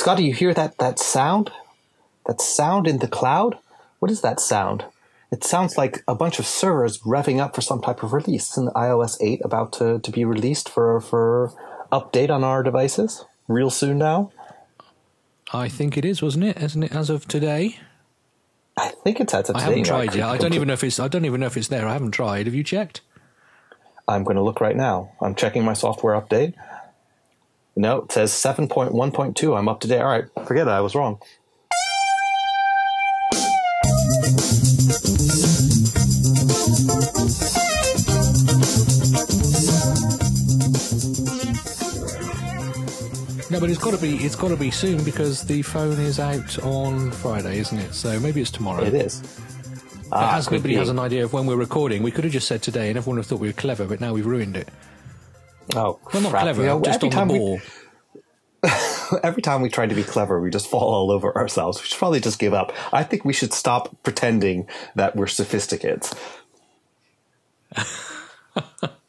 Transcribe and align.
Scotty, 0.00 0.24
you 0.24 0.32
hear 0.32 0.54
that 0.54 0.78
that 0.78 0.98
sound? 0.98 1.52
That 2.24 2.40
sound 2.40 2.86
in 2.86 3.00
the 3.00 3.06
cloud? 3.06 3.58
What 3.98 4.10
is 4.10 4.22
that 4.22 4.40
sound? 4.40 4.86
It 5.30 5.44
sounds 5.44 5.76
like 5.76 6.02
a 6.08 6.14
bunch 6.14 6.38
of 6.38 6.46
servers 6.46 7.00
revving 7.00 7.38
up 7.38 7.54
for 7.54 7.60
some 7.60 7.82
type 7.82 8.02
of 8.02 8.14
release. 8.14 8.56
in 8.56 8.68
iOS 8.68 9.18
8 9.20 9.42
about 9.44 9.74
to, 9.74 9.98
to 9.98 10.10
be 10.10 10.24
released 10.24 10.70
for 10.70 11.02
for 11.02 11.52
update 11.92 12.30
on 12.30 12.42
our 12.42 12.62
devices 12.62 13.26
real 13.46 13.68
soon 13.68 13.98
now. 13.98 14.32
I 15.52 15.68
think 15.68 15.98
it 15.98 16.06
is, 16.06 16.22
wasn't 16.22 16.44
it? 16.44 16.56
Isn't 16.56 16.84
it 16.84 16.92
as 16.92 17.10
of 17.10 17.28
today? 17.28 17.76
I 18.78 18.94
think 19.04 19.20
it's 19.20 19.34
as 19.34 19.50
of 19.50 19.56
I 19.56 19.60
haven't 19.60 19.84
tried 19.84 20.14
yet. 20.14 20.30
I 20.30 20.38
don't 20.38 20.54
even 20.54 20.68
know 20.68 20.72
if 20.80 20.82
it's. 20.82 20.98
I 20.98 21.08
don't 21.08 21.26
even 21.26 21.40
know 21.40 21.46
if 21.46 21.58
it's 21.58 21.68
there. 21.68 21.86
I 21.86 21.92
haven't 21.92 22.12
tried. 22.12 22.46
Have 22.46 22.54
you 22.54 22.64
checked? 22.64 23.02
I'm 24.08 24.24
going 24.24 24.36
to 24.36 24.42
look 24.42 24.62
right 24.62 24.76
now. 24.76 25.12
I'm 25.20 25.34
checking 25.34 25.62
my 25.62 25.74
software 25.74 26.18
update. 26.18 26.54
No, 27.80 28.02
it 28.02 28.12
says 28.12 28.30
7.1.2. 28.30 29.56
I'm 29.56 29.66
up 29.66 29.80
to 29.80 29.88
date. 29.88 30.02
All 30.02 30.10
right, 30.10 30.24
forget 30.46 30.66
it. 30.66 30.70
I 30.70 30.82
was 30.82 30.94
wrong. 30.94 31.18
No, 43.50 43.58
but 43.58 43.70
it's 43.70 43.78
got 43.78 43.94
to 43.94 43.98
be. 43.98 44.16
It's 44.16 44.36
got 44.36 44.48
to 44.48 44.56
be 44.56 44.70
soon 44.70 45.02
because 45.02 45.42
the 45.44 45.62
phone 45.62 45.98
is 45.98 46.20
out 46.20 46.58
on 46.58 47.10
Friday, 47.12 47.60
isn't 47.60 47.78
it? 47.78 47.94
So 47.94 48.20
maybe 48.20 48.42
it's 48.42 48.50
tomorrow. 48.50 48.84
It 48.84 48.92
is. 48.92 49.22
Uh, 50.12 50.32
as 50.34 50.50
nobody 50.50 50.74
be. 50.74 50.78
has 50.78 50.90
an 50.90 50.98
idea 50.98 51.24
of 51.24 51.32
when 51.32 51.46
we're 51.46 51.56
recording, 51.56 52.02
we 52.02 52.10
could 52.10 52.24
have 52.24 52.32
just 52.34 52.46
said 52.46 52.60
today, 52.62 52.90
and 52.90 52.98
everyone 52.98 53.16
would 53.16 53.22
have 53.22 53.26
thought 53.28 53.40
we 53.40 53.48
were 53.48 53.54
clever. 53.54 53.86
But 53.86 54.02
now 54.02 54.12
we've 54.12 54.26
ruined 54.26 54.58
it. 54.58 54.68
Oh, 55.74 55.98
Well, 56.12 56.22
not 56.22 56.30
crap. 56.30 56.42
clever, 56.42 56.60
You 56.62 56.68
know, 56.68 56.80
just 56.80 56.96
every 56.96 57.08
on 57.08 57.12
time 57.14 57.28
the 57.28 57.34
we- 57.34 57.60
every 59.22 59.42
time 59.42 59.62
we 59.62 59.68
try 59.70 59.86
to 59.86 59.94
be 59.94 60.02
clever, 60.02 60.40
we 60.40 60.50
just 60.50 60.66
fall 60.68 60.82
all 60.94 61.10
over 61.10 61.34
ourselves. 61.36 61.80
We 61.80 61.86
should 61.86 61.98
probably 61.98 62.20
just 62.20 62.38
give 62.38 62.52
up. 62.54 62.72
I 62.92 63.02
think 63.04 63.24
we 63.24 63.32
should 63.32 63.52
stop 63.54 64.02
pretending 64.02 64.68
that 64.96 65.16
we're 65.16 65.26
sophisticates. 65.26 66.14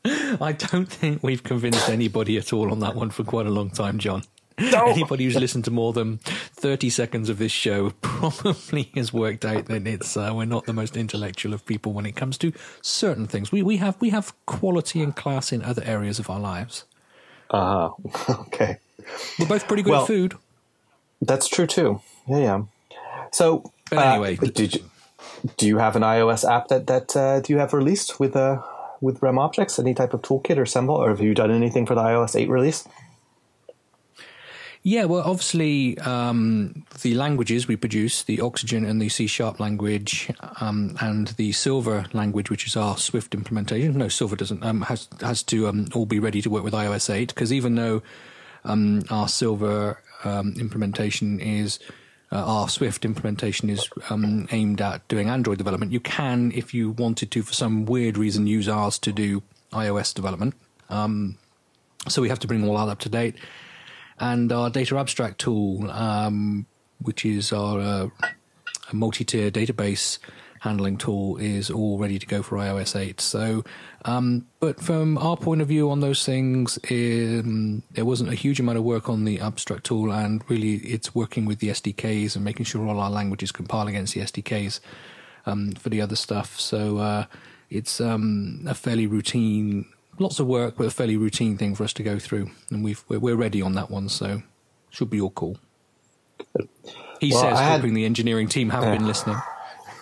I 0.05 0.53
don't 0.53 0.89
think 0.89 1.21
we've 1.21 1.43
convinced 1.43 1.89
anybody 1.89 2.37
at 2.37 2.53
all 2.53 2.71
on 2.71 2.79
that 2.79 2.95
one 2.95 3.09
for 3.11 3.23
quite 3.23 3.45
a 3.45 3.49
long 3.51 3.69
time, 3.69 3.99
John. 3.99 4.23
Anybody 4.57 5.25
who's 5.25 5.35
listened 5.35 5.65
to 5.65 5.71
more 5.71 5.91
than 5.93 6.19
30 6.61 6.89
seconds 6.91 7.27
of 7.29 7.39
this 7.39 7.51
show 7.51 7.89
probably 8.01 8.91
has 8.95 9.11
worked 9.11 9.43
out 9.43 9.65
that 9.65 9.87
it's 9.87 10.15
uh, 10.15 10.31
we're 10.33 10.45
not 10.45 10.65
the 10.65 10.73
most 10.73 10.95
intellectual 10.95 11.53
of 11.53 11.65
people 11.65 11.91
when 11.91 12.05
it 12.05 12.15
comes 12.15 12.37
to 12.37 12.53
certain 12.81 13.25
things. 13.27 13.51
We 13.51 13.63
we 13.63 13.77
have 13.77 13.99
we 13.99 14.09
have 14.11 14.33
quality 14.45 15.01
and 15.01 15.15
class 15.15 15.51
in 15.51 15.61
other 15.63 15.83
areas 15.83 16.19
of 16.19 16.29
our 16.29 16.39
lives. 16.39 16.85
Uh 17.49 17.89
huh. 17.89 18.33
okay. 18.41 18.77
We're 19.39 19.47
both 19.47 19.67
pretty 19.67 19.83
good 19.83 19.91
Well- 19.91 20.01
at 20.03 20.07
food. 20.07 20.35
That's 21.23 21.47
true 21.47 21.67
too. 21.67 22.01
Yeah, 22.27 22.37
yeah. 22.37 22.63
So, 23.31 23.71
But 23.89 23.99
uh, 23.99 24.01
anyway. 24.01 24.35
did 24.37 24.73
you, 24.75 24.83
do 25.57 25.67
you 25.67 25.77
have 25.77 25.95
an 25.95 26.01
iOS 26.01 26.49
app 26.49 26.67
that 26.69 26.87
that 26.87 27.15
uh, 27.15 27.39
do 27.41 27.53
you 27.53 27.59
have 27.59 27.73
released 27.73 28.19
with 28.19 28.35
uh, 28.35 28.61
with 29.01 29.19
RemObjects? 29.21 29.77
Any 29.79 29.93
type 29.93 30.13
of 30.15 30.21
toolkit 30.23 30.57
or 30.57 30.65
symbol, 30.65 30.95
or 30.95 31.09
have 31.09 31.21
you 31.21 31.33
done 31.35 31.51
anything 31.51 31.85
for 31.85 31.93
the 31.95 32.01
iOS 32.01 32.35
eight 32.35 32.49
release? 32.49 32.87
Yeah, 34.83 35.05
well, 35.05 35.21
obviously, 35.21 35.95
um, 35.99 36.85
the 37.01 37.13
languages 37.13 37.67
we 37.67 37.75
produce, 37.75 38.23
the 38.23 38.41
Oxygene 38.41 38.83
and 38.83 38.99
the 38.99 39.09
C 39.09 39.27
Sharp 39.27 39.59
language, 39.59 40.31
um, 40.59 40.97
and 40.99 41.27
the 41.29 41.51
Silver 41.51 42.07
language, 42.13 42.49
which 42.49 42.65
is 42.65 42.75
our 42.75 42.97
Swift 42.97 43.35
implementation. 43.35 43.95
No, 43.95 44.07
Silver 44.07 44.35
doesn't 44.35 44.63
um, 44.63 44.81
has 44.81 45.07
has 45.21 45.43
to 45.43 45.67
um, 45.67 45.87
all 45.93 46.07
be 46.07 46.19
ready 46.19 46.41
to 46.41 46.49
work 46.49 46.63
with 46.63 46.73
iOS 46.73 47.13
8 47.13 47.27
because 47.27 47.53
even 47.53 47.75
though 47.75 48.01
um, 48.63 49.03
our 49.11 49.27
Silver 49.27 50.01
um, 50.23 50.55
implementation 50.59 51.39
is 51.39 51.77
uh, 52.31 52.43
our 52.43 52.67
Swift 52.67 53.05
implementation 53.05 53.69
is 53.69 53.87
um, 54.09 54.47
aimed 54.51 54.81
at 54.81 55.07
doing 55.07 55.29
Android 55.29 55.59
development, 55.59 55.91
you 55.91 55.99
can, 55.99 56.51
if 56.55 56.73
you 56.73 56.89
wanted 56.91 57.29
to, 57.29 57.43
for 57.43 57.53
some 57.53 57.85
weird 57.85 58.17
reason, 58.17 58.47
use 58.47 58.67
ours 58.67 58.97
to 58.97 59.11
do 59.11 59.43
iOS 59.73 60.11
development. 60.11 60.55
Um, 60.89 61.37
so 62.07 62.19
we 62.19 62.29
have 62.29 62.39
to 62.39 62.47
bring 62.47 62.67
all 62.67 62.77
that 62.77 62.91
up 62.91 62.99
to 62.99 63.09
date 63.09 63.35
and 64.21 64.51
our 64.51 64.69
data 64.69 64.97
abstract 64.97 65.39
tool, 65.39 65.89
um, 65.89 66.67
which 66.99 67.25
is 67.25 67.51
our 67.51 67.79
uh, 67.79 68.07
multi-tier 68.93 69.49
database 69.49 70.19
handling 70.59 70.95
tool, 70.95 71.37
is 71.37 71.71
all 71.71 71.97
ready 71.97 72.19
to 72.19 72.27
go 72.27 72.43
for 72.43 72.57
iOS 72.57 72.95
8. 72.95 73.19
So, 73.19 73.63
um, 74.05 74.45
but 74.59 74.79
from 74.79 75.17
our 75.17 75.35
point 75.35 75.61
of 75.61 75.67
view 75.67 75.89
on 75.89 76.01
those 76.01 76.23
things, 76.23 76.77
um, 76.91 77.81
there 77.91 78.05
wasn't 78.05 78.31
a 78.31 78.35
huge 78.35 78.59
amount 78.59 78.77
of 78.77 78.83
work 78.83 79.09
on 79.09 79.25
the 79.25 79.39
abstract 79.39 79.85
tool, 79.85 80.13
and 80.13 80.43
really 80.47 80.75
it's 80.75 81.15
working 81.15 81.45
with 81.45 81.57
the 81.57 81.69
SDKs 81.69 82.35
and 82.35 82.45
making 82.45 82.65
sure 82.65 82.87
all 82.87 82.99
our 82.99 83.09
languages 83.09 83.51
compile 83.51 83.87
against 83.87 84.13
the 84.13 84.21
SDKs 84.21 84.79
um, 85.47 85.71
for 85.71 85.89
the 85.89 85.99
other 85.99 86.15
stuff. 86.15 86.59
So 86.59 86.99
uh, 86.99 87.25
it's 87.71 87.99
um, 87.99 88.65
a 88.67 88.75
fairly 88.75 89.07
routine, 89.07 89.87
lots 90.19 90.39
of 90.39 90.47
work, 90.47 90.75
but 90.77 90.85
a 90.85 90.91
fairly 90.91 91.17
routine 91.17 91.57
thing 91.57 91.75
for 91.75 91.83
us 91.83 91.93
to 91.93 92.03
go 92.03 92.19
through, 92.19 92.49
and 92.69 92.83
we've 92.83 93.03
we're, 93.07 93.19
we're 93.19 93.35
ready 93.35 93.61
on 93.61 93.73
that 93.73 93.89
one, 93.89 94.09
so 94.09 94.43
should 94.89 95.09
be 95.09 95.19
all 95.21 95.31
cool. 95.31 95.57
He 97.19 97.31
Well, 97.31 97.41
says, 97.41 97.57
I 97.59 97.63
had- 97.63 97.79
hoping 97.81 97.93
the 97.93 98.05
engineering 98.05 98.47
team 98.47 98.69
have 98.69 98.83
been 98.83 99.05
listening. 99.07 99.37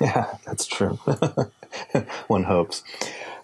Yeah, 0.01 0.33
that's 0.45 0.65
true. 0.65 0.91
One 2.27 2.43
hopes. 2.45 2.83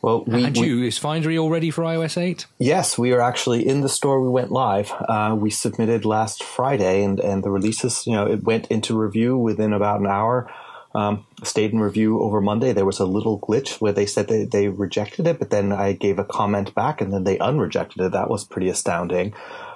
Well, 0.02 0.24
we, 0.26 0.46
and 0.46 0.56
we- 0.58 0.68
you, 0.68 0.84
is 0.84 0.98
Findery 0.98 1.38
all 1.38 1.50
ready 1.50 1.70
for 1.70 1.82
iOS 1.84 2.18
8? 2.18 2.46
Yes, 2.60 2.98
we 2.98 3.12
are 3.12 3.20
actually 3.20 3.68
in 3.68 3.82
the 3.82 3.90
store. 3.90 4.22
We 4.22 4.30
went 4.30 4.54
live. 4.54 4.90
Uh, 5.10 5.36
we 5.38 5.50
submitted 5.50 6.06
last 6.06 6.42
Friday, 6.46 7.04
and 7.04 7.20
and 7.20 7.44
the 7.44 7.50
releases, 7.50 8.08
you 8.08 8.14
know, 8.14 8.26
it 8.26 8.44
went 8.46 8.68
into 8.68 8.98
review 8.98 9.38
within 9.38 9.74
about 9.74 10.00
an 10.00 10.08
hour. 10.08 10.50
Um, 10.96 11.26
stayed 11.44 11.74
in 11.74 11.80
review 11.80 12.22
over 12.22 12.40
Monday. 12.40 12.72
There 12.72 12.86
was 12.86 13.00
a 13.00 13.06
little 13.06 13.38
glitch 13.38 13.82
where 13.82 13.92
they 13.92 14.06
said 14.06 14.30
they, 14.30 14.46
they 14.46 14.70
rejected 14.70 15.28
it, 15.28 15.40
but 15.40 15.50
then 15.50 15.74
I 15.74 15.92
gave 15.92 16.20
a 16.20 16.24
comment 16.24 16.74
back, 16.74 17.02
and 17.02 17.12
then 17.12 17.26
they 17.26 17.38
unrejected 17.38 18.02
it. 18.02 18.12
That 18.14 18.30
was 18.30 18.46
pretty 18.46 18.70
astounding. 18.70 19.34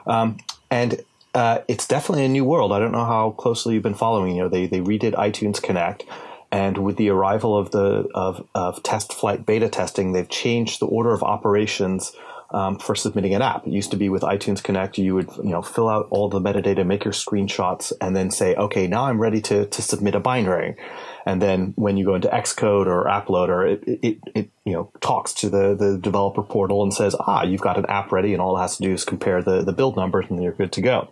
Um, 0.08 0.38
and 0.72 1.04
uh, 1.34 1.60
it's 1.68 1.88
definitely 1.88 2.24
a 2.24 2.30
new 2.30 2.46
world. 2.46 2.72
I 2.72 2.80
don't 2.80 2.94
know 2.94 3.06
how 3.06 3.32
closely 3.32 3.74
you've 3.74 3.84
been 3.84 3.94
following. 3.94 4.36
You 4.36 4.44
know, 4.44 4.50
they 4.50 4.66
they 4.66 4.80
redid 4.80 5.14
iTunes 5.14 5.62
Connect. 5.62 6.06
And 6.52 6.80
with 6.80 6.98
the 6.98 7.10
arrival 7.10 7.58
of 7.58 7.72
the 7.72 8.08
of, 8.16 8.48
of 8.56 8.82
test 8.82 9.14
flight 9.14 9.46
beta 9.46 9.70
testing, 9.70 10.14
they've 10.14 10.30
changed 10.30 10.80
the 10.80 10.88
order 10.88 11.14
of 11.14 11.22
operations 11.22 12.14
um, 12.52 12.80
for 12.80 12.96
submitting 12.96 13.34
an 13.36 13.42
app. 13.42 13.68
It 13.68 13.72
used 13.72 13.92
to 13.92 13.98
be 13.98 14.10
with 14.10 14.24
iTunes 14.24 14.64
Connect, 14.64 14.98
you 14.98 15.16
would 15.16 15.30
you 15.38 15.52
know 15.52 15.62
fill 15.62 15.88
out 15.88 16.08
all 16.10 16.30
the 16.30 16.40
metadata, 16.40 16.86
make 16.86 17.04
your 17.04 17.14
screenshots, 17.14 17.94
and 18.02 18.16
then 18.16 18.32
say, 18.32 18.56
okay, 18.56 18.88
now 18.88 19.06
I'm 19.06 19.20
ready 19.20 19.42
to 19.42 19.66
to 19.66 19.82
submit 19.82 20.16
a 20.16 20.20
binary. 20.20 20.76
And 21.26 21.42
then 21.42 21.74
when 21.76 21.98
you 21.98 22.06
go 22.06 22.16
into 22.16 22.28
Xcode 22.28 22.88
or 22.88 23.06
AppLoader, 23.06 23.74
it, 23.74 24.00
it, 24.02 24.18
it 24.34 24.50
you 24.66 24.74
know 24.74 24.92
talks 25.00 25.34
to 25.36 25.50
the, 25.50 25.76
the 25.76 25.98
developer 25.98 26.44
portal 26.44 26.82
and 26.82 26.94
says, 26.94 27.16
ah, 27.20 27.44
you've 27.44 27.62
got 27.62 27.78
an 27.78 27.86
app 27.88 28.12
ready, 28.12 28.34
and 28.34 28.42
all 28.42 28.58
it 28.58 28.62
has 28.62 28.78
to 28.78 28.84
do 28.84 28.94
is 28.94 29.06
compare 29.06 29.44
the, 29.44 29.64
the 29.64 29.74
build 29.74 29.96
numbers, 29.96 30.26
and 30.30 30.42
you're 30.42 30.52
good 30.52 30.72
to 30.74 30.82
go 30.82 31.10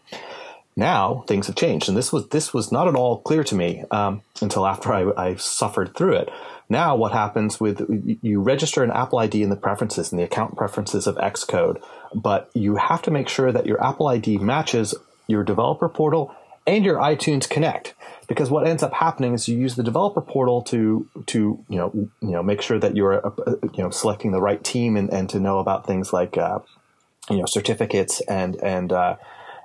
now 0.77 1.25
things 1.27 1.47
have 1.47 1.55
changed, 1.55 1.89
and 1.89 1.97
this 1.97 2.13
was 2.13 2.29
this 2.29 2.53
was 2.53 2.71
not 2.71 2.87
at 2.87 2.95
all 2.95 3.17
clear 3.17 3.43
to 3.43 3.55
me 3.55 3.83
um, 3.91 4.21
until 4.41 4.65
after 4.65 4.93
I, 4.93 5.11
I 5.17 5.35
suffered 5.35 5.95
through 5.95 6.13
it. 6.13 6.29
Now, 6.69 6.95
what 6.95 7.13
happens 7.13 7.59
with 7.59 7.81
you 8.21 8.41
register 8.41 8.83
an 8.83 8.91
Apple 8.91 9.19
ID 9.19 9.41
in 9.41 9.49
the 9.49 9.55
preferences 9.55 10.11
in 10.11 10.17
the 10.17 10.23
account 10.23 10.55
preferences 10.55 11.07
of 11.07 11.15
Xcode, 11.15 11.81
but 12.13 12.51
you 12.53 12.75
have 12.75 13.01
to 13.03 13.11
make 13.11 13.27
sure 13.27 13.51
that 13.51 13.65
your 13.65 13.83
Apple 13.83 14.07
ID 14.07 14.37
matches 14.37 14.93
your 15.27 15.43
developer 15.43 15.89
portal 15.89 16.33
and 16.67 16.85
your 16.85 16.97
iTunes 16.97 17.49
Connect. 17.49 17.95
Because 18.27 18.51
what 18.51 18.67
ends 18.67 18.83
up 18.83 18.93
happening 18.93 19.33
is 19.33 19.47
you 19.47 19.57
use 19.57 19.75
the 19.75 19.83
developer 19.83 20.21
portal 20.21 20.61
to 20.63 21.07
to 21.27 21.63
you 21.69 21.77
know 21.77 21.91
you 22.21 22.31
know 22.31 22.43
make 22.43 22.61
sure 22.61 22.77
that 22.77 22.95
you're 22.95 23.25
uh, 23.25 23.31
you 23.73 23.83
know 23.83 23.89
selecting 23.89 24.31
the 24.31 24.41
right 24.41 24.63
team 24.63 24.97
and, 24.97 25.09
and 25.11 25.29
to 25.29 25.39
know 25.39 25.59
about 25.59 25.87
things 25.87 26.13
like 26.13 26.37
uh, 26.37 26.59
you 27.29 27.37
know 27.37 27.45
certificates 27.45 28.19
and 28.21 28.61
and 28.61 28.91
uh, 28.91 29.15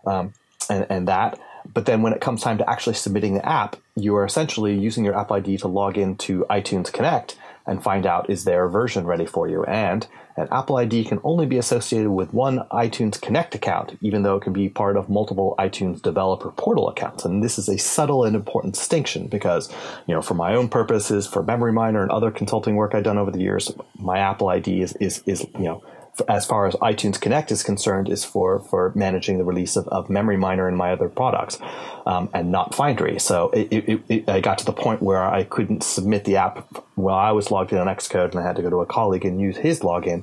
um, 0.06 0.32
and, 0.70 0.86
and 0.88 1.08
that. 1.08 1.38
But 1.72 1.86
then 1.86 2.02
when 2.02 2.12
it 2.12 2.20
comes 2.20 2.42
time 2.42 2.58
to 2.58 2.68
actually 2.68 2.94
submitting 2.94 3.34
the 3.34 3.46
app, 3.46 3.76
you 3.94 4.16
are 4.16 4.24
essentially 4.24 4.76
using 4.76 5.04
your 5.04 5.18
App 5.18 5.30
ID 5.30 5.58
to 5.58 5.68
log 5.68 5.96
into 5.96 6.44
iTunes 6.50 6.92
Connect 6.92 7.36
and 7.66 7.82
find 7.82 8.06
out 8.06 8.28
is 8.28 8.44
there 8.44 8.64
a 8.64 8.70
version 8.70 9.06
ready 9.06 9.26
for 9.26 9.48
you. 9.48 9.64
And 9.64 10.06
an 10.36 10.48
Apple 10.50 10.76
ID 10.76 11.04
can 11.04 11.20
only 11.22 11.46
be 11.46 11.58
associated 11.58 12.10
with 12.10 12.32
one 12.32 12.60
iTunes 12.72 13.20
Connect 13.20 13.54
account, 13.54 13.98
even 14.00 14.22
though 14.22 14.36
it 14.36 14.42
can 14.42 14.52
be 14.52 14.68
part 14.68 14.96
of 14.96 15.10
multiple 15.10 15.54
iTunes 15.58 16.00
developer 16.00 16.50
portal 16.50 16.88
accounts. 16.88 17.24
And 17.24 17.42
this 17.42 17.58
is 17.58 17.68
a 17.68 17.76
subtle 17.76 18.24
and 18.24 18.34
important 18.34 18.74
distinction 18.74 19.28
because, 19.28 19.70
you 20.06 20.14
know, 20.14 20.22
for 20.22 20.34
my 20.34 20.54
own 20.54 20.68
purposes, 20.68 21.26
for 21.26 21.42
Memory 21.42 21.72
Miner 21.72 22.02
and 22.02 22.10
other 22.10 22.30
consulting 22.30 22.76
work 22.76 22.94
I've 22.94 23.04
done 23.04 23.18
over 23.18 23.30
the 23.30 23.40
years, 23.40 23.70
my 23.98 24.18
Apple 24.18 24.48
ID 24.48 24.80
is, 24.80 24.96
is, 24.96 25.22
is 25.26 25.46
you 25.54 25.64
know, 25.64 25.84
as 26.28 26.44
far 26.44 26.66
as 26.66 26.74
iTunes 26.74 27.20
Connect 27.20 27.50
is 27.50 27.62
concerned, 27.62 28.08
is 28.08 28.24
for 28.24 28.58
for 28.58 28.92
managing 28.94 29.38
the 29.38 29.44
release 29.44 29.76
of, 29.76 29.88
of 29.88 30.10
Memory 30.10 30.36
Miner 30.36 30.68
and 30.68 30.76
my 30.76 30.92
other 30.92 31.08
products, 31.08 31.58
um, 32.06 32.28
and 32.34 32.52
not 32.52 32.72
Findery. 32.72 33.20
So 33.20 33.50
it, 33.50 33.72
it, 33.72 34.00
it, 34.08 34.28
I 34.28 34.40
got 34.40 34.58
to 34.58 34.64
the 34.64 34.74
point 34.74 35.02
where 35.02 35.22
I 35.22 35.44
couldn't 35.44 35.82
submit 35.82 36.24
the 36.24 36.36
app 36.36 36.84
while 36.96 37.16
I 37.16 37.32
was 37.32 37.50
logged 37.50 37.72
in 37.72 37.78
on 37.78 37.86
Xcode, 37.86 38.32
and 38.32 38.40
I 38.40 38.42
had 38.42 38.56
to 38.56 38.62
go 38.62 38.68
to 38.68 38.80
a 38.80 38.86
colleague 38.86 39.24
and 39.24 39.40
use 39.40 39.56
his 39.56 39.80
login. 39.80 40.22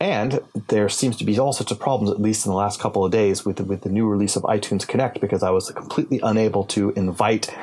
and 0.00 0.40
there 0.68 0.88
seems 0.88 1.16
to 1.18 1.24
be 1.24 1.38
all 1.38 1.52
sorts 1.52 1.70
of 1.70 1.78
problems, 1.78 2.10
at 2.10 2.20
least 2.20 2.44
in 2.44 2.50
the 2.50 2.56
last 2.56 2.80
couple 2.80 3.04
of 3.04 3.12
days, 3.12 3.44
with 3.44 3.56
the, 3.56 3.64
with 3.64 3.82
the 3.82 3.88
new 3.88 4.08
release 4.08 4.34
of 4.34 4.42
iTunes 4.42 4.86
Connect, 4.86 5.20
because 5.20 5.42
I 5.44 5.50
was 5.50 5.70
completely 5.70 6.18
unable 6.22 6.64
to 6.66 6.90
invite, 6.90 7.54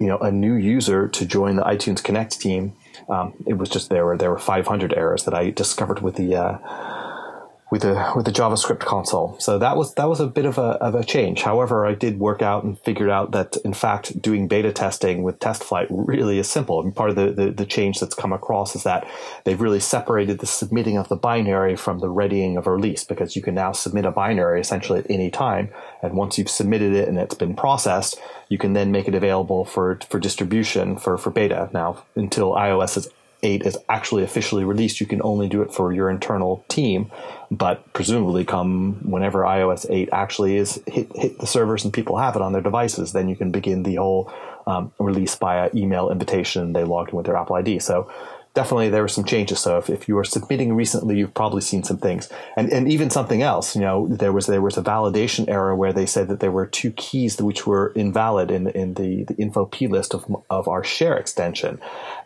you 0.00 0.08
know, 0.08 0.18
a 0.18 0.32
new 0.32 0.54
user 0.54 1.06
to 1.08 1.24
join 1.24 1.54
the 1.54 1.62
iTunes 1.62 2.02
Connect 2.02 2.40
team. 2.40 2.74
Um, 3.08 3.34
it 3.46 3.54
was 3.54 3.68
just 3.68 3.90
there 3.90 4.04
were 4.04 4.16
there 4.16 4.30
were 4.30 4.38
500 4.38 4.92
errors 4.94 5.24
that 5.24 5.34
I 5.34 5.50
discovered 5.50 6.02
with 6.02 6.16
the 6.16 6.36
uh, 6.36 6.58
with 7.72 7.80
the 7.80 8.12
with 8.14 8.26
the 8.26 8.30
JavaScript 8.30 8.80
console. 8.80 9.34
So 9.38 9.58
that 9.58 9.78
was 9.78 9.94
that 9.94 10.06
was 10.06 10.20
a 10.20 10.26
bit 10.26 10.44
of 10.44 10.58
a 10.58 10.76
of 10.82 10.94
a 10.94 11.02
change. 11.02 11.40
However, 11.40 11.86
I 11.86 11.94
did 11.94 12.18
work 12.18 12.42
out 12.42 12.64
and 12.64 12.78
figured 12.78 13.08
out 13.08 13.30
that 13.30 13.56
in 13.64 13.72
fact 13.72 14.20
doing 14.20 14.46
beta 14.46 14.70
testing 14.72 15.22
with 15.22 15.38
TestFlight 15.38 15.86
really 15.88 16.38
is 16.38 16.50
simple. 16.50 16.82
And 16.82 16.94
part 16.94 17.08
of 17.08 17.16
the, 17.16 17.32
the, 17.32 17.50
the 17.50 17.64
change 17.64 17.98
that's 17.98 18.14
come 18.14 18.30
across 18.30 18.76
is 18.76 18.82
that 18.82 19.08
they've 19.44 19.58
really 19.58 19.80
separated 19.80 20.40
the 20.40 20.46
submitting 20.46 20.98
of 20.98 21.08
the 21.08 21.16
binary 21.16 21.74
from 21.74 22.00
the 22.00 22.10
readying 22.10 22.58
of 22.58 22.66
a 22.66 22.70
release 22.70 23.04
because 23.04 23.36
you 23.36 23.40
can 23.40 23.54
now 23.54 23.72
submit 23.72 24.04
a 24.04 24.10
binary 24.10 24.60
essentially 24.60 24.98
at 24.98 25.10
any 25.10 25.30
time. 25.30 25.70
And 26.02 26.12
once 26.12 26.36
you've 26.36 26.50
submitted 26.50 26.92
it 26.92 27.08
and 27.08 27.16
it's 27.16 27.34
been 27.34 27.56
processed, 27.56 28.20
you 28.50 28.58
can 28.58 28.74
then 28.74 28.92
make 28.92 29.08
it 29.08 29.14
available 29.14 29.64
for 29.64 29.98
for 30.10 30.20
distribution 30.20 30.98
for 30.98 31.16
for 31.16 31.30
beta. 31.30 31.70
Now 31.72 32.04
until 32.16 32.52
iOS 32.52 32.98
is 32.98 33.08
8 33.42 33.62
is 33.62 33.78
actually 33.88 34.22
officially 34.22 34.64
released, 34.64 35.00
you 35.00 35.06
can 35.06 35.20
only 35.22 35.48
do 35.48 35.62
it 35.62 35.72
for 35.72 35.92
your 35.92 36.08
internal 36.10 36.64
team. 36.68 37.10
But 37.50 37.92
presumably, 37.92 38.44
come 38.44 39.00
whenever 39.02 39.40
iOS 39.40 39.86
8 39.88 40.08
actually 40.12 40.56
is 40.56 40.82
hit, 40.86 41.14
hit 41.14 41.38
the 41.38 41.46
servers 41.46 41.84
and 41.84 41.92
people 41.92 42.16
have 42.18 42.36
it 42.36 42.42
on 42.42 42.52
their 42.52 42.62
devices, 42.62 43.12
then 43.12 43.28
you 43.28 43.36
can 43.36 43.50
begin 43.50 43.82
the 43.82 43.96
whole 43.96 44.32
um, 44.66 44.92
release 44.98 45.34
via 45.34 45.70
email 45.74 46.10
invitation. 46.10 46.72
They 46.72 46.84
log 46.84 47.10
in 47.10 47.16
with 47.16 47.26
their 47.26 47.36
Apple 47.36 47.56
ID. 47.56 47.80
So 47.80 48.10
definitely 48.54 48.90
there 48.90 49.02
were 49.02 49.08
some 49.08 49.24
changes. 49.24 49.60
So 49.60 49.78
if, 49.78 49.88
if 49.90 50.08
you 50.08 50.14
were 50.14 50.24
submitting 50.24 50.74
recently, 50.74 51.18
you've 51.18 51.34
probably 51.34 51.62
seen 51.62 51.82
some 51.82 51.98
things, 51.98 52.28
and 52.56 52.70
and 52.72 52.90
even 52.90 53.10
something 53.10 53.42
else. 53.42 53.74
You 53.74 53.82
know, 53.82 54.08
there 54.08 54.32
was 54.32 54.46
there 54.46 54.62
was 54.62 54.76
a 54.76 54.82
validation 54.82 55.48
error 55.48 55.74
where 55.74 55.92
they 55.92 56.06
said 56.06 56.28
that 56.28 56.40
there 56.40 56.52
were 56.52 56.66
two 56.66 56.92
keys 56.92 57.40
which 57.40 57.66
were 57.66 57.92
invalid 57.94 58.50
in 58.50 58.68
in 58.68 58.94
the 58.94 59.24
the 59.24 59.34
info 59.36 59.66
plist 59.66 60.14
of 60.14 60.24
of 60.50 60.68
our 60.68 60.84
share 60.84 61.16
extension, 61.16 61.80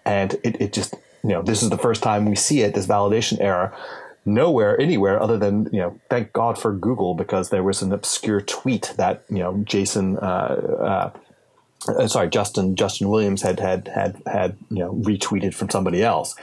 and 0.04 0.34
it 0.42 0.60
it 0.60 0.72
just 0.72 0.94
you 1.26 1.32
know, 1.32 1.42
this 1.42 1.60
is 1.60 1.70
the 1.70 1.78
first 1.78 2.04
time 2.04 2.24
we 2.24 2.36
see 2.36 2.60
it, 2.60 2.74
this 2.74 2.86
validation 2.86 3.40
error, 3.40 3.74
nowhere, 4.24 4.80
anywhere 4.80 5.20
other 5.20 5.36
than, 5.36 5.64
you 5.72 5.80
know, 5.80 5.98
thank 6.08 6.32
God 6.32 6.56
for 6.56 6.72
Google 6.72 7.14
because 7.14 7.50
there 7.50 7.64
was 7.64 7.82
an 7.82 7.92
obscure 7.92 8.40
tweet 8.40 8.94
that, 8.96 9.24
you 9.28 9.38
know, 9.38 9.60
Jason, 9.64 10.18
uh, 10.18 11.10
uh, 11.88 11.90
uh 11.90 12.06
sorry, 12.06 12.28
Justin, 12.28 12.76
Justin 12.76 13.08
Williams 13.08 13.42
had, 13.42 13.58
had, 13.58 13.88
had, 13.88 14.22
had, 14.24 14.56
you 14.70 14.78
know, 14.78 14.92
retweeted 14.92 15.52
from 15.52 15.68
somebody 15.68 16.00
else. 16.00 16.36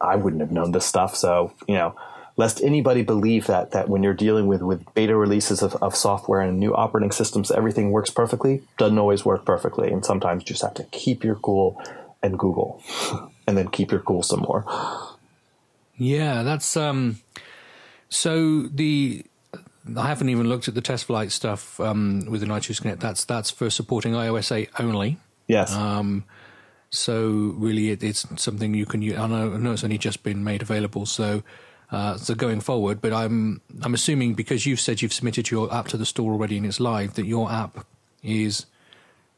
I 0.00 0.14
wouldn't 0.14 0.40
have 0.40 0.52
known 0.52 0.70
this 0.70 0.86
stuff. 0.86 1.16
So, 1.16 1.52
you 1.66 1.74
know, 1.74 1.96
lest 2.36 2.62
anybody 2.62 3.02
believe 3.02 3.48
that, 3.48 3.72
that 3.72 3.88
when 3.88 4.04
you're 4.04 4.14
dealing 4.14 4.46
with, 4.46 4.62
with 4.62 4.84
beta 4.94 5.16
releases 5.16 5.62
of, 5.62 5.74
of 5.82 5.96
software 5.96 6.40
and 6.40 6.60
new 6.60 6.72
operating 6.76 7.10
systems, 7.10 7.50
everything 7.50 7.90
works 7.90 8.10
perfectly, 8.10 8.62
doesn't 8.78 8.98
always 8.98 9.24
work 9.24 9.44
perfectly. 9.44 9.90
And 9.90 10.04
sometimes 10.04 10.42
you 10.42 10.46
just 10.46 10.62
have 10.62 10.74
to 10.74 10.84
keep 10.84 11.24
your 11.24 11.34
cool 11.34 11.82
and 12.22 12.38
Google. 12.38 12.80
and 13.46 13.56
then 13.56 13.68
keep 13.68 13.90
your 13.90 14.00
cool 14.00 14.22
some 14.22 14.40
more. 14.40 14.64
Yeah, 15.96 16.42
that's 16.42 16.76
um. 16.76 17.20
So 18.08 18.62
the 18.62 19.24
I 19.96 20.08
haven't 20.08 20.28
even 20.28 20.48
looked 20.48 20.68
at 20.68 20.74
the 20.74 20.80
test 20.80 21.04
flight 21.04 21.30
stuff 21.30 21.78
um, 21.78 22.26
with 22.28 22.40
the 22.40 22.46
iTunes 22.46 22.80
Connect. 22.80 23.00
That's 23.00 23.24
that's 23.24 23.50
for 23.50 23.70
supporting 23.70 24.12
iOS 24.12 24.54
8 24.54 24.70
only. 24.78 25.18
Yes. 25.46 25.72
Um, 25.72 26.24
so 26.90 27.54
really, 27.56 27.90
it, 27.90 28.02
it's 28.02 28.26
something 28.40 28.74
you 28.74 28.86
can 28.86 29.02
use. 29.02 29.16
I 29.16 29.26
know, 29.26 29.54
I 29.54 29.56
know 29.58 29.72
it's 29.72 29.84
only 29.84 29.98
just 29.98 30.22
been 30.22 30.42
made 30.44 30.62
available. 30.62 31.06
So. 31.06 31.42
Uh, 31.88 32.16
so 32.16 32.34
going 32.34 32.60
forward, 32.60 33.00
but 33.00 33.12
I'm 33.12 33.60
I'm 33.82 33.94
assuming 33.94 34.34
because 34.34 34.66
you've 34.66 34.80
said 34.80 35.02
you've 35.02 35.12
submitted 35.12 35.52
your 35.52 35.72
app 35.72 35.86
to 35.88 35.96
the 35.96 36.04
store 36.04 36.32
already 36.32 36.56
and 36.56 36.66
it's 36.66 36.80
live, 36.80 37.14
that 37.14 37.26
your 37.26 37.48
app 37.48 37.86
is 38.24 38.66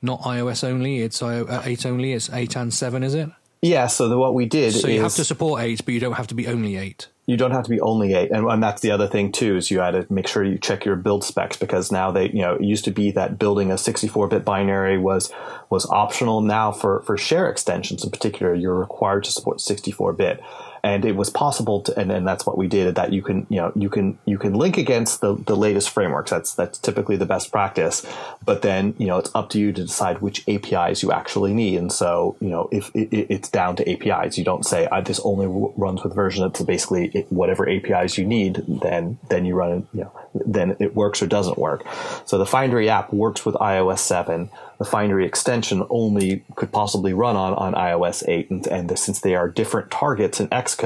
not 0.01 0.23
iOS 0.23 0.65
only. 0.67 1.03
It's 1.03 1.21
uh, 1.23 1.63
eight 1.67 1.85
only. 1.85 2.15
It's 2.15 2.31
eight 2.31 2.57
and 2.57 2.73
seven, 2.73 3.03
is 3.03 3.13
it? 3.13 3.29
Yeah, 3.61 3.89
so 3.89 4.09
the, 4.09 4.17
what 4.17 4.35
we 4.35 4.47
did 4.47 4.73
So 4.75 4.89
you 4.89 5.03
have 5.03 5.15
to 5.15 5.25
support 5.25 5.63
eight, 5.63 5.85
but 5.85 5.93
you 5.93 6.01
don't 6.01 6.13
have 6.13 6.29
to 6.29 6.35
be 6.35 6.47
only 6.47 6.77
eight. 6.77 7.09
You 7.27 7.37
don't 7.37 7.51
have 7.51 7.65
to 7.65 7.71
be 7.71 7.81
only 7.81 8.15
eight, 8.15 8.31
and, 8.31 8.47
and 8.47 8.63
that's 8.63 8.81
the 8.81 8.91
other 8.91 9.07
thing 9.07 9.33
too. 9.33 9.57
Is 9.57 9.71
you 9.71 9.81
had 9.81 9.91
to 9.91 10.07
make 10.11 10.27
sure 10.27 10.43
you 10.43 10.57
check 10.57 10.85
your 10.85 10.97
build 10.97 11.25
specs 11.25 11.57
because 11.59 11.93
now 11.93 12.11
they, 12.11 12.31
you 12.31 12.41
know, 12.41 12.55
it 12.55 12.63
used 12.63 12.85
to 12.87 12.91
be 12.91 13.11
that 13.11 13.39
building 13.39 13.71
a 13.71 13.75
64-bit 13.75 14.45
binary 14.45 14.97
was 14.97 15.31
was 15.69 15.85
optional. 15.91 16.41
Now 16.41 16.73
for 16.73 17.03
for 17.03 17.19
share 17.19 17.51
extensions 17.51 18.03
in 18.03 18.11
particular, 18.11 18.55
you're 18.55 18.75
required 18.75 19.25
to 19.25 19.31
support 19.31 19.59
64-bit 19.59 20.41
and 20.89 21.05
it 21.05 21.17
was 21.17 21.29
possible 21.29 21.83
to, 21.83 21.99
and, 21.99 22.11
and 22.11 22.27
that's 22.27 22.47
what 22.47 22.57
we 22.57 22.67
did 22.67 22.95
that 22.95 23.13
you 23.13 23.21
can, 23.21 23.47
you 23.51 23.59
know, 23.59 23.73
you 23.75 23.91
can, 23.91 24.19
you 24.25 24.39
can 24.39 24.55
link 24.55 24.79
against 24.79 25.21
the, 25.21 25.35
the 25.35 25.55
latest 25.55 25.91
frameworks. 25.91 26.31
That's, 26.31 26.55
that's 26.55 26.79
typically 26.79 27.17
the 27.17 27.27
best 27.27 27.53
practice. 27.53 28.07
But 28.43 28.63
then, 28.63 28.95
you 28.97 29.07
know, 29.07 29.19
it's 29.19 29.31
up 29.35 29.51
to 29.51 29.59
you 29.59 29.71
to 29.71 29.83
decide 29.83 30.23
which 30.23 30.49
APIs 30.49 31.03
you 31.03 31.13
actually 31.13 31.53
need. 31.53 31.79
And 31.79 31.93
so, 31.93 32.37
you 32.41 32.49
know, 32.49 32.71
if 32.73 32.91
it, 32.95 33.13
it's 33.13 33.51
down 33.51 33.77
to 33.77 33.91
APIs, 33.91 34.39
you 34.39 34.45
don't 34.45 34.65
say, 34.65 34.89
this 35.05 35.21
only 35.25 35.47
runs 35.77 36.03
with 36.03 36.15
version 36.15 36.43
that's 36.43 36.63
basically 36.63 37.27
whatever 37.29 37.69
APIs 37.69 38.17
you 38.17 38.25
need, 38.25 38.65
then, 38.67 39.19
then 39.29 39.45
you 39.45 39.55
run 39.55 39.73
it, 39.73 39.85
you 39.93 40.01
know, 40.05 40.13
then 40.33 40.75
it 40.81 40.95
works 40.95 41.21
or 41.21 41.27
doesn't 41.27 41.59
work. 41.59 41.85
So 42.25 42.39
the 42.39 42.47
Findery 42.47 42.87
app 42.87 43.13
works 43.13 43.45
with 43.45 43.57
iOS 43.57 43.99
7 43.99 44.51
the 44.79 44.85
Findery 44.85 45.27
extension 45.27 45.85
only 45.91 46.45
could 46.55 46.71
possibly 46.71 47.13
run 47.13 47.35
on, 47.37 47.53
on 47.55 47.75
iOS 47.75 48.27
8. 48.27 48.51
And, 48.51 48.67
and 48.69 48.99
since 48.99 49.21
they 49.21 49.35
are 49.35 49.49
different 49.49 49.91
targets 49.91 50.39
in 50.39 50.49
Xcode, 50.49 50.78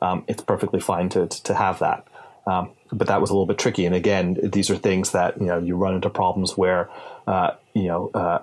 um, 0.00 0.24
it's 0.28 0.42
perfectly 0.42 0.80
fine 0.80 1.08
to, 1.10 1.26
to 1.26 1.54
have 1.54 1.78
that. 1.80 2.06
Um, 2.46 2.70
but 2.90 3.06
that 3.06 3.20
was 3.20 3.30
a 3.30 3.32
little 3.32 3.46
bit 3.46 3.58
tricky. 3.58 3.86
And 3.86 3.94
again, 3.94 4.36
these 4.42 4.70
are 4.70 4.76
things 4.76 5.12
that, 5.12 5.40
you 5.40 5.46
know, 5.46 5.58
you 5.58 5.76
run 5.76 5.94
into 5.94 6.10
problems 6.10 6.56
where, 6.56 6.90
uh, 7.26 7.52
you 7.72 7.84
know, 7.84 8.10
uh, 8.14 8.40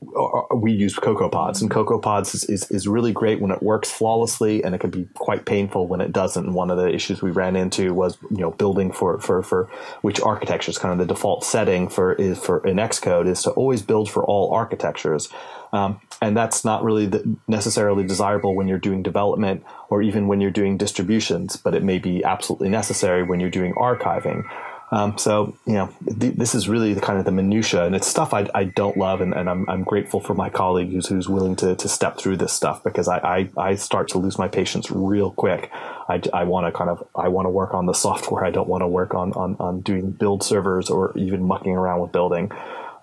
we 0.00 0.72
use 0.72 0.94
CocoaPods, 0.94 1.60
and 1.60 1.70
CocoaPods 1.70 2.34
is, 2.34 2.44
is, 2.44 2.70
is, 2.70 2.88
really 2.88 3.12
great 3.12 3.40
when 3.40 3.50
it 3.50 3.62
works 3.62 3.90
flawlessly, 3.90 4.64
and 4.64 4.74
it 4.74 4.78
can 4.78 4.90
be 4.90 5.06
quite 5.14 5.44
painful 5.44 5.86
when 5.86 6.00
it 6.00 6.10
doesn't. 6.10 6.46
And 6.46 6.54
one 6.54 6.70
of 6.70 6.78
the 6.78 6.88
issues 6.88 7.20
we 7.20 7.30
ran 7.30 7.54
into 7.54 7.92
was 7.92 8.16
you 8.30 8.38
know 8.38 8.50
building 8.50 8.92
for 8.92 9.18
for 9.20 9.42
for 9.42 9.68
which 10.00 10.20
architecture 10.20 10.70
is 10.70 10.78
kind 10.78 10.92
of 10.92 11.06
the 11.06 11.12
default 11.12 11.44
setting 11.44 11.88
for 11.88 12.14
is 12.14 12.38
for 12.38 12.66
in 12.66 12.76
Xcode 12.76 13.28
is 13.28 13.42
to 13.42 13.50
always 13.50 13.82
build 13.82 14.10
for 14.10 14.24
all 14.24 14.54
architectures, 14.54 15.28
um, 15.72 16.00
and 16.22 16.34
that's 16.34 16.64
not 16.64 16.82
really 16.82 17.10
necessarily 17.46 18.04
desirable 18.04 18.54
when 18.54 18.68
you're 18.68 18.78
doing 18.78 19.02
development 19.02 19.64
or 19.90 20.00
even 20.00 20.28
when 20.28 20.40
you're 20.40 20.50
doing 20.50 20.78
distributions, 20.78 21.56
but 21.56 21.74
it 21.74 21.82
may 21.82 21.98
be 21.98 22.24
absolutely 22.24 22.70
necessary 22.70 23.22
when 23.22 23.38
you're 23.38 23.50
doing 23.50 23.74
archiving. 23.74 24.48
Um, 24.92 25.16
so 25.18 25.56
you 25.66 25.74
know, 25.74 25.94
th- 26.18 26.34
this 26.34 26.54
is 26.54 26.68
really 26.68 26.94
the 26.94 27.00
kind 27.00 27.18
of 27.18 27.24
the 27.24 27.30
minutia, 27.30 27.84
and 27.84 27.94
it's 27.94 28.06
stuff 28.06 28.34
I, 28.34 28.48
I 28.54 28.64
don't 28.64 28.96
love, 28.96 29.20
and, 29.20 29.32
and 29.34 29.48
I'm, 29.48 29.68
I'm 29.68 29.84
grateful 29.84 30.20
for 30.20 30.34
my 30.34 30.50
colleague 30.50 30.90
who's, 30.90 31.06
who's 31.06 31.28
willing 31.28 31.54
to, 31.56 31.76
to 31.76 31.88
step 31.88 32.18
through 32.18 32.38
this 32.38 32.52
stuff 32.52 32.82
because 32.82 33.06
I, 33.06 33.18
I, 33.18 33.50
I 33.56 33.74
start 33.76 34.08
to 34.08 34.18
lose 34.18 34.38
my 34.38 34.48
patience 34.48 34.90
real 34.90 35.30
quick. 35.30 35.70
I, 35.72 36.20
I 36.32 36.44
want 36.44 36.66
to 36.66 36.72
kind 36.76 36.90
of 36.90 37.06
I 37.14 37.28
want 37.28 37.46
to 37.46 37.50
work 37.50 37.72
on 37.72 37.86
the 37.86 37.92
software. 37.92 38.44
I 38.44 38.50
don't 38.50 38.68
want 38.68 38.82
to 38.82 38.88
work 38.88 39.14
on, 39.14 39.32
on 39.34 39.56
on 39.60 39.80
doing 39.80 40.10
build 40.10 40.42
servers 40.42 40.90
or 40.90 41.16
even 41.16 41.44
mucking 41.44 41.72
around 41.72 42.00
with 42.00 42.12
building. 42.12 42.50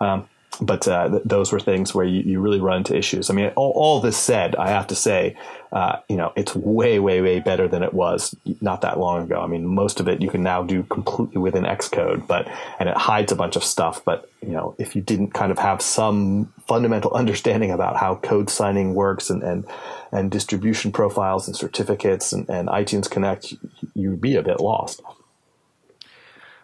Um, 0.01 0.27
but 0.61 0.87
uh, 0.87 1.09
th- 1.09 1.23
those 1.25 1.51
were 1.51 1.59
things 1.59 1.93
where 1.93 2.05
you, 2.05 2.21
you, 2.21 2.39
really 2.39 2.59
run 2.59 2.77
into 2.77 2.95
issues. 2.95 3.29
I 3.29 3.33
mean, 3.33 3.51
all, 3.55 3.71
all 3.75 3.99
this 3.99 4.17
said, 4.17 4.55
I 4.55 4.69
have 4.69 4.87
to 4.87 4.95
say, 4.95 5.35
uh, 5.71 5.97
you 6.09 6.15
know, 6.15 6.33
it's 6.35 6.55
way, 6.55 6.99
way, 6.99 7.21
way 7.21 7.39
better 7.39 7.67
than 7.67 7.83
it 7.83 7.93
was 7.93 8.35
not 8.61 8.81
that 8.81 8.99
long 8.99 9.23
ago. 9.23 9.39
I 9.41 9.47
mean, 9.47 9.65
most 9.65 9.99
of 9.99 10.07
it 10.07 10.21
you 10.21 10.29
can 10.29 10.43
now 10.43 10.63
do 10.63 10.83
completely 10.83 11.39
within 11.39 11.63
Xcode, 11.63 12.27
but 12.27 12.47
and 12.79 12.89
it 12.89 12.97
hides 12.97 13.31
a 13.31 13.35
bunch 13.35 13.55
of 13.55 13.63
stuff. 13.63 14.03
But 14.03 14.29
you 14.41 14.53
know, 14.53 14.75
if 14.77 14.95
you 14.95 15.01
didn't 15.01 15.31
kind 15.31 15.51
of 15.51 15.59
have 15.59 15.81
some 15.81 16.53
fundamental 16.67 17.11
understanding 17.15 17.71
about 17.71 17.97
how 17.97 18.15
code 18.15 18.49
signing 18.49 18.95
works 18.95 19.29
and 19.29 19.43
and, 19.43 19.65
and 20.11 20.31
distribution 20.31 20.91
profiles 20.91 21.47
and 21.47 21.55
certificates 21.55 22.33
and, 22.33 22.49
and 22.49 22.67
iTunes 22.69 23.09
Connect, 23.09 23.53
you'd 23.93 24.21
be 24.21 24.35
a 24.35 24.41
bit 24.41 24.59
lost. 24.59 25.01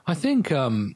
I 0.07 0.13
think. 0.13 0.51
Um 0.51 0.95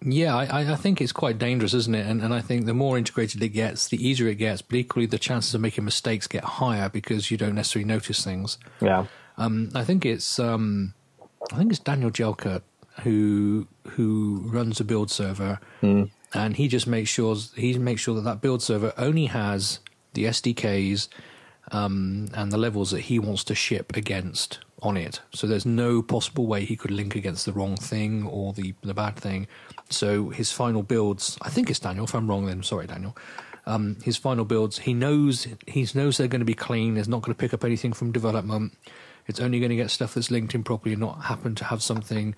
yeah, 0.00 0.36
I, 0.36 0.72
I, 0.72 0.76
think 0.76 1.00
it's 1.00 1.12
quite 1.12 1.38
dangerous, 1.38 1.74
isn't 1.74 1.94
it? 1.94 2.06
And, 2.06 2.22
and 2.22 2.32
I 2.32 2.40
think 2.40 2.66
the 2.66 2.74
more 2.74 2.96
integrated 2.96 3.42
it 3.42 3.48
gets, 3.48 3.88
the 3.88 4.06
easier 4.06 4.28
it 4.28 4.36
gets, 4.36 4.62
but 4.62 4.76
equally 4.76 5.06
the 5.06 5.18
chances 5.18 5.54
of 5.54 5.60
making 5.60 5.84
mistakes 5.84 6.28
get 6.28 6.44
higher 6.44 6.88
because 6.88 7.30
you 7.30 7.36
don't 7.36 7.56
necessarily 7.56 7.86
notice 7.86 8.24
things. 8.24 8.58
Yeah. 8.80 9.06
Um, 9.36 9.70
I 9.74 9.84
think 9.84 10.06
it's 10.06 10.38
um, 10.38 10.94
I 11.52 11.56
think 11.56 11.70
it's 11.70 11.80
Daniel 11.80 12.10
Jalkut 12.10 12.62
who 13.02 13.66
who 13.90 14.42
runs 14.44 14.80
a 14.80 14.84
build 14.84 15.10
server, 15.10 15.58
mm. 15.82 16.10
and 16.32 16.56
he 16.56 16.68
just 16.68 16.86
makes 16.86 17.10
sure 17.10 17.36
he 17.56 17.76
makes 17.78 18.00
sure 18.00 18.14
that 18.14 18.22
that 18.24 18.40
build 18.40 18.62
server 18.62 18.92
only 18.96 19.26
has 19.26 19.80
the 20.14 20.24
SDKs 20.24 21.08
um, 21.72 22.28
and 22.34 22.52
the 22.52 22.58
levels 22.58 22.90
that 22.92 23.02
he 23.02 23.18
wants 23.18 23.44
to 23.44 23.54
ship 23.54 23.96
against 23.96 24.60
on 24.82 24.96
it. 24.96 25.20
So 25.32 25.46
there's 25.46 25.66
no 25.66 26.02
possible 26.02 26.46
way 26.46 26.64
he 26.64 26.76
could 26.76 26.90
link 26.90 27.16
against 27.16 27.46
the 27.46 27.52
wrong 27.52 27.76
thing 27.76 28.26
or 28.26 28.52
the 28.52 28.74
the 28.82 28.94
bad 28.94 29.16
thing. 29.16 29.46
So 29.90 30.28
his 30.30 30.52
final 30.52 30.82
builds, 30.82 31.38
I 31.42 31.50
think 31.50 31.70
it's 31.70 31.80
Daniel. 31.80 32.04
If 32.04 32.14
I'm 32.14 32.28
wrong, 32.28 32.46
then 32.46 32.62
sorry, 32.62 32.86
Daniel. 32.86 33.16
Um, 33.66 33.96
his 34.02 34.16
final 34.16 34.44
builds, 34.44 34.78
he 34.78 34.94
knows 34.94 35.46
he 35.66 35.86
knows 35.94 36.16
they're 36.16 36.28
going 36.28 36.40
to 36.40 36.46
be 36.46 36.54
clean. 36.54 36.96
He's 36.96 37.08
not 37.08 37.22
going 37.22 37.34
to 37.34 37.38
pick 37.38 37.52
up 37.52 37.64
anything 37.64 37.92
from 37.92 38.12
development. 38.12 38.72
It's 39.26 39.40
only 39.40 39.58
going 39.58 39.70
to 39.70 39.76
get 39.76 39.90
stuff 39.90 40.14
that's 40.14 40.30
linked 40.30 40.54
in 40.54 40.64
properly, 40.64 40.94
and 40.94 41.00
not 41.00 41.24
happen 41.24 41.54
to 41.56 41.64
have 41.64 41.82
something 41.82 42.34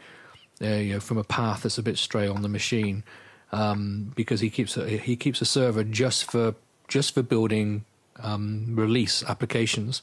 uh, 0.61 0.67
you 0.67 0.95
know, 0.95 1.01
from 1.01 1.19
a 1.19 1.25
path 1.25 1.63
that's 1.63 1.79
a 1.79 1.83
bit 1.83 1.99
stray 1.99 2.27
on 2.27 2.43
the 2.43 2.49
machine. 2.49 3.05
Um, 3.53 4.13
because 4.15 4.41
he 4.41 4.51
keeps 4.51 4.77
a, 4.77 4.89
he 4.89 5.17
keeps 5.17 5.41
a 5.41 5.45
server 5.45 5.85
just 5.85 6.31
for 6.31 6.55
just 6.89 7.15
for 7.15 7.23
building 7.23 7.85
um, 8.19 8.75
release 8.77 9.23
applications. 9.25 10.03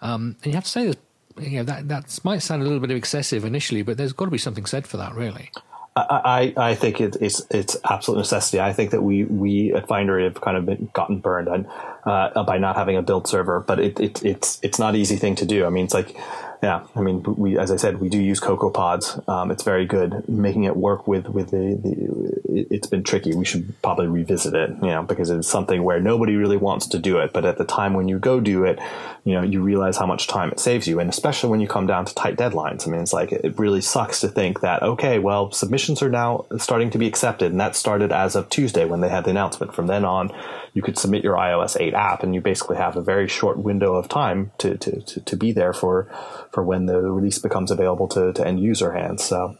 Um, 0.00 0.36
and 0.42 0.46
you 0.46 0.52
have 0.52 0.64
to 0.64 0.70
say 0.70 0.86
that 0.86 0.98
you 1.40 1.58
know 1.58 1.64
that 1.64 1.88
that 1.88 2.18
might 2.24 2.38
sound 2.38 2.62
a 2.62 2.64
little 2.64 2.80
bit 2.80 2.90
excessive 2.90 3.44
initially, 3.44 3.82
but 3.82 3.96
there's 3.96 4.12
got 4.12 4.26
to 4.26 4.30
be 4.30 4.38
something 4.38 4.66
said 4.66 4.86
for 4.86 4.96
that, 4.96 5.14
really. 5.14 5.50
I, 5.96 6.54
I 6.56 6.74
think 6.74 7.00
it, 7.00 7.16
it's 7.20 7.42
it's 7.50 7.76
absolute 7.88 8.18
necessity. 8.18 8.60
I 8.60 8.72
think 8.72 8.90
that 8.90 9.02
we 9.02 9.24
we 9.24 9.72
at 9.72 9.88
Findery 9.88 10.24
have 10.24 10.40
kind 10.40 10.56
of 10.56 10.66
been, 10.66 10.90
gotten 10.92 11.18
burned 11.18 11.48
on, 11.48 11.66
uh, 12.04 12.42
by 12.44 12.58
not 12.58 12.76
having 12.76 12.96
a 12.96 13.02
build 13.02 13.26
server, 13.26 13.60
but 13.60 13.80
it, 13.80 13.98
it 13.98 14.24
it's 14.24 14.58
it's 14.62 14.78
not 14.78 14.94
an 14.94 15.00
easy 15.00 15.16
thing 15.16 15.34
to 15.36 15.46
do. 15.46 15.66
I 15.66 15.70
mean, 15.70 15.84
it's 15.84 15.94
like 15.94 16.16
yeah, 16.62 16.86
I 16.96 17.00
mean, 17.02 17.22
we 17.22 17.56
as 17.56 17.70
I 17.70 17.76
said, 17.76 18.00
we 18.00 18.08
do 18.08 18.20
use 18.20 18.40
CocoaPods. 18.40 19.28
Um, 19.28 19.52
it's 19.52 19.62
very 19.62 19.86
good. 19.86 20.28
Making 20.28 20.64
it 20.64 20.76
work 20.76 21.06
with 21.06 21.28
with 21.28 21.50
the, 21.50 21.78
the 21.80 22.66
it's 22.70 22.88
been 22.88 23.04
tricky. 23.04 23.34
We 23.34 23.44
should 23.44 23.80
probably 23.80 24.08
revisit 24.08 24.54
it, 24.54 24.70
you 24.70 24.88
know, 24.88 25.04
because 25.04 25.30
it's 25.30 25.46
something 25.46 25.84
where 25.84 26.00
nobody 26.00 26.34
really 26.34 26.56
wants 26.56 26.88
to 26.88 26.98
do 26.98 27.18
it. 27.18 27.32
But 27.32 27.44
at 27.44 27.58
the 27.58 27.64
time 27.64 27.94
when 27.94 28.08
you 28.08 28.18
go 28.18 28.40
do 28.40 28.64
it, 28.64 28.80
you 29.24 29.34
know, 29.34 29.42
you 29.42 29.62
realize 29.62 29.98
how 29.98 30.06
much 30.06 30.26
time 30.26 30.50
it 30.50 30.58
saves 30.58 30.88
you, 30.88 30.98
and 30.98 31.08
especially 31.08 31.50
when 31.50 31.60
you 31.60 31.68
come 31.68 31.86
down 31.86 32.06
to 32.06 32.14
tight 32.14 32.36
deadlines. 32.36 32.88
I 32.88 32.90
mean, 32.90 33.02
it's 33.02 33.12
like 33.12 33.30
it 33.30 33.56
really 33.56 33.80
sucks 33.80 34.20
to 34.22 34.28
think 34.28 34.60
that 34.60 34.82
okay, 34.82 35.20
well, 35.20 35.52
submissions 35.52 36.02
are 36.02 36.10
now 36.10 36.46
starting 36.56 36.90
to 36.90 36.98
be 36.98 37.06
accepted, 37.06 37.52
and 37.52 37.60
that 37.60 37.76
started 37.76 38.10
as 38.10 38.34
of 38.34 38.48
Tuesday 38.50 38.84
when 38.84 39.00
they 39.00 39.10
had 39.10 39.24
the 39.24 39.30
announcement. 39.30 39.74
From 39.74 39.86
then 39.86 40.04
on, 40.04 40.32
you 40.74 40.82
could 40.82 40.98
submit 40.98 41.22
your 41.22 41.36
iOS 41.36 41.80
8 41.80 41.94
app, 41.94 42.22
and 42.22 42.34
you 42.34 42.40
basically 42.40 42.78
have 42.78 42.96
a 42.96 43.02
very 43.02 43.28
short 43.28 43.58
window 43.58 43.94
of 43.94 44.08
time 44.08 44.50
to 44.58 44.76
to 44.78 45.02
to, 45.02 45.20
to 45.20 45.36
be 45.36 45.52
there 45.52 45.72
for 45.72 46.08
for 46.50 46.62
when 46.62 46.86
the 46.86 47.00
release 47.00 47.38
becomes 47.38 47.70
available 47.70 48.08
to, 48.08 48.32
to 48.32 48.46
end 48.46 48.60
user 48.60 48.92
hands. 48.92 49.24
So. 49.24 49.56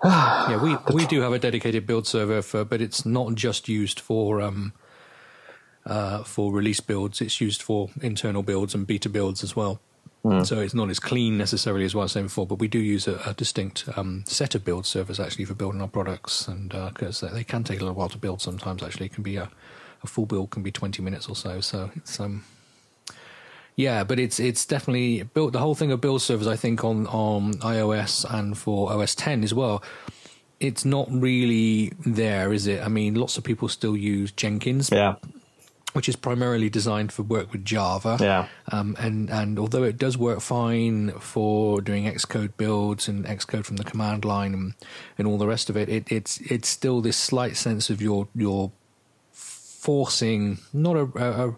yeah, 0.04 0.62
we, 0.62 0.76
we 0.94 1.06
do 1.06 1.20
have 1.22 1.32
a 1.32 1.38
dedicated 1.38 1.86
build 1.86 2.06
server 2.06 2.42
for, 2.42 2.64
but 2.64 2.80
it's 2.80 3.06
not 3.06 3.34
just 3.34 3.68
used 3.68 3.98
for 3.98 4.40
um, 4.40 4.72
uh, 5.86 6.22
for 6.22 6.52
release 6.52 6.80
builds. 6.80 7.20
It's 7.20 7.40
used 7.40 7.62
for 7.62 7.90
internal 8.02 8.42
builds 8.42 8.74
and 8.74 8.86
beta 8.86 9.08
builds 9.08 9.42
as 9.42 9.56
well. 9.56 9.80
Mm. 10.24 10.44
So 10.44 10.60
it's 10.60 10.74
not 10.74 10.90
as 10.90 10.98
clean 10.98 11.38
necessarily 11.38 11.84
as 11.84 11.94
what 11.94 12.02
I 12.02 12.04
was 12.04 12.12
saying 12.12 12.26
before, 12.26 12.46
but 12.46 12.58
we 12.58 12.68
do 12.68 12.80
use 12.80 13.06
a, 13.06 13.20
a 13.24 13.34
distinct 13.34 13.88
um, 13.96 14.24
set 14.26 14.54
of 14.54 14.64
build 14.64 14.84
servers 14.84 15.20
actually 15.20 15.44
for 15.44 15.54
building 15.54 15.80
our 15.80 15.88
products, 15.88 16.48
and 16.48 16.70
because 16.70 17.22
uh, 17.22 17.28
they 17.32 17.44
can 17.44 17.62
take 17.62 17.78
a 17.78 17.84
little 17.84 17.94
while 17.94 18.08
to 18.08 18.18
build. 18.18 18.42
Sometimes 18.42 18.82
actually, 18.82 19.06
it 19.06 19.12
can 19.12 19.22
be 19.22 19.36
a, 19.36 19.48
a 20.02 20.06
full 20.06 20.26
build 20.26 20.50
can 20.50 20.64
be 20.64 20.72
twenty 20.72 21.00
minutes 21.00 21.28
or 21.28 21.36
so. 21.36 21.60
So 21.60 21.90
it's 21.94 22.18
um, 22.18 22.44
yeah, 23.76 24.04
but 24.04 24.18
it's 24.18 24.40
it's 24.40 24.64
definitely 24.64 25.22
built. 25.22 25.52
The 25.52 25.58
whole 25.58 25.74
thing 25.74 25.92
of 25.92 26.00
build 26.00 26.22
servers, 26.22 26.46
I 26.46 26.56
think, 26.56 26.82
on 26.82 27.06
on 27.08 27.54
iOS 27.54 28.24
and 28.28 28.56
for 28.56 28.90
OS 28.90 29.14
10 29.14 29.44
as 29.44 29.52
well. 29.52 29.82
It's 30.58 30.86
not 30.86 31.08
really 31.10 31.92
there, 32.06 32.54
is 32.54 32.66
it? 32.66 32.82
I 32.82 32.88
mean, 32.88 33.14
lots 33.14 33.36
of 33.36 33.44
people 33.44 33.68
still 33.68 33.94
use 33.94 34.32
Jenkins. 34.32 34.90
Yeah. 34.90 35.16
Which 35.92 36.08
is 36.08 36.16
primarily 36.16 36.70
designed 36.70 37.12
for 37.12 37.22
work 37.22 37.52
with 37.52 37.64
Java. 37.64 38.16
Yeah. 38.18 38.48
Um, 38.72 38.96
and, 38.98 39.30
and 39.30 39.58
although 39.58 39.82
it 39.82 39.98
does 39.98 40.16
work 40.16 40.40
fine 40.40 41.10
for 41.20 41.82
doing 41.82 42.04
Xcode 42.04 42.56
builds 42.56 43.08
and 43.08 43.26
Xcode 43.26 43.64
from 43.64 43.76
the 43.76 43.84
command 43.84 44.24
line 44.24 44.54
and, 44.54 44.74
and 45.18 45.26
all 45.26 45.36
the 45.36 45.46
rest 45.46 45.68
of 45.68 45.76
it, 45.76 45.90
it 45.90 46.10
it's 46.10 46.38
it's 46.40 46.68
still 46.68 47.02
this 47.02 47.18
slight 47.18 47.58
sense 47.58 47.90
of 47.90 48.00
your 48.00 48.28
your 48.34 48.72
forcing 49.32 50.58
not 50.72 50.96
a, 50.96 51.08
a, 51.16 51.48
a 51.48 51.56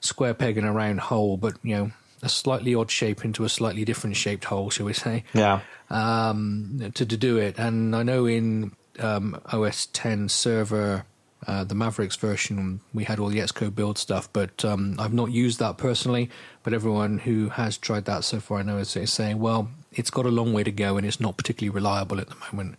square 0.00 0.34
peg 0.34 0.58
in 0.58 0.64
a 0.64 0.72
round 0.72 1.00
hole, 1.00 1.36
but 1.36 1.54
you 1.62 1.76
know, 1.76 1.90
a 2.22 2.28
slightly 2.28 2.74
odd 2.74 2.90
shape 2.90 3.24
into 3.24 3.44
a 3.44 3.48
slightly 3.48 3.84
different 3.84 4.16
shaped 4.16 4.44
hole, 4.44 4.70
shall 4.70 4.86
we 4.86 4.92
say? 4.92 5.24
Yeah. 5.34 5.60
Um, 5.90 6.90
to, 6.94 7.06
to 7.06 7.16
do 7.16 7.38
it, 7.38 7.58
and 7.58 7.94
I 7.94 8.02
know 8.02 8.26
in 8.26 8.72
um, 8.98 9.40
OS 9.46 9.86
10 9.86 10.28
server, 10.28 11.04
uh, 11.46 11.64
the 11.64 11.74
Mavericks 11.74 12.16
version, 12.16 12.80
we 12.92 13.04
had 13.04 13.18
all 13.18 13.28
the 13.28 13.38
Xcode 13.38 13.74
build 13.74 13.96
stuff, 13.96 14.28
but 14.32 14.64
um, 14.64 14.96
I've 14.98 15.14
not 15.14 15.30
used 15.30 15.60
that 15.60 15.78
personally. 15.78 16.30
But 16.64 16.74
everyone 16.74 17.18
who 17.18 17.48
has 17.50 17.78
tried 17.78 18.04
that 18.06 18.24
so 18.24 18.40
far, 18.40 18.58
I 18.58 18.62
know 18.62 18.78
is, 18.78 18.94
is 18.96 19.12
saying, 19.12 19.38
well, 19.38 19.70
it's 19.92 20.10
got 20.10 20.26
a 20.26 20.30
long 20.30 20.52
way 20.52 20.64
to 20.64 20.72
go 20.72 20.96
and 20.96 21.06
it's 21.06 21.20
not 21.20 21.36
particularly 21.36 21.74
reliable 21.74 22.20
at 22.20 22.28
the 22.28 22.36
moment 22.52 22.76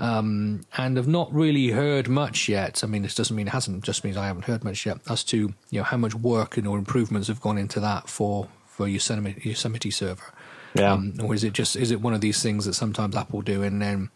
um, 0.00 0.66
and 0.76 0.96
have 0.96 1.06
not 1.06 1.32
really 1.32 1.68
heard 1.68 2.08
much 2.08 2.48
yet. 2.48 2.82
I 2.82 2.86
mean, 2.86 3.02
this 3.02 3.14
doesn't 3.14 3.36
mean 3.36 3.46
it 3.46 3.50
hasn't; 3.50 3.84
just 3.84 4.02
means 4.02 4.16
I 4.16 4.26
haven't 4.26 4.46
heard 4.46 4.64
much 4.64 4.86
yet 4.86 4.98
as 5.08 5.22
to 5.24 5.36
you 5.70 5.78
know 5.78 5.84
how 5.84 5.96
much 5.96 6.14
work 6.14 6.56
and 6.56 6.66
or 6.66 6.78
improvements 6.78 7.28
have 7.28 7.40
gone 7.40 7.58
into 7.58 7.80
that 7.80 8.08
for 8.08 8.48
for 8.66 8.88
Yosemite, 8.88 9.40
Yosemite 9.48 9.90
server. 9.90 10.32
Yeah. 10.74 10.92
Um, 10.92 11.14
or 11.22 11.34
is 11.34 11.44
it 11.44 11.52
just 11.52 11.76
is 11.76 11.90
it 11.90 12.00
one 12.00 12.14
of 12.14 12.20
these 12.20 12.42
things 12.42 12.64
that 12.64 12.74
sometimes 12.74 13.16
Apple 13.16 13.42
do 13.42 13.62
and 13.62 13.82
then 13.82 14.10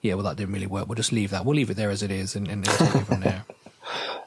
yeah, 0.00 0.14
well 0.14 0.24
that 0.24 0.36
didn't 0.36 0.52
really 0.52 0.66
work. 0.66 0.88
We'll 0.88 0.96
just 0.96 1.12
leave 1.12 1.30
that. 1.30 1.44
We'll 1.44 1.56
leave 1.56 1.70
it 1.70 1.74
there 1.74 1.90
as 1.90 2.02
it 2.02 2.10
is 2.10 2.34
and, 2.34 2.48
and 2.48 2.64
take 2.64 2.94
it 2.94 3.04
from 3.04 3.20
there. 3.20 3.44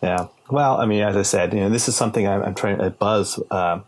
Yeah. 0.01 0.27
Well, 0.50 0.81
I 0.81 0.86
mean, 0.86 1.01
as 1.01 1.15
I 1.15 1.22
said, 1.22 1.53
you 1.53 1.62
know, 1.62 1.69
this 1.69 1.88
is 1.88 1.95
something 1.95 2.27
I'm, 2.27 2.43
I'm 2.43 2.55
trying. 2.55 2.79
to 2.79 2.89
Buzz. 2.89 3.39
Uh, 3.50 3.79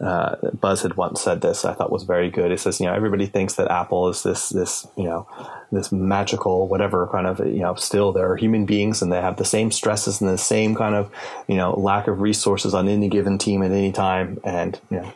uh, 0.00 0.36
Buzz 0.58 0.82
had 0.82 0.96
once 0.96 1.20
said 1.20 1.42
this. 1.42 1.64
I 1.64 1.74
thought 1.74 1.92
was 1.92 2.04
very 2.04 2.30
good. 2.30 2.50
It 2.50 2.60
says, 2.60 2.80
you 2.80 2.86
know, 2.86 2.94
everybody 2.94 3.26
thinks 3.26 3.54
that 3.54 3.70
Apple 3.70 4.08
is 4.08 4.22
this, 4.22 4.48
this, 4.48 4.86
you 4.96 5.04
know, 5.04 5.26
this 5.70 5.92
magical 5.92 6.68
whatever 6.68 7.06
kind 7.08 7.26
of, 7.26 7.38
you 7.40 7.60
know, 7.60 7.74
still 7.74 8.12
they're 8.12 8.36
human 8.36 8.64
beings 8.64 9.02
and 9.02 9.12
they 9.12 9.20
have 9.20 9.36
the 9.36 9.44
same 9.44 9.70
stresses 9.70 10.20
and 10.20 10.30
the 10.30 10.38
same 10.38 10.74
kind 10.74 10.94
of, 10.94 11.12
you 11.48 11.56
know, 11.56 11.78
lack 11.78 12.08
of 12.08 12.20
resources 12.20 12.72
on 12.72 12.88
any 12.88 13.08
given 13.08 13.36
team 13.36 13.62
at 13.62 13.72
any 13.72 13.92
time. 13.92 14.40
And 14.42 14.80
you 14.90 15.00
know, 15.00 15.12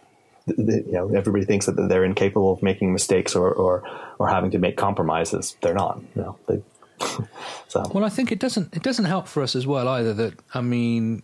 you 0.47 0.93
know, 0.93 1.09
everybody 1.15 1.47
thinks 1.47 1.67
that 1.67 1.73
they're 1.73 2.05
incapable 2.05 2.53
of 2.53 2.63
making 2.63 2.93
mistakes 2.93 3.35
or, 3.35 3.51
or, 3.51 3.83
or 4.19 4.29
having 4.29 4.51
to 4.51 4.59
make 4.59 4.77
compromises. 4.77 5.57
They're 5.63 5.75
not. 5.75 6.03
You 6.15 6.23
know, 6.23 6.39
they, 6.47 6.63
so. 7.69 7.91
Well, 7.95 8.05
I 8.05 8.11
think 8.11 8.31
it 8.31 8.39
doesn't. 8.39 8.77
It 8.77 8.83
doesn't 8.83 9.07
help 9.07 9.27
for 9.27 9.43
us 9.43 9.57
as 9.57 9.67
well 9.67 9.89
either. 9.89 10.13
That 10.13 10.35
I 10.53 10.61
mean, 10.61 11.23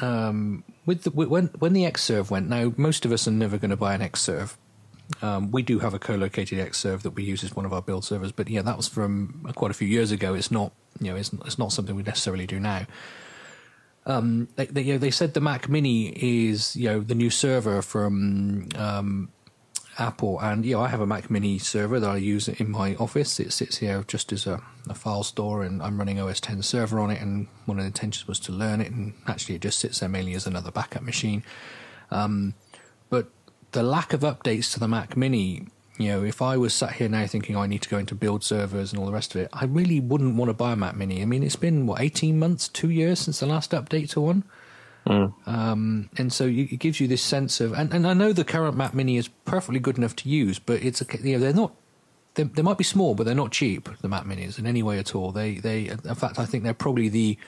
um, 0.00 0.64
with 0.84 1.02
the, 1.02 1.10
when 1.10 1.46
when 1.58 1.72
the 1.72 1.84
Xserve 1.84 2.30
went. 2.30 2.48
Now, 2.48 2.72
most 2.76 3.04
of 3.04 3.12
us 3.12 3.26
are 3.26 3.32
never 3.32 3.58
going 3.58 3.70
to 3.70 3.76
buy 3.76 3.94
an 3.94 4.00
Xserve. 4.00 4.56
Um, 5.22 5.52
we 5.52 5.62
do 5.62 5.78
have 5.78 5.94
a 5.94 5.98
co-located 5.98 6.58
Xserve 6.58 7.02
that 7.02 7.10
we 7.10 7.22
use 7.22 7.44
as 7.44 7.54
one 7.54 7.64
of 7.64 7.72
our 7.72 7.82
build 7.82 8.04
servers, 8.04 8.32
but 8.32 8.48
yeah, 8.48 8.62
that 8.62 8.76
was 8.76 8.88
from 8.88 9.46
quite 9.54 9.70
a 9.70 9.74
few 9.74 9.86
years 9.86 10.10
ago. 10.10 10.34
It's 10.34 10.50
not, 10.50 10.72
you 11.00 11.10
know, 11.10 11.16
it's, 11.16 11.32
it's 11.44 11.58
not 11.58 11.72
something 11.72 11.94
we 11.94 12.02
necessarily 12.02 12.46
do 12.46 12.58
now. 12.58 12.86
Um, 14.04 14.48
they, 14.56 14.66
they, 14.66 14.82
you 14.82 14.92
know, 14.94 14.98
they 14.98 15.12
said 15.12 15.34
the 15.34 15.40
Mac 15.40 15.68
Mini 15.68 16.08
is, 16.08 16.74
you 16.76 16.88
know, 16.88 17.00
the 17.00 17.14
new 17.14 17.30
server 17.30 17.82
from 17.82 18.68
um, 18.76 19.28
Apple, 19.98 20.38
and 20.40 20.64
yeah, 20.64 20.78
I 20.78 20.88
have 20.88 21.00
a 21.00 21.06
Mac 21.06 21.30
Mini 21.30 21.58
server 21.58 21.98
that 22.00 22.10
I 22.10 22.16
use 22.16 22.48
in 22.48 22.70
my 22.70 22.94
office. 22.96 23.40
It 23.40 23.52
sits 23.52 23.78
here 23.78 24.04
just 24.06 24.32
as 24.32 24.46
a, 24.46 24.62
a, 24.88 24.94
file 24.94 25.22
store, 25.22 25.62
and 25.62 25.82
I'm 25.82 25.98
running 25.98 26.20
OS 26.20 26.40
10 26.40 26.62
server 26.62 27.00
on 27.00 27.10
it. 27.10 27.20
And 27.20 27.48
one 27.64 27.78
of 27.78 27.84
the 27.84 27.88
intentions 27.88 28.28
was 28.28 28.38
to 28.40 28.52
learn 28.52 28.80
it, 28.80 28.92
and 28.92 29.14
actually, 29.26 29.54
it 29.54 29.62
just 29.62 29.78
sits 29.78 30.00
there 30.00 30.08
mainly 30.08 30.34
as 30.34 30.46
another 30.46 30.70
backup 30.70 31.02
machine. 31.02 31.42
Um, 32.10 32.54
but 33.08 33.28
the 33.72 33.82
lack 33.82 34.12
of 34.12 34.20
updates 34.20 34.72
to 34.74 34.80
the 34.80 34.88
Mac 34.88 35.16
Mini, 35.16 35.66
you 35.98 36.08
know, 36.08 36.24
if 36.24 36.42
I 36.42 36.56
was 36.56 36.74
sat 36.74 36.92
here 36.92 37.08
now 37.08 37.26
thinking 37.26 37.56
I 37.56 37.66
need 37.66 37.82
to 37.82 37.88
go 37.88 37.98
into 37.98 38.14
build 38.14 38.44
servers 38.44 38.92
and 38.92 39.00
all 39.00 39.06
the 39.06 39.12
rest 39.12 39.34
of 39.34 39.40
it, 39.40 39.48
I 39.52 39.64
really 39.64 40.00
wouldn't 40.00 40.36
want 40.36 40.50
to 40.50 40.54
buy 40.54 40.72
a 40.72 40.76
Mac 40.76 40.96
Mini. 40.96 41.22
I 41.22 41.24
mean, 41.24 41.42
it's 41.42 41.56
been 41.56 41.86
what 41.86 42.00
18 42.00 42.38
months, 42.38 42.68
two 42.68 42.90
years 42.90 43.20
since 43.20 43.40
the 43.40 43.46
last 43.46 43.70
update 43.72 44.10
to 44.10 44.20
one. 44.20 44.44
Mm. 45.06 45.32
Um, 45.46 46.10
and 46.16 46.32
so 46.32 46.46
it 46.46 46.78
gives 46.78 47.00
you 47.00 47.06
this 47.06 47.22
sense 47.22 47.60
of, 47.60 47.72
and, 47.72 47.92
and 47.94 48.06
I 48.06 48.12
know 48.12 48.32
the 48.32 48.44
current 48.44 48.76
Mac 48.76 48.92
Mini 48.92 49.16
is 49.16 49.28
perfectly 49.44 49.78
good 49.78 49.98
enough 49.98 50.16
to 50.16 50.28
use, 50.28 50.58
but 50.58 50.82
it's 50.82 51.02
you 51.22 51.34
know 51.34 51.38
they're 51.38 51.52
not. 51.52 51.74
They, 52.34 52.42
they 52.42 52.62
might 52.62 52.76
be 52.76 52.84
small, 52.84 53.14
but 53.14 53.24
they're 53.24 53.34
not 53.34 53.52
cheap. 53.52 53.88
The 54.02 54.08
Mac 54.08 54.24
Minis 54.24 54.58
in 54.58 54.66
any 54.66 54.82
way 54.82 54.98
at 54.98 55.14
all. 55.14 55.32
They 55.32 55.54
they 55.54 55.88
in 55.88 56.14
fact 56.14 56.38
I 56.38 56.44
think 56.44 56.64
they're 56.64 56.74
probably 56.74 57.08
the, 57.08 57.38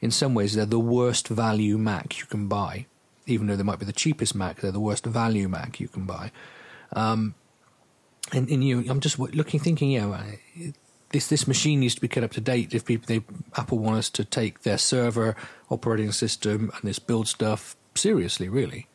in 0.00 0.10
some 0.10 0.34
ways 0.34 0.54
they're 0.54 0.66
the 0.66 0.80
worst 0.80 1.28
value 1.28 1.78
Mac 1.78 2.18
you 2.18 2.26
can 2.26 2.48
buy. 2.48 2.86
Even 3.26 3.46
though 3.46 3.56
they 3.56 3.62
might 3.62 3.78
be 3.78 3.86
the 3.86 3.92
cheapest 3.92 4.34
Mac, 4.34 4.60
they're 4.60 4.72
the 4.72 4.80
worst 4.80 5.06
value 5.06 5.48
Mac 5.48 5.80
you 5.80 5.88
can 5.88 6.04
buy. 6.04 6.32
Um, 6.92 7.34
and, 8.32 8.48
and 8.48 8.64
you, 8.64 8.84
I'm 8.88 9.00
just 9.00 9.18
looking, 9.18 9.60
thinking, 9.60 9.90
yeah, 9.90 10.22
this 11.14 11.28
this 11.28 11.46
machine 11.46 11.80
needs 11.80 11.94
to 11.94 12.00
be 12.00 12.08
kept 12.08 12.24
up 12.24 12.32
to 12.32 12.40
date. 12.40 12.74
If 12.74 12.84
people, 12.84 13.06
they, 13.06 13.22
Apple 13.56 13.78
want 13.78 13.98
us 13.98 14.10
to 14.10 14.24
take 14.24 14.62
their 14.62 14.76
server 14.76 15.36
operating 15.70 16.10
system 16.10 16.72
and 16.74 16.82
this 16.82 16.98
build 16.98 17.28
stuff 17.28 17.76
seriously, 17.94 18.48
really. 18.48 18.88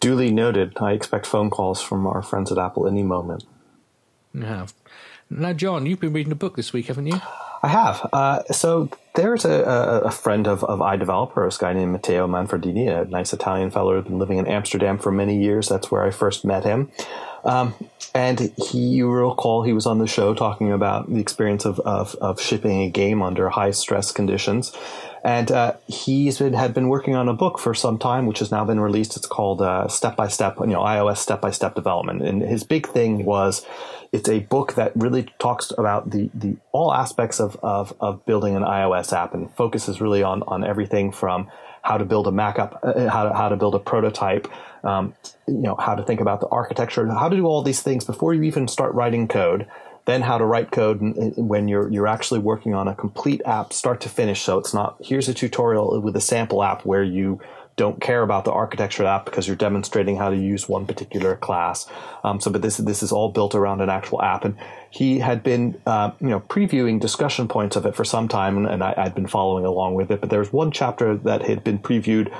Duly 0.00 0.30
noted. 0.30 0.76
I 0.80 0.92
expect 0.92 1.26
phone 1.26 1.48
calls 1.48 1.80
from 1.80 2.06
our 2.06 2.22
friends 2.22 2.52
at 2.52 2.58
Apple 2.58 2.86
any 2.86 3.02
moment. 3.02 3.44
You 4.34 4.42
have. 4.42 4.74
Now, 5.30 5.54
John, 5.54 5.86
you've 5.86 6.00
been 6.00 6.12
reading 6.12 6.32
a 6.32 6.36
book 6.36 6.56
this 6.56 6.72
week, 6.74 6.86
haven't 6.86 7.06
you? 7.06 7.20
I 7.62 7.68
have. 7.68 8.06
Uh, 8.12 8.42
so 8.52 8.90
there's 9.14 9.44
a, 9.44 10.02
a, 10.04 10.10
friend 10.10 10.46
of, 10.46 10.62
of 10.64 10.78
iDeveloper, 10.78 11.54
a 11.54 11.58
guy 11.58 11.72
named 11.72 11.92
Matteo 11.92 12.26
Manfredini, 12.28 12.88
a 12.88 13.04
nice 13.06 13.32
Italian 13.32 13.70
fellow 13.70 13.94
who's 13.94 14.04
been 14.04 14.18
living 14.18 14.38
in 14.38 14.46
Amsterdam 14.46 14.98
for 14.98 15.10
many 15.10 15.42
years. 15.42 15.68
That's 15.68 15.90
where 15.90 16.04
I 16.04 16.10
first 16.10 16.44
met 16.44 16.64
him. 16.64 16.92
Um, 17.44 17.74
and 18.14 18.52
he, 18.56 18.78
you 18.78 19.10
recall, 19.10 19.62
he 19.62 19.72
was 19.72 19.86
on 19.86 19.98
the 19.98 20.06
show 20.06 20.34
talking 20.34 20.72
about 20.72 21.12
the 21.12 21.20
experience 21.20 21.64
of, 21.64 21.80
of, 21.80 22.14
of 22.16 22.40
shipping 22.40 22.82
a 22.82 22.90
game 22.90 23.22
under 23.22 23.48
high 23.48 23.70
stress 23.70 24.12
conditions. 24.12 24.72
And 25.22 25.50
uh, 25.50 25.74
he's 25.86 26.38
been, 26.38 26.54
had 26.54 26.72
been 26.72 26.88
working 26.88 27.14
on 27.14 27.28
a 27.28 27.34
book 27.34 27.58
for 27.58 27.74
some 27.74 27.98
time, 27.98 28.26
which 28.26 28.38
has 28.38 28.50
now 28.50 28.64
been 28.64 28.80
released. 28.80 29.16
It's 29.16 29.26
called 29.26 29.60
uh, 29.60 29.88
Step 29.88 30.16
by 30.16 30.28
Step, 30.28 30.56
you 30.60 30.66
know, 30.66 30.80
iOS 30.80 31.18
Step 31.18 31.40
by 31.40 31.50
Step 31.50 31.74
Development. 31.74 32.22
And 32.22 32.42
his 32.42 32.64
big 32.64 32.88
thing 32.88 33.24
was 33.24 33.66
it's 34.12 34.28
a 34.28 34.40
book 34.40 34.74
that 34.74 34.92
really 34.96 35.32
talks 35.38 35.72
about 35.76 36.10
the, 36.10 36.30
the 36.34 36.56
all 36.72 36.92
aspects 36.92 37.40
of, 37.40 37.56
of, 37.62 37.94
of 38.00 38.24
building 38.26 38.56
an 38.56 38.62
iOS 38.62 39.12
app 39.12 39.34
and 39.34 39.50
focuses 39.54 40.00
really 40.00 40.22
on, 40.22 40.42
on 40.48 40.64
everything 40.64 41.12
from 41.12 41.48
how 41.82 41.96
to 41.96 42.04
build 42.04 42.26
a 42.26 42.32
Mac 42.32 42.58
uh, 42.58 42.68
how 43.08 43.24
to, 43.24 43.34
how 43.34 43.48
to 43.48 43.56
build 43.56 43.74
a 43.74 43.78
prototype, 43.78 44.48
um, 44.84 45.14
you 45.46 45.62
know, 45.62 45.76
how 45.76 45.94
to 45.94 46.02
think 46.02 46.20
about 46.20 46.40
the 46.40 46.48
architecture, 46.48 47.06
how 47.06 47.28
to 47.28 47.36
do 47.36 47.46
all 47.46 47.62
these 47.62 47.82
things 47.82 48.04
before 48.04 48.34
you 48.34 48.42
even 48.42 48.68
start 48.68 48.94
writing 48.94 49.28
code. 49.28 49.66
Then 50.06 50.22
how 50.22 50.38
to 50.38 50.44
write 50.44 50.72
code 50.72 50.98
when 51.36 51.68
you're 51.68 51.88
you're 51.90 52.08
actually 52.08 52.40
working 52.40 52.74
on 52.74 52.88
a 52.88 52.94
complete 52.94 53.42
app, 53.44 53.72
start 53.72 54.00
to 54.00 54.08
finish. 54.08 54.40
So 54.40 54.58
it's 54.58 54.74
not 54.74 54.96
here's 55.00 55.28
a 55.28 55.34
tutorial 55.34 56.00
with 56.00 56.16
a 56.16 56.20
sample 56.20 56.64
app 56.64 56.84
where 56.84 57.04
you 57.04 57.38
don't 57.80 57.98
care 57.98 58.20
about 58.20 58.44
the 58.44 58.52
architecture 58.52 59.02
of 59.02 59.06
the 59.06 59.10
app 59.10 59.24
because 59.24 59.46
you're 59.46 59.56
demonstrating 59.56 60.14
how 60.14 60.28
to 60.28 60.36
use 60.36 60.68
one 60.68 60.84
particular 60.84 61.34
class. 61.34 61.86
Um, 62.22 62.38
so, 62.38 62.50
but 62.50 62.60
this 62.60 62.76
this 62.76 63.02
is 63.02 63.10
all 63.10 63.30
built 63.30 63.54
around 63.54 63.80
an 63.80 63.88
actual 63.88 64.20
app, 64.20 64.44
and 64.44 64.54
he 64.90 65.18
had 65.18 65.42
been 65.42 65.80
uh, 65.86 66.10
you 66.20 66.28
know 66.28 66.40
previewing 66.40 67.00
discussion 67.00 67.48
points 67.48 67.76
of 67.76 67.86
it 67.86 67.96
for 67.96 68.04
some 68.04 68.28
time, 68.28 68.58
and, 68.58 68.66
and 68.66 68.84
I, 68.84 68.92
had 69.02 69.14
been 69.14 69.26
following 69.26 69.64
along 69.64 69.94
with 69.94 70.10
it. 70.10 70.20
But 70.20 70.28
there 70.28 70.40
was 70.40 70.52
one 70.52 70.70
chapter 70.70 71.16
that 71.16 71.40
had 71.40 71.64
been 71.64 71.78
previewed. 71.78 72.30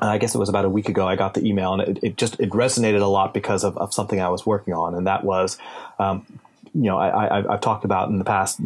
Uh, 0.00 0.06
I 0.06 0.18
guess 0.18 0.34
it 0.34 0.38
was 0.38 0.50
about 0.50 0.66
a 0.66 0.70
week 0.70 0.90
ago. 0.90 1.08
I 1.08 1.16
got 1.16 1.32
the 1.32 1.46
email, 1.46 1.72
and 1.72 1.82
it, 1.82 1.98
it 2.02 2.16
just 2.18 2.38
it 2.38 2.50
resonated 2.50 3.00
a 3.00 3.06
lot 3.06 3.32
because 3.32 3.64
of, 3.64 3.78
of 3.78 3.94
something 3.94 4.20
I 4.20 4.28
was 4.28 4.44
working 4.44 4.74
on, 4.74 4.94
and 4.94 5.06
that 5.06 5.24
was 5.24 5.56
um, 5.98 6.26
you 6.74 6.84
know, 6.84 6.96
I, 6.96 7.42
have 7.50 7.60
talked 7.60 7.84
about 7.84 8.08
in 8.08 8.18
the 8.18 8.24
past 8.24 8.58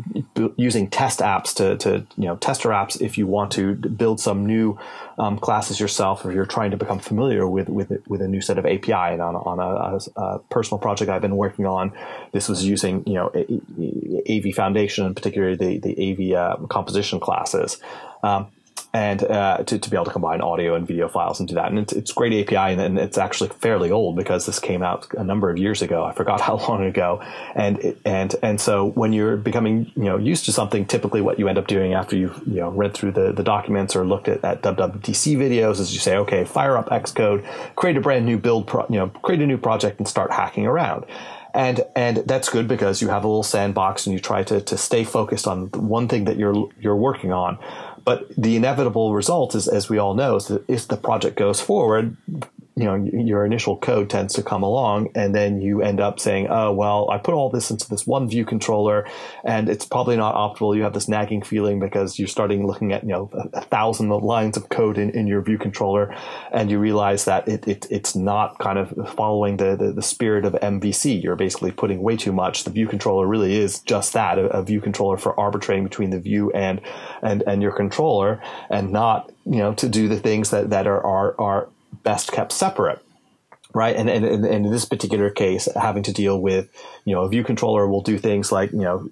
using 0.57 0.89
test 0.89 1.19
apps 1.19 1.53
to, 1.57 1.77
to, 1.79 2.07
you 2.17 2.27
know, 2.27 2.37
tester 2.37 2.69
apps 2.69 3.01
if 3.01 3.19
you 3.19 3.27
want 3.27 3.51
to 3.53 3.75
build 3.75 4.21
some 4.21 4.47
new 4.47 4.79
um, 5.19 5.39
classes 5.39 5.81
yourself 5.81 6.25
or 6.25 6.31
you're 6.31 6.47
trying 6.47 6.71
to 6.71 6.77
become 6.77 7.01
familiar 7.01 7.49
with, 7.49 7.69
with, 7.69 7.93
with 8.07 8.23
a 8.23 8.29
new 8.29 8.41
set 8.41 8.59
of 8.59 8.67
API. 8.67 8.93
And 8.93 9.21
on, 9.21 9.35
on 9.35 9.59
a, 9.59 10.21
a, 10.21 10.39
personal 10.51 10.79
project 10.79 11.11
I've 11.11 11.23
been 11.23 11.37
working 11.37 11.67
on, 11.67 11.93
this 12.31 12.49
was 12.49 12.65
using, 12.65 13.03
you 13.07 13.15
know, 13.15 13.33
AV 14.31 14.55
Foundation 14.55 15.05
and 15.05 15.17
particularly 15.17 15.57
the, 15.57 15.79
the 15.79 16.13
AV 16.13 16.39
uh, 16.39 16.67
composition 16.69 17.19
classes. 17.19 17.79
Um, 18.23 18.53
and 18.97 19.25
uh, 19.25 19.59
to, 19.59 19.79
to 19.79 19.91
be 19.91 19.95
able 19.95 20.07
to 20.07 20.11
combine 20.11 20.41
audio 20.41 20.75
and 20.75 20.87
video 20.87 21.07
files 21.07 21.39
and 21.39 21.47
do 21.47 21.55
that. 21.55 21.69
And 21.69 21.79
it's, 21.79 21.93
it's 21.93 22.13
great 22.13 22.33
API, 22.33 22.73
and, 22.73 22.81
and, 22.81 22.99
it's 22.99 23.19
actually 23.19 23.51
fairly 23.51 23.91
old 23.91 24.17
because 24.17 24.47
this 24.47 24.59
came 24.59 24.83
out 24.83 25.07
a 25.13 25.23
number 25.23 25.51
of 25.51 25.59
years 25.59 25.83
ago. 25.83 26.03
I 26.03 26.15
forgot 26.15 26.41
how 26.49 26.57
long 26.57 26.83
ago. 26.83 27.23
And 27.55 27.95
and 28.07 28.35
and 28.43 28.59
so 28.59 28.87
when 28.93 29.13
you're 29.13 29.37
becoming 29.37 29.93
you 29.97 30.05
know 30.05 30.17
used 30.17 30.47
to 30.47 30.53
something, 30.53 30.87
typically 30.87 31.21
what 31.21 31.39
you 31.39 31.47
end 31.47 31.59
up 31.59 31.67
doing 31.67 31.93
after 31.93 32.17
you've 32.17 32.41
you 32.47 32.61
know 32.61 32.71
read 32.71 32.95
through 32.95 33.13
the, 33.13 33.33
the 33.33 33.43
documents 33.43 33.95
or 33.95 34.07
looked 34.07 34.29
at, 34.29 34.43
at 34.43 34.63
WWDC 34.63 35.37
videos 35.37 35.79
is 35.79 35.93
you 35.93 36.01
say, 36.01 36.17
okay, 36.17 36.47
fire 36.47 36.79
up 36.79 36.89
Xcode, 36.89 37.45
create 37.77 37.99
a 37.99 38.01
brand 38.01 38.25
new 38.25 38.39
build, 38.39 38.67
pro, 38.67 38.87
you 38.89 38.97
know, 38.97 39.09
create 39.09 39.43
a 39.43 39.47
new 39.47 39.59
project 39.59 39.99
and 39.99 40.09
start 40.09 40.31
hacking 40.33 40.67
around 40.67 41.05
and 41.57 41.85
and 41.97 42.19
that's 42.19 42.51
good 42.51 42.69
because 42.69 43.01
you 43.01 43.09
have 43.09 43.25
a 43.25 43.27
little 43.27 43.43
sandbox 43.43 44.07
and 44.07 44.13
you 44.13 44.21
try 44.21 44.45
to 44.45 44.61
to 44.61 44.77
stay 44.77 45.05
focused 45.05 45.47
on 45.47 45.69
one 45.71 46.07
thing 46.07 46.25
that 46.25 46.37
you're 46.37 46.69
you're 46.79 46.97
working 46.97 47.33
on. 47.33 47.59
But 48.07 48.29
the 48.37 48.55
inevitable 48.55 49.13
result 49.13 49.57
is, 49.57 49.67
as 49.67 49.91
we 49.91 49.99
all 49.99 50.15
know, 50.15 50.37
is 50.37 50.47
that 50.47 50.65
if 50.71 50.87
the 50.87 50.97
project 50.97 51.37
goes 51.37 51.61
forward, 51.61 52.17
you 52.77 52.85
know 52.85 52.95
your 52.95 53.45
initial 53.45 53.77
code 53.77 54.11
tends 54.11 54.35
to 54.35 54.43
come 54.43 54.63
along 54.63 55.09
and 55.15 55.35
then 55.35 55.61
you 55.61 55.83
end 55.83 55.99
up 55.99 56.21
saying 56.21 56.47
oh 56.51 56.73
well 56.73 57.11
i 57.11 57.17
put 57.19 57.35
all 57.35 57.49
this 57.49 57.71
into 57.71 57.89
this 57.89 58.07
one 58.07 58.29
view 58.29 58.45
controller 58.45 59.07
and 59.45 59.69
it's 59.69 59.87
probably 59.87 60.17
not 60.17 60.35
optimal. 60.35 60.77
You 60.77 60.83
have 60.83 60.93
this 60.93 61.09
nagging 61.09 61.43
feeling 61.43 61.81
because 61.81 62.19
you're 62.19 62.29
starting 62.29 62.67
looking 62.67 62.93
at 62.93 63.03
you 63.03 63.11
know 63.11 63.31
a, 63.33 63.59
a 63.59 63.61
thousand 63.63 64.11
lines 64.11 64.57
of 64.57 64.69
code 64.69 64.99
in, 64.99 65.11
in 65.11 65.27
your 65.27 65.43
view 65.43 65.59
controller 65.59 66.15
and 66.53 66.71
you 66.71 66.79
realize 66.79 67.25
that 67.25 67.49
it, 67.49 67.67
it 67.67 67.87
it's 67.91 68.15
not 68.15 68.59
kind 68.59 68.79
of 68.79 69.15
following 69.15 69.57
the, 69.57 69.77
the, 69.77 69.93
the 69.93 70.03
spirit 70.03 70.45
of 70.45 70.53
mvc 70.55 71.23
you're 71.23 71.37
basically 71.37 71.73
putting 71.73 72.03
way 72.03 72.17
too 72.17 72.33
much. 72.33 72.65
The 72.65 72.71
view 72.71 72.87
controller 72.87 73.27
really 73.27 73.57
is 73.57 73.81
just 73.81 74.13
that 74.13 74.39
a, 74.39 74.47
a 74.47 74.63
view 74.63 74.81
controller 74.81 75.17
for 75.17 75.39
arbitrating 75.39 75.85
between 75.85 76.11
the 76.11 76.21
view 76.21 76.51
and 76.53 76.81
and 77.23 77.43
and 77.47 77.63
your 77.63 77.73
controller 77.73 78.43
and 78.71 78.93
not 78.93 79.33
you 79.45 79.59
know 79.59 79.75
to 79.75 79.89
do 79.89 80.09
the 80.09 80.19
things 80.19 80.51
that 80.51 80.71
that 80.71 80.87
are 80.87 81.03
are 81.05 81.35
are 81.39 81.69
best 82.07 82.31
kept 82.31 82.53
separate 82.53 83.03
right? 83.77 83.95
And, 83.95 84.09
and, 84.09 84.25
and 84.25 84.47
in 84.47 84.71
this 84.71 84.87
particular 84.87 85.29
case, 85.29 85.69
having 85.77 86.03
to 86.05 86.13
deal 86.13 86.41
with, 86.41 86.71
you 87.05 87.15
know, 87.15 87.25
a 87.25 87.29
view 87.29 87.45
controller 87.45 87.87
will 87.87 88.01
do 88.01 88.17
things 88.17 88.51
like, 88.51 88.73
you 88.73 88.79
know, 88.79 89.11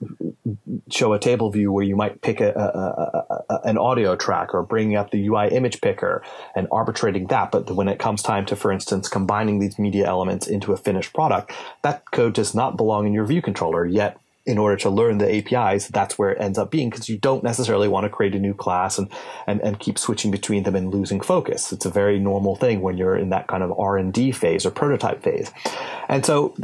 show 0.91 1.13
a 1.13 1.19
table 1.19 1.51
view 1.51 1.71
where 1.71 1.85
you 1.85 1.97
might 1.97 2.23
pick 2.23 2.41
a, 2.41 2.51
a, 2.51 3.53
a, 3.53 3.61
an 3.69 3.77
audio 3.77 4.17
track 4.17 4.55
or 4.55 4.63
bringing 4.63 4.97
up 4.97 5.11
the 5.11 5.27
UI 5.27 5.49
image 5.49 5.83
picker 5.83 6.25
and 6.57 6.67
arbitrating 6.73 7.27
that. 7.27 7.53
But 7.53 7.71
when 7.73 7.89
it 7.89 7.99
comes 7.99 8.23
time 8.23 8.47
to, 8.47 8.57
for 8.57 8.73
instance, 8.73 9.07
combining 9.07 9.59
these 9.59 9.79
media 9.79 10.07
elements 10.07 10.47
into 10.47 10.73
a 10.73 10.79
finished 10.79 11.13
product, 11.13 11.53
that 11.83 12.11
code 12.11 12.33
does 12.33 12.55
not 12.55 12.79
belong 12.79 13.07
in 13.07 13.13
your 13.13 13.27
view 13.27 13.43
controller. 13.43 13.85
Yet 13.85 14.19
in 14.47 14.59
order 14.59 14.77
to 14.77 14.91
learn 14.91 15.19
the 15.19 15.37
APIs, 15.37 15.89
that's 15.89 16.19
where 16.19 16.31
it 16.31 16.41
ends 16.41 16.59
up 16.59 16.71
being 16.71 16.91
because 16.91 17.09
you 17.09 17.17
don't 17.17 17.43
necessarily 17.43 17.89
want 17.89 18.05
to 18.05 18.11
create 18.11 18.35
a 18.35 18.39
new 18.39 18.53
class 18.53 18.99
and, 18.99 19.09
and, 19.47 19.61
and 19.63 19.79
keep 19.79 19.99
switching 19.99 20.31
between 20.31 20.65
them 20.65 20.75
and 20.75 20.93
losing 20.93 21.21
focus. 21.21 21.73
It's 21.73 21.87
a 21.87 21.91
very 21.91 22.19
normal 22.19 22.55
thing 22.55 22.83
when 22.83 22.99
you're 22.99 23.17
in 23.17 23.31
that 23.31 23.47
kind 23.47 23.63
of 23.63 23.73
R&D 23.79 24.33
phase 24.33 24.67
or 24.67 24.71
prototype 24.71 25.23
phase. 25.23 25.51
And 26.09 26.27
so 26.27 26.55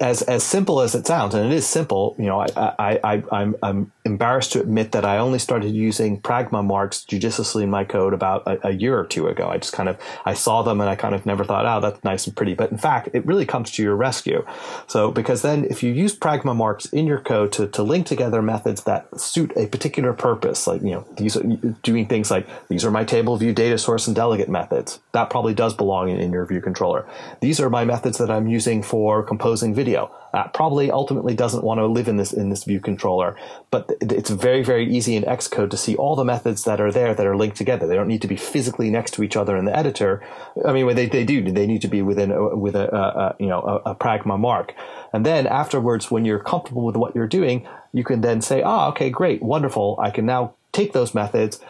as 0.00 0.22
as 0.22 0.44
simple 0.44 0.80
as 0.80 0.94
it 0.94 1.06
sounds, 1.06 1.34
and 1.34 1.50
it 1.50 1.54
is 1.54 1.66
simple, 1.66 2.14
you 2.18 2.26
know, 2.26 2.40
I, 2.40 2.74
I, 2.78 3.00
I 3.02 3.22
I'm 3.32 3.56
I'm 3.62 3.92
embarrassed 4.04 4.52
to 4.52 4.60
admit 4.60 4.92
that 4.92 5.04
I 5.04 5.18
only 5.18 5.38
started 5.38 5.74
using 5.74 6.20
pragma 6.20 6.64
marks 6.64 7.04
judiciously 7.04 7.62
in 7.62 7.70
my 7.70 7.84
code 7.84 8.12
about 8.12 8.46
a, 8.46 8.68
a, 8.68 8.70
year 8.72 8.98
or 8.98 9.04
two 9.04 9.28
ago. 9.28 9.48
I 9.48 9.58
just 9.58 9.72
kind 9.72 9.88
of 9.88 9.96
I 10.24 10.34
saw 10.34 10.62
them 10.62 10.80
and 10.80 10.90
I 10.90 10.96
kind 10.96 11.14
of 11.14 11.24
never 11.24 11.44
thought, 11.44 11.66
oh, 11.66 11.80
that's 11.80 12.02
nice 12.02 12.26
and 12.26 12.34
pretty. 12.34 12.54
But 12.54 12.72
in 12.72 12.78
fact, 12.78 13.10
it 13.12 13.24
really 13.24 13.46
comes 13.46 13.70
to 13.72 13.82
your 13.82 13.94
rescue. 13.94 14.44
So 14.88 15.12
because 15.12 15.42
then 15.42 15.64
if 15.66 15.82
you 15.82 15.92
use 15.92 16.18
pragma 16.18 16.54
marks 16.56 16.86
in 16.86 17.06
your 17.06 17.20
code 17.20 17.52
to, 17.52 17.68
to 17.68 17.82
link 17.82 18.06
together 18.06 18.42
methods 18.42 18.84
that 18.84 19.20
suit 19.20 19.52
a 19.56 19.66
particular 19.66 20.12
purpose, 20.12 20.66
like 20.66 20.82
you 20.82 20.90
know, 20.90 21.06
these 21.16 21.36
are 21.36 21.42
doing 21.82 22.06
things 22.06 22.30
like 22.30 22.46
these 22.68 22.84
are 22.84 22.90
my 22.90 23.04
table 23.04 23.36
view 23.36 23.52
data 23.52 23.78
source 23.78 24.08
and 24.08 24.16
delegate 24.16 24.48
methods. 24.48 24.98
That 25.12 25.30
probably 25.30 25.54
does 25.54 25.74
belong 25.74 26.08
in, 26.08 26.18
in 26.18 26.32
your 26.32 26.44
view 26.44 26.60
controller. 26.60 27.06
These 27.40 27.60
are 27.60 27.70
my 27.70 27.84
methods 27.84 28.18
that 28.18 28.30
I'm 28.30 28.48
using 28.48 28.82
for 28.82 29.22
composing 29.22 29.74
video. 29.74 30.10
That 30.32 30.54
probably 30.54 30.90
ultimately 30.90 31.34
doesn't 31.34 31.62
want 31.62 31.78
to 31.78 31.86
live 31.86 32.08
in 32.08 32.16
this 32.16 32.32
in 32.32 32.48
this 32.48 32.64
view 32.64 32.80
controller, 32.80 33.36
but 33.70 33.90
it's 34.00 34.30
very 34.30 34.62
very 34.62 34.90
easy 34.90 35.14
in 35.14 35.24
Xcode 35.24 35.70
to 35.70 35.76
see 35.76 35.94
all 35.96 36.16
the 36.16 36.24
methods 36.24 36.64
that 36.64 36.80
are 36.80 36.90
there 36.90 37.14
that 37.14 37.26
are 37.26 37.36
linked 37.36 37.56
together. 37.56 37.86
They 37.86 37.94
don't 37.94 38.08
need 38.08 38.22
to 38.22 38.28
be 38.28 38.36
physically 38.36 38.90
next 38.90 39.12
to 39.12 39.22
each 39.22 39.36
other 39.36 39.56
in 39.56 39.66
the 39.66 39.76
editor. 39.76 40.22
I 40.64 40.72
mean, 40.72 40.94
they 40.94 41.06
they 41.06 41.24
do. 41.24 41.42
They 41.50 41.66
need 41.66 41.82
to 41.82 41.88
be 41.88 42.02
within 42.02 42.32
a, 42.32 42.56
with 42.56 42.74
a, 42.74 42.94
a, 42.94 43.02
a 43.02 43.36
you 43.38 43.46
know 43.46 43.60
a, 43.60 43.90
a 43.90 43.94
pragma 43.94 44.38
mark, 44.38 44.74
and 45.12 45.26
then 45.26 45.46
afterwards, 45.46 46.10
when 46.10 46.24
you're 46.24 46.38
comfortable 46.38 46.84
with 46.84 46.96
what 46.96 47.14
you're 47.14 47.26
doing, 47.26 47.68
you 47.92 48.04
can 48.04 48.22
then 48.22 48.40
say, 48.40 48.62
ah, 48.62 48.88
okay, 48.88 49.10
great, 49.10 49.42
wonderful. 49.42 49.98
I 50.00 50.10
can 50.10 50.24
now 50.24 50.54
take 50.72 50.92
those 50.92 51.14
methods 51.14 51.60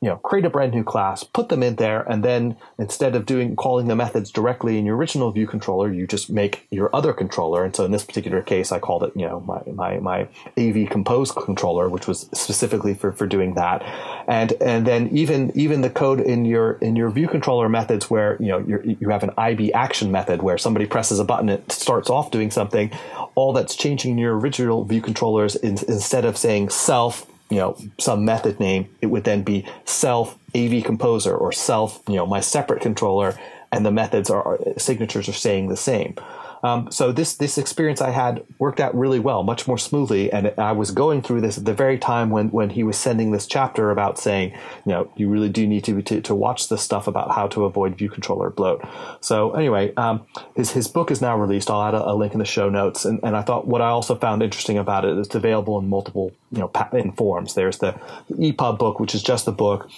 you 0.00 0.08
know, 0.08 0.16
create 0.16 0.44
a 0.44 0.50
brand 0.50 0.72
new 0.72 0.84
class, 0.84 1.24
put 1.24 1.48
them 1.48 1.62
in 1.62 1.74
there, 1.76 2.02
and 2.02 2.24
then 2.24 2.56
instead 2.78 3.16
of 3.16 3.26
doing 3.26 3.56
calling 3.56 3.88
the 3.88 3.96
methods 3.96 4.30
directly 4.30 4.78
in 4.78 4.86
your 4.86 4.96
original 4.96 5.32
view 5.32 5.46
controller, 5.46 5.92
you 5.92 6.06
just 6.06 6.30
make 6.30 6.68
your 6.70 6.94
other 6.94 7.12
controller. 7.12 7.64
And 7.64 7.74
so 7.74 7.84
in 7.84 7.90
this 7.90 8.04
particular 8.04 8.40
case, 8.40 8.70
I 8.70 8.78
called 8.78 9.02
it, 9.02 9.12
you 9.16 9.26
know, 9.26 9.40
my 9.40 9.60
my, 9.66 9.98
my 9.98 10.28
AV 10.56 10.88
compose 10.88 11.32
controller, 11.32 11.88
which 11.88 12.06
was 12.06 12.28
specifically 12.32 12.94
for, 12.94 13.12
for 13.12 13.26
doing 13.26 13.54
that. 13.54 13.82
And 14.28 14.52
and 14.60 14.86
then 14.86 15.08
even 15.08 15.50
even 15.56 15.80
the 15.80 15.90
code 15.90 16.20
in 16.20 16.44
your 16.44 16.72
in 16.74 16.94
your 16.94 17.10
view 17.10 17.26
controller 17.26 17.68
methods 17.68 18.08
where 18.08 18.36
you 18.38 18.48
know 18.48 18.58
you 18.58 18.96
you 19.00 19.08
have 19.08 19.24
an 19.24 19.30
IB 19.36 19.72
action 19.72 20.12
method 20.12 20.42
where 20.42 20.58
somebody 20.58 20.86
presses 20.86 21.18
a 21.18 21.24
button, 21.24 21.48
it 21.48 21.72
starts 21.72 22.08
off 22.08 22.30
doing 22.30 22.52
something. 22.52 22.92
All 23.34 23.52
that's 23.52 23.74
changing 23.74 24.12
in 24.12 24.18
your 24.18 24.38
original 24.38 24.84
view 24.84 25.02
controllers 25.02 25.56
is 25.56 25.82
instead 25.82 26.24
of 26.24 26.36
saying 26.36 26.68
self 26.68 27.26
you 27.50 27.56
know, 27.56 27.76
some 27.98 28.24
method 28.24 28.60
name, 28.60 28.88
it 29.00 29.06
would 29.06 29.24
then 29.24 29.42
be 29.42 29.64
self 29.84 30.38
AV 30.54 30.84
composer 30.84 31.34
or 31.34 31.52
self, 31.52 32.02
you 32.08 32.16
know, 32.16 32.26
my 32.26 32.40
separate 32.40 32.82
controller, 32.82 33.38
and 33.72 33.84
the 33.84 33.90
methods 33.90 34.30
are 34.30 34.58
signatures 34.76 35.28
are 35.28 35.32
saying 35.32 35.68
the 35.68 35.76
same. 35.76 36.14
Um, 36.62 36.90
so 36.90 37.12
this 37.12 37.36
this 37.36 37.58
experience 37.58 38.00
I 38.00 38.10
had 38.10 38.44
worked 38.58 38.80
out 38.80 38.94
really 38.94 39.18
well, 39.18 39.42
much 39.42 39.66
more 39.66 39.78
smoothly, 39.78 40.32
and 40.32 40.52
I 40.58 40.72
was 40.72 40.90
going 40.90 41.22
through 41.22 41.40
this 41.40 41.58
at 41.58 41.64
the 41.64 41.74
very 41.74 41.98
time 41.98 42.30
when 42.30 42.50
when 42.50 42.70
he 42.70 42.82
was 42.82 42.96
sending 42.96 43.30
this 43.30 43.46
chapter 43.46 43.90
about 43.90 44.18
saying, 44.18 44.52
you 44.84 44.92
know, 44.92 45.12
you 45.16 45.28
really 45.28 45.48
do 45.48 45.66
need 45.66 45.84
to 45.84 46.02
to, 46.02 46.20
to 46.20 46.34
watch 46.34 46.68
this 46.68 46.82
stuff 46.82 47.06
about 47.06 47.34
how 47.34 47.46
to 47.48 47.64
avoid 47.64 47.96
view 47.96 48.10
controller 48.10 48.50
bloat. 48.50 48.84
So 49.20 49.52
anyway, 49.52 49.94
um, 49.96 50.26
his 50.54 50.72
his 50.72 50.88
book 50.88 51.10
is 51.10 51.20
now 51.20 51.36
released. 51.38 51.70
I'll 51.70 51.82
add 51.82 51.94
a, 51.94 52.10
a 52.10 52.14
link 52.14 52.32
in 52.32 52.38
the 52.38 52.44
show 52.44 52.68
notes, 52.68 53.04
and, 53.04 53.20
and 53.22 53.36
I 53.36 53.42
thought 53.42 53.66
what 53.66 53.80
I 53.80 53.88
also 53.88 54.14
found 54.14 54.42
interesting 54.42 54.78
about 54.78 55.04
it 55.04 55.16
is 55.16 55.26
it's 55.26 55.34
available 55.34 55.78
in 55.78 55.88
multiple 55.88 56.32
you 56.50 56.58
know 56.58 56.70
in 56.92 57.12
forms. 57.12 57.54
There's 57.54 57.78
the 57.78 57.92
EPUB 58.30 58.78
book, 58.78 59.00
which 59.00 59.14
is 59.14 59.22
just 59.22 59.44
the 59.44 59.52
book 59.52 59.88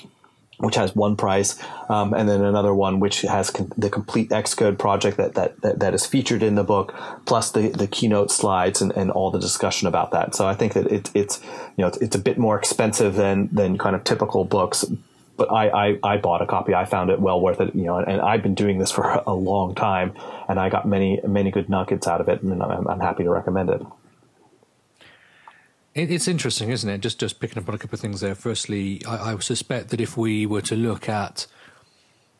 which 0.61 0.77
has 0.77 0.95
one 0.95 1.17
price, 1.17 1.59
um, 1.89 2.15
and 2.15 2.29
then 2.29 2.43
another 2.43 2.75
one 2.75 3.01
which 3.01 3.23
has 3.23 3.51
the 3.77 3.91
complete 3.91 4.31
Xcode 4.31 4.79
project 4.79 5.17
that, 5.17 5.35
that, 5.35 5.61
that 5.63 5.79
that 5.81 5.95
is 5.95 6.07
featured 6.07 6.43
in 6.43 6.55
the 6.55 6.65
book, 6.65 6.95
plus 7.27 7.51
the, 7.51 7.69
the 7.69 7.87
keynote 7.87 8.31
slides 8.31 8.81
and, 8.81 8.93
and 8.93 9.11
all 9.11 9.31
the 9.31 9.39
discussion 9.39 9.89
about 9.89 10.11
that. 10.13 10.35
So 10.35 10.47
I 10.47 10.55
think 10.55 10.75
that 10.75 10.87
it, 10.87 11.11
it's 11.15 11.41
you 11.77 11.83
know 11.83 11.89
it's, 11.89 11.99
it's 11.99 12.17
a 12.17 12.21
bit 12.21 12.39
more 12.39 12.59
expensive 12.59 13.15
than 13.15 13.49
than 13.53 13.79
kind 13.79 13.97
of 13.97 14.05
typical 14.05 14.45
books, 14.45 14.85
but 15.37 15.51
I, 15.51 15.89
I, 15.89 15.99
I 16.03 16.17
bought 16.19 16.43
a 16.43 16.47
copy. 16.47 16.75
I 16.75 16.85
found 16.85 17.11
it 17.11 17.21
well 17.21 17.41
worth 17.41 17.61
it. 17.61 17.75
You 17.75 17.85
know, 17.85 17.97
and 17.97 18.21
I've 18.21 18.43
been 18.43 18.55
doing 18.55 18.79
this 18.79 18.91
for 18.91 19.05
a 19.27 19.35
long 19.35 19.75
time, 19.75 20.15
and 20.49 20.61
I 20.61 20.69
got 20.69 20.87
many 20.87 21.21
many 21.27 21.51
good 21.51 21.69
nuggets 21.69 22.07
out 22.07 22.21
of 22.21 22.29
it, 22.29 22.43
and 22.43 22.63
I'm, 22.63 22.87
I'm 22.87 23.01
happy 23.01 23.25
to 23.25 23.31
recommend 23.31 23.71
it. 23.71 23.83
It's 25.95 26.29
interesting, 26.29 26.71
isn't 26.71 26.89
it? 26.89 27.01
Just 27.01 27.19
just 27.19 27.41
picking 27.41 27.61
up 27.61 27.69
on 27.69 27.75
a 27.75 27.79
couple 27.79 27.97
of 27.97 28.01
things 28.01 28.21
there. 28.21 28.35
Firstly, 28.35 29.05
I, 29.05 29.33
I 29.33 29.39
suspect 29.39 29.89
that 29.91 30.01
if 30.01 30.17
we 30.17 30.47
were 30.47 30.63
to 30.63 30.77
look 30.77 31.09
at 31.09 31.47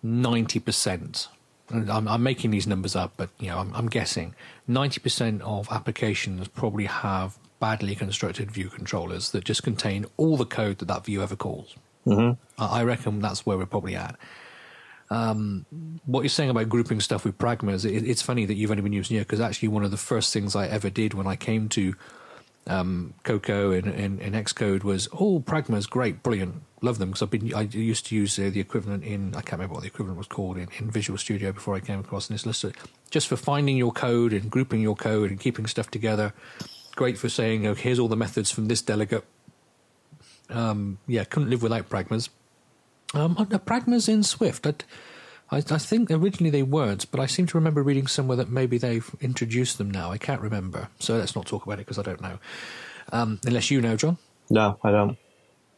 ninety 0.03 0.61
percent, 0.61 1.27
I'm, 1.69 2.07
I'm, 2.07 2.23
making 2.23 2.53
these 2.53 2.69
numbers 2.69 2.95
up, 2.95 3.15
but 3.17 3.31
you 3.41 3.49
know, 3.49 3.59
I'm, 3.59 3.75
I'm 3.75 3.89
guessing 3.89 4.37
ninety 4.69 5.01
percent 5.01 5.43
of 5.43 5.71
applications 5.73 6.47
probably 6.49 6.85
have 6.85 7.39
badly 7.59 7.95
constructed 7.97 8.53
view 8.53 8.69
controllers 8.69 9.33
that 9.33 9.45
just 9.45 9.65
contain 9.65 10.07
all 10.17 10.37
the 10.37 10.47
code 10.47 10.79
that 10.79 10.87
that 10.87 11.05
view 11.05 11.21
ever 11.21 11.37
calls. 11.37 11.75
Mm-hmm. 12.07 12.41
I 12.63 12.83
reckon 12.85 13.21
that's 13.21 13.45
where 13.45 13.59
we're 13.59 13.67
probably 13.67 13.97
at. 13.97 14.17
Um, 15.11 15.67
what 16.07 16.21
you're 16.21 16.29
saying 16.29 16.51
about 16.51 16.69
grouping 16.69 17.01
stuff 17.01 17.25
with 17.25 17.37
pragmas, 17.37 17.85
it, 17.85 18.09
it's 18.09 18.23
funny 18.23 18.47
that 18.47 18.55
you've 18.55 18.71
only 18.71 18.83
been 18.83 18.93
using 18.93 19.17
it 19.17 19.21
because 19.21 19.41
actually 19.41 19.69
one 19.69 19.85
of 19.85 19.91
the 19.91 19.97
first 19.97 20.33
things 20.33 20.55
I 20.55 20.69
ever 20.69 20.89
did 20.89 21.15
when 21.15 21.27
I 21.27 21.35
came 21.35 21.69
to 21.71 21.95
um, 22.67 23.15
Cocoa 23.25 23.73
and, 23.73 23.87
and, 23.87 24.21
and, 24.21 24.35
Xcode 24.35 24.85
was, 24.85 25.09
oh, 25.13 25.41
Pragma's 25.41 25.87
great, 25.87 26.23
brilliant, 26.23 26.63
love 26.83 26.99
them 26.99 27.11
because 27.11 27.23
I've 27.23 27.31
been 27.31 27.53
I 27.55 27.63
used 27.63 28.07
to 28.07 28.15
use 28.15 28.39
uh, 28.39 28.51
the 28.53 28.61
equivalent 28.61 29.05
in 29.05 29.35
I 29.35 29.41
can't 29.41 29.53
remember 29.53 29.75
what 29.75 29.83
the 29.83 29.89
equivalent 29.89 30.19
was 30.19 30.27
called 30.27 30.57
in, 30.57 30.69
in 30.79 30.91
Visual 30.91 31.19
Studio 31.19 31.53
before 31.53 31.75
I 31.75 31.81
came 31.81 32.01
across 32.01 32.29
this 32.29 32.47
list. 32.47 32.65
Just 33.11 33.29
for 33.29 33.37
finding 33.37 33.77
your 33.77 33.93
code 33.93 34.33
and 34.33 34.51
grouping 34.51 34.81
your 34.81 34.97
code 34.97 35.31
and 35.31 35.41
keeping 35.41 35.67
stuff 35.67 35.91
together. 35.91 36.33
Great 36.97 37.19
for 37.19 37.29
saying, 37.29 37.63
here's 37.77 37.99
all 37.99 38.09
the 38.09 38.17
methods 38.17 38.51
from 38.51 38.67
this 38.67 38.83
delegate. 38.83 39.25
Um, 40.49 40.99
yeah, 41.07 41.25
couldn't 41.25 41.51
live 41.51 41.63
without 41.63 41.89
Pragmas. 41.89 42.29
Um, 43.15 43.37
Pragmas 43.37 44.09
in 44.09 44.23
Swift. 44.23 44.67
I'd, 44.67 44.85
I, 45.51 45.59
I, 45.59 45.79
think 45.79 46.11
originally 46.11 46.51
they 46.51 46.63
weren't, 46.63 47.11
but 47.11 47.21
I 47.21 47.27
seem 47.27 47.47
to 47.47 47.57
remember 47.57 47.83
reading 47.83 48.07
somewhere 48.07 48.37
that 48.37 48.51
maybe 48.51 48.79
they've 48.79 49.09
introduced 49.21 49.79
them 49.79 49.91
now. 49.91 50.13
I 50.13 50.19
can't 50.19 50.41
remember. 50.41 50.89
So 50.99 51.17
let's 51.17 51.35
not 51.35 51.47
talk 51.47 51.67
about 51.67 51.75
it 51.75 51.87
because 51.87 51.99
I 51.99 52.03
don't 52.03 52.21
know. 52.21 52.39
Um, 53.13 53.41
unless 53.45 53.71
you 53.71 53.81
know, 53.81 53.97
John. 53.97 54.19
No, 54.49 54.79
I 54.85 54.91
don't. 54.91 55.19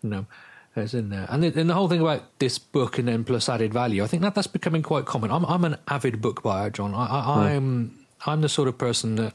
No. 0.03 0.27
It's 0.75 0.95
in 0.95 1.11
there, 1.11 1.27
and 1.29 1.43
the, 1.43 1.61
and 1.61 1.69
the 1.69 1.75
whole 1.75 1.89
thing 1.89 2.01
about 2.01 2.39
this 2.39 2.59
book 2.59 2.97
and 2.97 3.07
then 3.07 3.25
plus 3.25 3.47
added 3.51 3.75
value. 3.75 4.03
I 4.03 4.07
think 4.07 4.23
that 4.23 4.35
that's 4.35 4.47
becoming 4.47 4.83
quite 4.83 5.05
common. 5.05 5.31
I'm 5.31 5.45
I'm 5.45 5.67
an 5.67 5.77
avid 5.87 6.23
book 6.23 6.43
buyer, 6.43 6.71
John. 6.71 6.95
I, 6.95 7.05
I, 7.05 7.51
am 7.51 7.89
hmm. 7.89 8.31
I'm 8.31 8.41
the 8.41 8.49
sort 8.49 8.69
of 8.69 8.79
person 8.79 9.17
that 9.17 9.35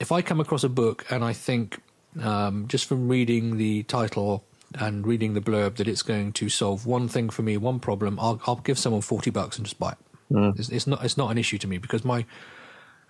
if 0.00 0.10
I 0.10 0.22
come 0.22 0.40
across 0.40 0.64
a 0.64 0.70
book 0.70 1.04
and 1.10 1.22
I 1.22 1.34
think 1.34 1.82
um, 2.22 2.66
just 2.66 2.86
from 2.86 3.08
reading 3.08 3.58
the 3.58 3.82
title 3.84 4.44
and 4.74 5.06
reading 5.06 5.34
the 5.34 5.40
blurb 5.40 5.76
that 5.76 5.88
it's 5.88 6.02
going 6.02 6.32
to 6.32 6.48
solve 6.48 6.86
one 6.86 7.08
thing 7.08 7.30
for 7.30 7.42
me, 7.42 7.56
one 7.56 7.80
problem, 7.80 8.18
I'll, 8.20 8.40
I'll 8.46 8.56
give 8.56 8.78
someone 8.78 9.02
forty 9.02 9.30
bucks 9.30 9.56
and 9.56 9.66
just 9.66 9.78
buy 9.78 9.92
it. 9.92 9.98
Mm. 10.32 10.58
It's, 10.58 10.68
it's, 10.68 10.86
not 10.86 11.04
it's 11.04 11.16
not 11.16 11.30
an 11.30 11.38
issue 11.38 11.58
to 11.58 11.66
me 11.66 11.78
because 11.78 12.04
my 12.04 12.26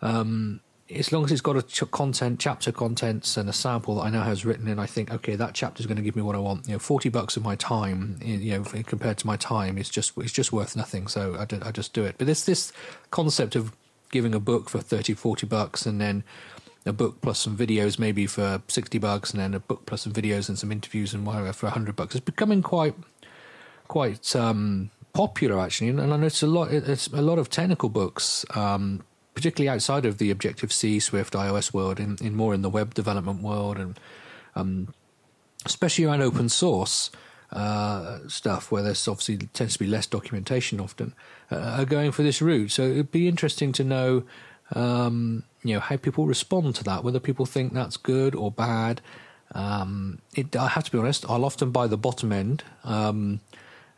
um, 0.02 0.60
as 0.90 1.12
long 1.12 1.24
as 1.24 1.32
it's 1.32 1.40
got 1.40 1.56
a 1.56 1.62
ch- 1.62 1.90
content, 1.90 2.40
chapter 2.40 2.72
contents, 2.72 3.36
and 3.36 3.48
a 3.48 3.52
sample 3.52 3.96
that 3.96 4.02
I 4.02 4.10
know 4.10 4.22
has 4.22 4.44
written 4.44 4.68
in, 4.68 4.78
I 4.78 4.86
think 4.86 5.12
okay, 5.12 5.34
that 5.36 5.54
chapter 5.54 5.80
is 5.80 5.86
going 5.86 5.96
to 5.96 6.02
give 6.02 6.16
me 6.16 6.22
what 6.22 6.36
I 6.36 6.38
want. 6.38 6.66
You 6.66 6.74
know, 6.74 6.78
forty 6.78 7.08
bucks 7.08 7.36
of 7.36 7.42
my 7.42 7.56
time, 7.56 8.18
you 8.22 8.52
know, 8.52 8.62
compared 8.62 9.18
to 9.18 9.26
my 9.26 9.36
time, 9.36 9.78
it's 9.78 9.90
just 9.90 10.16
it's 10.16 10.32
just 10.32 10.52
worth 10.52 10.76
nothing. 10.76 11.08
So 11.08 11.36
I, 11.38 11.44
do, 11.44 11.60
I 11.62 11.72
just 11.72 11.92
do 11.92 12.04
it. 12.04 12.16
But 12.18 12.26
this 12.26 12.44
this 12.44 12.72
concept 13.10 13.56
of 13.56 13.72
giving 14.10 14.34
a 14.34 14.40
book 14.40 14.70
for 14.70 14.80
30, 14.80 15.14
40 15.14 15.46
bucks 15.46 15.86
and 15.86 16.00
then 16.00 16.24
a 16.86 16.92
book 16.92 17.20
plus 17.20 17.38
some 17.38 17.56
videos 17.56 17.98
maybe 17.98 18.26
for 18.26 18.62
60 18.68 18.98
bucks 18.98 19.32
and 19.32 19.40
then 19.40 19.54
a 19.54 19.60
book 19.60 19.86
plus 19.86 20.02
some 20.02 20.12
videos 20.12 20.48
and 20.48 20.58
some 20.58 20.72
interviews 20.72 21.12
and 21.12 21.26
whatever 21.26 21.52
for 21.52 21.66
100 21.66 21.96
bucks. 21.96 22.14
It's 22.14 22.24
becoming 22.24 22.62
quite 22.62 22.94
quite 23.88 24.34
um, 24.36 24.90
popular 25.12 25.60
actually. 25.60 25.88
And, 25.88 26.00
and 26.00 26.24
it's 26.24 26.42
a 26.42 26.46
lot 26.46 26.72
it's 26.72 27.08
a 27.08 27.22
lot 27.22 27.38
of 27.38 27.50
technical 27.50 27.88
books 27.88 28.44
um, 28.54 29.04
particularly 29.34 29.68
outside 29.68 30.04
of 30.04 30.18
the 30.18 30.30
objective 30.30 30.72
c 30.72 30.98
swift 30.98 31.34
ios 31.34 31.72
world 31.72 32.00
in, 32.00 32.16
in 32.20 32.34
more 32.34 32.54
in 32.54 32.62
the 32.62 32.70
web 32.70 32.94
development 32.94 33.42
world 33.42 33.78
and 33.78 33.98
um, 34.56 34.94
especially 35.64 36.04
around 36.04 36.22
open 36.22 36.48
source 36.48 37.10
uh, 37.50 38.18
stuff 38.28 38.70
where 38.70 38.82
there's 38.82 39.06
obviously 39.08 39.38
tends 39.38 39.74
to 39.74 39.78
be 39.78 39.86
less 39.86 40.06
documentation 40.06 40.80
often 40.80 41.14
uh, 41.50 41.56
are 41.78 41.84
going 41.84 42.12
for 42.12 42.22
this 42.22 42.42
route. 42.42 42.70
So 42.70 42.82
it'd 42.82 43.10
be 43.10 43.26
interesting 43.28 43.72
to 43.72 43.84
know 43.84 44.24
um, 44.74 45.44
you 45.62 45.74
know 45.74 45.80
how 45.80 45.96
people 45.96 46.26
respond 46.26 46.74
to 46.76 46.84
that, 46.84 47.04
whether 47.04 47.20
people 47.20 47.46
think 47.46 47.72
that's 47.72 47.96
good 47.96 48.34
or 48.34 48.50
bad. 48.50 49.00
Um, 49.54 50.18
it, 50.34 50.54
I 50.54 50.68
have 50.68 50.84
to 50.84 50.92
be 50.92 50.98
honest. 50.98 51.24
I'll 51.28 51.44
often 51.44 51.70
buy 51.70 51.86
the 51.86 51.96
bottom 51.96 52.32
end, 52.32 52.64
um, 52.84 53.40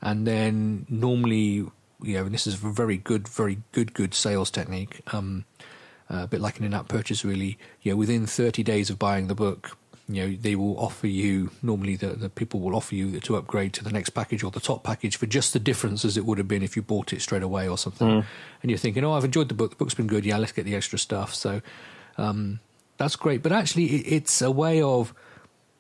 and 0.01 0.27
then 0.27 0.87
normally, 0.89 1.67
you 2.03 2.15
know, 2.15 2.29
this 2.29 2.47
is 2.47 2.55
a 2.55 2.69
very 2.69 2.97
good, 2.97 3.29
very 3.29 3.59
good, 3.73 3.93
good 3.95 4.15
sales 4.15 4.51
technique. 4.51 5.01
Um, 5.13 5.45
a 6.09 6.27
bit 6.27 6.41
like 6.41 6.59
an 6.59 6.65
in-app 6.65 6.89
purchase, 6.89 7.25
really. 7.25 7.57
You 7.83 7.93
know, 7.93 7.97
within 7.97 8.27
30 8.27 8.63
days 8.65 8.91
of 8.91 8.99
buying 8.99 9.29
the 9.29 9.35
book, 9.35 9.77
you 10.11 10.27
know 10.27 10.37
they 10.37 10.57
will 10.57 10.79
offer 10.79 11.07
you 11.07 11.51
normally 11.63 11.95
the, 11.95 12.09
the 12.09 12.29
people 12.29 12.61
will 12.61 12.75
offer 12.75 12.95
you 12.95 13.21
to 13.21 13.37
upgrade 13.37 13.73
to 13.73 13.85
the 13.85 13.93
next 13.93 14.11
package 14.11 14.43
or 14.43 14.51
the 14.51 14.61
top 14.61 14.83
package 14.83 15.17
for 15.17 15.27
just 15.27 15.53
the 15.53 15.59
difference 15.61 16.05
as 16.05 16.17
it 16.17 16.25
would 16.25 16.39
have 16.39 16.49
been 16.49 16.63
if 16.63 16.75
you 16.75 16.83
bought 16.83 17.13
it 17.13 17.23
straight 17.23 17.43
away 17.43 17.69
or 17.69 17.79
something. 17.79 18.09
Mm. 18.09 18.25
and 18.63 18.71
you're 18.71 18.79
thinking 18.79 19.05
oh 19.05 19.13
i've 19.13 19.25
enjoyed 19.25 19.49
the 19.49 19.55
book. 19.55 19.71
The 19.71 19.77
book's 19.77 19.95
been 19.95 20.07
good. 20.07 20.27
Yeah 20.27 20.39
let's 20.39 20.53
get 20.53 20.65
the 20.65 20.75
extra 20.75 20.99
stuff. 20.99 21.35
So 21.35 21.63
um, 22.19 22.61
that's 22.97 23.17
great. 23.17 23.43
But 23.43 23.53
actually 23.53 23.87
it, 23.87 24.13
it's 24.13 24.43
a 24.43 24.51
way 24.51 24.83
of 24.83 25.15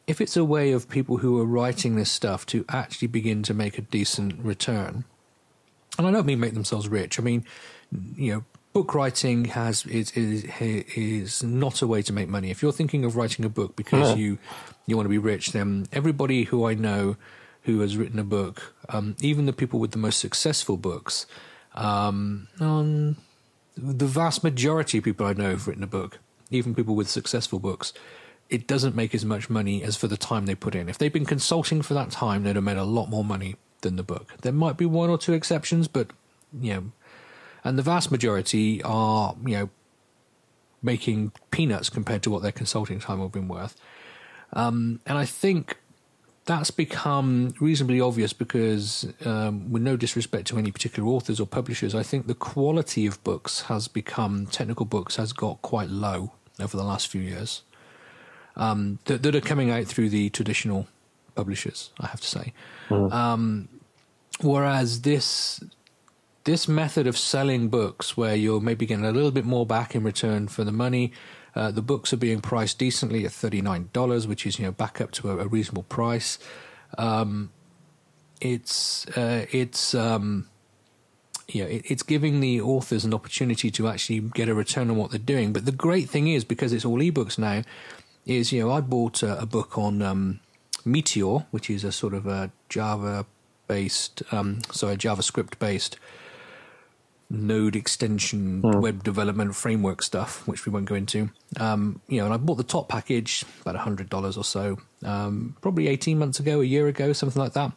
if 0.07 0.21
it's 0.21 0.37
a 0.37 0.45
way 0.45 0.73
of 0.73 0.89
people 0.89 1.19
who 1.19 1.39
are 1.41 1.47
writing 1.47 1.97
this 1.97 2.11
stuff 2.11 2.47
to 2.47 2.65
actually 2.69 3.09
begin 3.09 3.43
to 3.45 3.55
make 3.55 3.79
a 3.79 3.83
decent 3.83 4.39
return 4.43 5.05
and 5.99 6.07
i 6.07 6.11
don't 6.11 6.27
mean 6.27 6.41
make 6.41 6.55
themselves 6.55 6.89
rich. 6.89 7.19
I 7.19 7.23
mean 7.23 7.45
you 8.17 8.33
know 8.33 8.45
book 8.81 8.95
writing 8.95 9.45
has 9.45 9.85
is, 9.85 10.11
is 10.13 10.45
is 10.97 11.43
not 11.43 11.83
a 11.83 11.87
way 11.87 12.01
to 12.01 12.15
make 12.15 12.29
money. 12.29 12.51
If 12.51 12.63
you're 12.63 12.73
thinking 12.73 13.05
of 13.05 13.15
writing 13.15 13.45
a 13.45 13.51
book 13.51 13.77
because 13.77 14.17
you 14.17 14.39
you 14.87 14.97
want 14.97 15.05
to 15.05 15.11
be 15.11 15.19
rich, 15.19 15.53
then 15.53 15.87
everybody 15.93 16.45
who 16.45 16.65
I 16.67 16.73
know 16.73 17.17
who 17.65 17.81
has 17.81 17.99
written 17.99 18.19
a 18.19 18.25
book, 18.25 18.75
um, 18.89 19.17
even 19.21 19.45
the 19.45 19.53
people 19.53 19.79
with 19.79 19.91
the 19.91 19.99
most 19.99 20.19
successful 20.19 20.79
books, 20.79 21.27
um, 21.75 22.49
um, 22.59 23.19
the 23.77 24.07
vast 24.07 24.43
majority 24.43 24.97
of 24.97 25.05
people 25.05 25.27
I 25.27 25.35
know 25.35 25.51
have 25.51 25.69
written 25.69 25.83
a 25.83 25.95
book, 25.99 26.19
even 26.51 26.75
people 26.75 26.95
with 26.95 27.11
successful 27.11 27.59
books. 27.59 27.93
It 28.49 28.67
doesn't 28.67 28.97
make 28.97 29.15
as 29.15 29.27
much 29.27 29.51
money 29.51 29.83
as 29.83 29.95
for 29.95 30.09
the 30.09 30.17
time 30.17 30.47
they 30.47 30.55
put 30.55 30.75
in. 30.75 30.89
If 30.89 30.97
they've 30.97 31.13
been 31.13 31.27
consulting 31.27 31.83
for 31.83 31.93
that 31.95 32.11
time, 32.11 32.45
they'd 32.45 32.57
have 32.57 32.65
made 32.65 32.79
a 32.79 32.85
lot 32.85 33.11
more 33.11 33.25
money 33.25 33.57
than 33.83 33.97
the 33.97 34.03
book. 34.03 34.33
There 34.41 34.53
might 34.53 34.79
be 34.79 34.87
one 34.87 35.11
or 35.11 35.19
two 35.19 35.35
exceptions, 35.35 35.87
but 35.87 36.09
you 36.59 36.73
know, 36.75 36.85
and 37.65 37.79
the 37.79 37.83
vast 37.83 38.11
majority 38.11 38.83
are 38.83 39.35
you 39.45 39.57
know 39.57 39.71
making 40.83 41.33
peanuts 41.51 41.91
compared 41.91 42.23
to 42.23 42.31
what 42.31 42.43
their 42.43 42.53
consulting 42.53 43.01
time 43.01 43.19
would 43.19 43.27
have 43.27 43.33
been 43.33 43.49
worth. 43.49 43.77
Um, 44.53 45.01
and 45.07 45.19
I 45.19 45.27
think 45.27 45.77
that's 46.47 46.71
become 46.71 47.55
reasonably 47.61 48.01
obvious 48.01 48.33
because, 48.33 49.13
um, 49.25 49.71
with 49.71 49.83
no 49.83 49.97
disrespect 49.97 50.49
to 50.49 50.59
any 50.59 50.73
particular 50.73 51.09
authors 51.09 51.39
or 51.39 51.47
publishers, 51.47 51.95
I 51.95 52.03
think 52.03 52.27
the 52.27 52.35
quality 52.35 53.07
of 53.07 53.23
books 53.23 53.63
has 53.63 53.89
become 53.89 54.47
technical 54.47 54.87
books 54.87 55.17
has 55.17 55.33
got 55.33 55.63
quite 55.63 55.91
low 55.91 56.33
over 56.59 56.77
the 56.77 56.83
last 56.83 57.09
few 57.09 57.21
years. 57.21 57.63
Um, 58.57 58.99
that, 59.05 59.23
that, 59.23 59.35
are 59.35 59.41
coming 59.41 59.71
out 59.71 59.87
through 59.87 60.09
the 60.09 60.29
traditional 60.31 60.89
publishers, 61.37 61.91
I 62.01 62.09
have 62.09 62.21
to 62.21 62.27
say. 62.27 62.53
Mm. 62.89 63.69
whereas 64.41 65.03
this 65.03 65.63
this 66.45 66.67
method 66.67 67.07
of 67.07 67.19
selling 67.19 67.69
books, 67.69 68.17
where 68.17 68.35
you're 68.35 68.61
maybe 68.61 68.87
getting 68.87 69.05
a 69.05 69.13
little 69.13 69.31
bit 69.31 69.45
more 69.45 69.67
back 69.67 69.95
in 69.95 70.03
return 70.03 70.49
for 70.49 70.65
the 70.65 70.73
money, 70.73 71.13
uh, 71.55 71.71
the 71.71 71.83
books 71.83 72.13
are 72.13 72.17
being 72.17 72.41
priced 72.41 72.79
decently 72.79 73.25
at 73.25 73.33
thirty 73.33 73.61
nine 73.61 73.91
dollars, 73.93 74.27
which 74.27 74.47
is 74.47 74.59
you 74.59 74.65
know 74.65 74.73
back 74.73 75.01
up 75.01 75.11
to 75.13 75.31
a, 75.31 75.39
a 75.39 75.47
reasonable 75.47 75.83
price. 75.85 76.39
Um, 76.97 77.51
it's 78.41 79.07
uh, 79.17 79.47
it's 79.51 79.95
um, 79.95 80.49
you 81.49 81.65
know, 81.65 81.69
it, 81.69 81.83
it's 81.87 82.03
giving 82.03 82.41
the 82.41 82.61
authors 82.61 83.05
an 83.05 83.13
opportunity 83.13 83.71
to 83.73 83.89
actually 83.89 84.21
get 84.21 84.49
a 84.49 84.55
return 84.55 84.91
on 84.91 84.97
what 84.97 85.11
they're 85.11 85.19
doing. 85.19 85.53
But 85.53 85.67
the 85.67 85.73
great 85.73 86.09
thing 86.09 86.29
is, 86.29 86.45
because 86.45 86.73
it's 86.73 86.85
all 86.85 86.99
ebooks 86.99 87.39
now, 87.39 87.63
is 88.27 88.53
you 88.53 88.63
know 88.63 88.73
I 88.73 88.81
bought 88.81 89.23
a, 89.23 89.41
a 89.41 89.47
book 89.47 89.77
on 89.77 90.03
um, 90.03 90.41
Meteor, 90.85 91.47
which 91.51 91.69
is 91.69 91.85
a 91.85 91.93
sort 91.93 92.15
of 92.15 92.27
a 92.27 92.51
Java 92.69 93.27
based, 93.67 94.23
um, 94.33 94.63
sorry, 94.73 94.97
JavaScript 94.97 95.59
based 95.59 95.97
node 97.31 97.77
extension 97.77 98.61
mm. 98.61 98.81
web 98.81 99.05
development 99.05 99.55
framework 99.55 100.03
stuff, 100.03 100.47
which 100.49 100.67
we 100.67 100.73
won't 100.73 100.87
go 100.87 100.97
into. 100.97 101.31
Um, 101.59 102.01
you 102.09 102.19
know, 102.19 102.25
and 102.25 102.35
I 102.35 102.37
bought 102.37 102.57
the 102.57 102.65
top 102.65 102.89
package 102.89 103.45
about 103.63 103.77
hundred 103.77 104.11
dollars 104.11 104.37
or 104.37 104.45
so, 104.45 104.79
um, 105.05 105.57
probably 105.61 105.89
eighteen 105.89 106.19
months 106.19 106.41
ago, 106.41 106.61
a 106.61 106.65
year 106.65 106.89
ago, 106.89 107.13
something 107.13 107.41
like 107.41 107.53
that. 107.53 107.73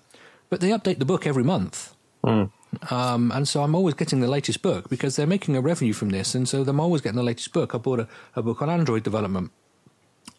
But 0.50 0.60
they 0.60 0.70
update 0.70 1.00
the 1.00 1.06
book 1.06 1.26
every 1.28 1.44
month. 1.44 1.96
Mm. 2.26 2.52
Um, 2.92 3.32
and 3.32 3.48
so 3.48 3.64
I'm 3.64 3.76
always 3.76 3.94
getting 3.94 4.20
the 4.20 4.28
latest 4.28 4.62
book 4.62 4.90
because 4.90 5.16
they're 5.16 5.28
making 5.28 5.56
a 5.56 5.62
revenue 5.62 5.94
from 5.94 6.10
this, 6.10 6.34
and 6.34 6.50
so 6.50 6.64
I'm 6.64 6.80
always 6.80 7.02
getting 7.02 7.18
the 7.18 7.24
latest 7.24 7.54
book. 7.54 7.76
I 7.76 7.78
bought 7.78 8.00
a, 8.00 8.08
a 8.36 8.42
book 8.42 8.62
on 8.62 8.70
Android 8.70 9.04
development, 9.04 9.52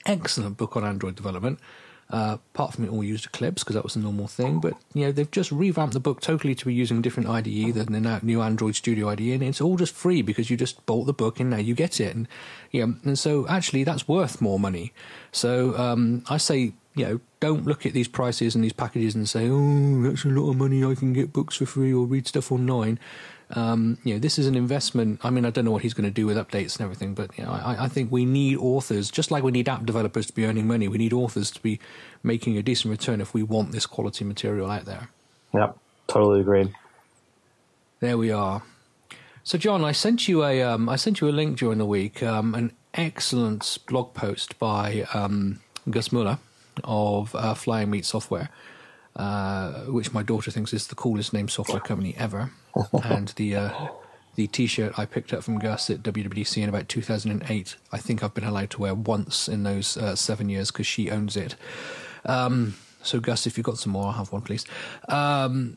excellent 0.05 0.57
book 0.57 0.77
on 0.77 0.85
Android 0.85 1.14
development. 1.14 1.61
Uh, 2.10 2.36
apart 2.54 2.74
from 2.74 2.84
it 2.84 2.90
all 2.90 3.02
used 3.02 3.24
Eclipse 3.24 3.64
because 3.64 3.74
that 3.74 3.82
was 3.82 3.96
a 3.96 3.98
normal 3.98 4.26
thing, 4.28 4.60
but 4.60 4.74
you 4.92 5.04
know 5.04 5.12
they've 5.12 5.30
just 5.30 5.50
revamped 5.50 5.94
the 5.94 6.00
book 6.00 6.20
totally 6.20 6.54
to 6.54 6.66
be 6.66 6.74
using 6.74 6.98
a 6.98 7.02
different 7.02 7.28
IDE 7.28 7.74
than 7.74 7.92
the 7.92 8.20
new 8.22 8.42
Android 8.42 8.76
Studio 8.76 9.08
IDE, 9.08 9.20
and 9.20 9.42
it's 9.42 9.60
all 9.60 9.76
just 9.76 9.94
free 9.94 10.20
because 10.20 10.50
you 10.50 10.56
just 10.56 10.84
bolt 10.86 11.06
the 11.06 11.14
book 11.14 11.40
and 11.40 11.50
now 11.50 11.56
you 11.56 11.74
get 11.74 12.00
it, 12.00 12.14
and 12.14 12.28
yeah, 12.70 12.84
and 13.04 13.18
so 13.18 13.48
actually 13.48 13.84
that's 13.84 14.06
worth 14.06 14.40
more 14.40 14.60
money. 14.60 14.92
So 15.32 15.76
um, 15.78 16.24
I 16.28 16.36
say 16.36 16.74
you 16.94 17.04
know, 17.04 17.20
don't 17.40 17.66
look 17.66 17.84
at 17.84 17.92
these 17.92 18.08
prices 18.08 18.54
and 18.54 18.62
these 18.62 18.72
packages 18.72 19.14
and 19.14 19.28
say, 19.28 19.48
"Oh, 19.50 20.02
that's 20.02 20.24
a 20.24 20.28
lot 20.28 20.50
of 20.50 20.56
money. 20.56 20.84
I 20.84 20.94
can 20.94 21.12
get 21.12 21.32
books 21.32 21.56
for 21.56 21.66
free 21.66 21.92
or 21.92 22.06
read 22.06 22.28
stuff 22.28 22.52
online." 22.52 22.98
Um, 23.50 23.98
you 24.04 24.14
know, 24.14 24.20
this 24.20 24.38
is 24.38 24.46
an 24.46 24.54
investment. 24.54 25.20
I 25.22 25.30
mean, 25.30 25.44
I 25.44 25.50
don't 25.50 25.64
know 25.64 25.70
what 25.70 25.83
he's 25.83 25.94
going 25.94 26.09
to 26.09 26.11
do 26.11 26.26
with 26.26 26.37
updates 26.37 26.76
and 26.76 26.85
everything, 26.85 27.14
but 27.14 27.37
you 27.38 27.44
know, 27.44 27.50
I, 27.50 27.85
I, 27.85 27.88
think 27.88 28.11
we 28.11 28.24
need 28.24 28.57
authors, 28.57 29.11
just 29.11 29.30
like 29.30 29.44
we 29.44 29.52
need 29.52 29.68
app 29.68 29.85
developers 29.85 30.26
to 30.26 30.33
be 30.33 30.46
earning 30.46 30.66
money. 30.66 30.88
We 30.88 30.98
need 30.98 31.12
authors 31.12 31.50
to 31.52 31.61
be 31.61 31.78
making 32.22 32.57
a 32.57 32.62
decent 32.62 32.90
return 32.90 33.20
if 33.20 33.35
we 33.35 33.42
want 33.42 33.72
this 33.72 33.87
quality 33.87 34.24
material 34.24 34.70
out 34.70 34.87
there. 34.87 35.11
Yep, 35.52 35.76
totally 36.09 36.40
agreed. 36.40 36.74
There 38.00 38.18
we 38.18 38.30
are. 38.30 38.62
So, 39.44 39.59
John, 39.59 39.85
I 39.85 39.92
sent 39.92 40.26
you 40.26 40.42
a 40.42 40.62
um, 40.62 40.88
I 40.88 40.96
sent 40.96 41.20
you 41.20 41.28
a 41.28 41.30
link 41.30 41.59
during 41.59 41.78
the 41.78 41.87
week, 41.87 42.22
um, 42.22 42.54
an 42.54 42.72
excellent 42.94 43.78
blog 43.87 44.14
post 44.14 44.59
by 44.59 45.07
um, 45.12 45.61
Gus 45.90 46.12
Mueller 46.12 46.38
of 46.83 47.35
uh, 47.35 47.54
Flying 47.54 47.90
Meat 47.90 48.07
Software, 48.07 48.48
uh, 49.16 49.72
which 49.85 50.12
my 50.12 50.22
daughter 50.22 50.50
thinks 50.50 50.72
is 50.72 50.87
the 50.88 50.94
coolest 50.94 51.33
name 51.33 51.48
software 51.48 51.81
company 51.81 52.14
ever. 52.18 52.50
and 53.05 53.29
the 53.37 53.57
uh, 53.57 53.88
the 54.35 54.46
T-shirt 54.48 54.98
I 54.98 55.07
picked 55.07 55.33
up 55.33 55.44
from 55.44 55.59
Gus 55.59 55.90
at 55.90 56.03
WWDC 56.03 56.62
in 56.62 56.68
about 56.68 56.88
2008, 56.88 57.77
I 57.92 57.98
think 57.98 58.22
I've 58.24 58.35
been 58.35 58.44
allowed 58.44 58.70
to 58.70 58.81
wear 58.81 58.94
once 58.94 59.48
in 59.48 59.62
those 59.62 59.96
uh, 59.96 60.16
seven 60.16 60.48
years 60.48 60.72
because 60.72 60.87
she 60.87 61.11
owns 61.11 61.37
it. 61.37 61.55
Um, 62.24 62.74
so, 63.03 63.20
Gus, 63.20 63.46
if 63.46 63.57
you've 63.57 63.66
got 63.66 63.79
some 63.79 63.92
more, 63.92 64.07
I'll 64.07 64.12
have 64.12 64.33
one, 64.33 64.42
please. 64.42 64.64
Um, 65.09 65.77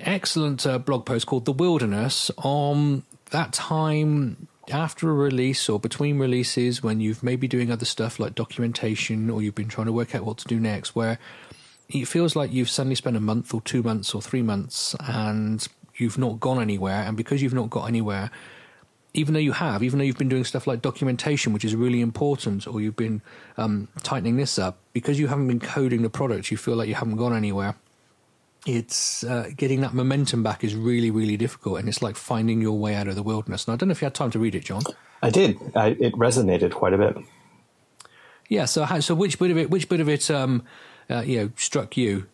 excellent 0.00 0.66
uh, 0.66 0.78
blog 0.78 1.06
post 1.06 1.26
called 1.26 1.44
"The 1.44 1.52
Wilderness" 1.52 2.30
on 2.38 3.04
that 3.30 3.52
time 3.52 4.48
after 4.72 5.10
a 5.10 5.12
release 5.12 5.68
or 5.68 5.78
between 5.78 6.18
releases 6.18 6.82
when 6.82 7.00
you've 7.00 7.22
maybe 7.22 7.46
doing 7.46 7.70
other 7.70 7.84
stuff 7.84 8.18
like 8.18 8.34
documentation 8.34 9.28
or 9.28 9.42
you've 9.42 9.54
been 9.54 9.68
trying 9.68 9.86
to 9.86 9.92
work 9.92 10.14
out 10.14 10.24
what 10.24 10.38
to 10.38 10.48
do 10.48 10.58
next 10.58 10.94
where 10.94 11.18
it 11.88 12.06
feels 12.06 12.34
like 12.34 12.52
you've 12.52 12.70
suddenly 12.70 12.94
spent 12.94 13.16
a 13.16 13.20
month 13.20 13.54
or 13.54 13.60
two 13.62 13.82
months 13.82 14.14
or 14.14 14.22
three 14.22 14.42
months 14.42 14.94
and 15.06 15.66
you've 15.96 16.18
not 16.18 16.40
gone 16.40 16.60
anywhere 16.60 17.02
and 17.02 17.16
because 17.16 17.42
you've 17.42 17.54
not 17.54 17.70
got 17.70 17.86
anywhere 17.86 18.30
even 19.12 19.34
though 19.34 19.40
you 19.40 19.52
have 19.52 19.82
even 19.82 19.98
though 19.98 20.04
you've 20.04 20.18
been 20.18 20.28
doing 20.28 20.44
stuff 20.44 20.66
like 20.66 20.82
documentation 20.82 21.52
which 21.52 21.64
is 21.64 21.76
really 21.76 22.00
important 22.00 22.66
or 22.66 22.80
you've 22.80 22.96
been 22.96 23.22
um, 23.58 23.86
tightening 24.02 24.36
this 24.36 24.58
up 24.58 24.78
because 24.92 25.20
you 25.20 25.28
haven't 25.28 25.46
been 25.46 25.60
coding 25.60 26.02
the 26.02 26.10
product 26.10 26.50
you 26.50 26.56
feel 26.56 26.74
like 26.74 26.88
you 26.88 26.94
haven't 26.94 27.16
gone 27.16 27.34
anywhere 27.34 27.76
it's 28.66 29.24
uh, 29.24 29.50
getting 29.56 29.82
that 29.82 29.92
momentum 29.92 30.42
back 30.42 30.64
is 30.64 30.74
really, 30.74 31.10
really 31.10 31.36
difficult, 31.36 31.78
and 31.78 31.88
it's 31.88 32.02
like 32.02 32.16
finding 32.16 32.60
your 32.60 32.78
way 32.78 32.94
out 32.94 33.08
of 33.08 33.14
the 33.14 33.22
wilderness. 33.22 33.66
And 33.66 33.74
I 33.74 33.76
don't 33.76 33.88
know 33.88 33.92
if 33.92 34.00
you 34.00 34.06
had 34.06 34.14
time 34.14 34.30
to 34.30 34.38
read 34.38 34.54
it, 34.54 34.64
John. 34.64 34.82
I 35.22 35.30
did. 35.30 35.58
I, 35.74 35.88
it 35.88 36.14
resonated 36.14 36.72
quite 36.72 36.94
a 36.94 36.98
bit. 36.98 37.16
Yeah. 38.48 38.64
So, 38.64 38.84
how, 38.84 39.00
so 39.00 39.14
which 39.14 39.38
bit 39.38 39.50
of 39.50 39.58
it? 39.58 39.70
Which 39.70 39.88
bit 39.88 40.00
of 40.00 40.08
it? 40.08 40.30
Um, 40.30 40.62
uh, 41.10 41.22
you 41.24 41.38
know, 41.38 41.50
struck 41.56 41.96
you? 41.96 42.26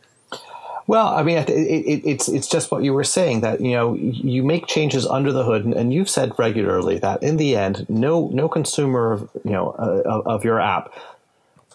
Well, 0.86 1.06
I 1.06 1.22
mean, 1.22 1.38
it, 1.38 1.48
it, 1.48 2.02
it's 2.04 2.28
it's 2.28 2.48
just 2.48 2.72
what 2.72 2.82
you 2.82 2.92
were 2.92 3.04
saying 3.04 3.42
that 3.42 3.60
you 3.60 3.72
know 3.72 3.94
you 3.94 4.42
make 4.42 4.66
changes 4.66 5.06
under 5.06 5.30
the 5.30 5.44
hood, 5.44 5.64
and, 5.64 5.72
and 5.72 5.92
you've 5.92 6.10
said 6.10 6.32
regularly 6.36 6.98
that 6.98 7.22
in 7.22 7.36
the 7.36 7.56
end, 7.56 7.86
no 7.88 8.28
no 8.32 8.48
consumer 8.48 9.12
of, 9.12 9.30
you 9.44 9.52
know 9.52 9.70
uh, 9.78 10.22
of 10.26 10.44
your 10.44 10.60
app 10.60 10.92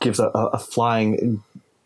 gives 0.02 0.20
a, 0.20 0.28
a 0.28 0.60
flying 0.60 1.42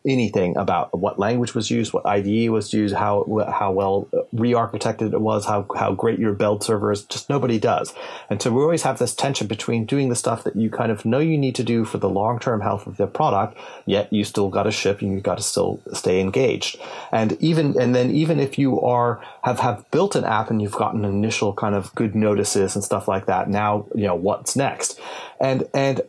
anything 0.10 0.58
about 0.58 0.98
what 0.98 1.20
language 1.20 1.54
was 1.54 1.70
used, 1.70 1.94
what 1.94 2.06
IDE 2.06 2.50
was 2.50 2.74
used, 2.74 2.96
how 2.96 3.46
how 3.50 3.72
well 3.72 4.08
re-architected 4.34 5.14
it 5.14 5.22
was, 5.22 5.46
how 5.46 5.66
how 5.78 5.94
great 5.94 6.20
your 6.20 6.34
build 6.34 6.64
server 6.64 6.92
is. 6.92 7.04
Just 7.04 7.30
nobody 7.30 7.60
does, 7.60 7.94
and 8.30 8.42
so 8.42 8.52
we 8.52 8.62
always 8.62 8.84
have 8.84 9.00
this 9.00 9.14
tension 9.14 9.48
between 9.48 9.86
doing 9.86 10.10
the 10.10 10.16
stuff 10.16 10.44
that 10.44 10.56
you 10.56 10.70
kind 10.70 10.92
of 10.92 11.06
know 11.06 11.20
you 11.20 11.38
need 11.38 11.56
to 11.56 11.64
do 11.64 11.86
for 11.86 11.98
the 11.98 12.10
long 12.10 12.40
term 12.40 12.62
health 12.62 12.88
of 12.88 12.98
the 12.98 13.08
product, 13.08 13.58
yet 13.86 14.12
you 14.12 14.24
still 14.24 14.50
got 14.50 14.64
to 14.64 14.72
ship 14.72 15.02
and 15.02 15.14
you 15.14 15.20
got 15.20 15.38
to 15.38 15.44
still 15.44 15.80
stay 15.94 16.20
engaged. 16.20 16.80
And 17.12 17.38
even 17.42 17.80
and 17.80 17.94
then 17.94 18.10
even 18.10 18.40
if 18.40 18.58
you 18.58 18.82
are 18.82 19.24
have 19.44 19.60
have 19.60 19.90
built 19.92 20.16
an 20.16 20.26
app 20.26 20.50
and 20.50 20.62
you've 20.62 20.72
gotten 20.72 21.06
initial 21.06 21.54
kind 21.54 21.76
of 21.76 21.94
good 21.96 22.16
notices 22.16 22.76
and 22.76 22.84
stuff 22.84 23.08
like 23.08 23.28
that, 23.28 23.50
now 23.50 23.86
you 23.94 24.08
know 24.08 24.16
what's 24.16 24.56
next, 24.56 25.00
and 25.40 25.68
and 25.74 26.02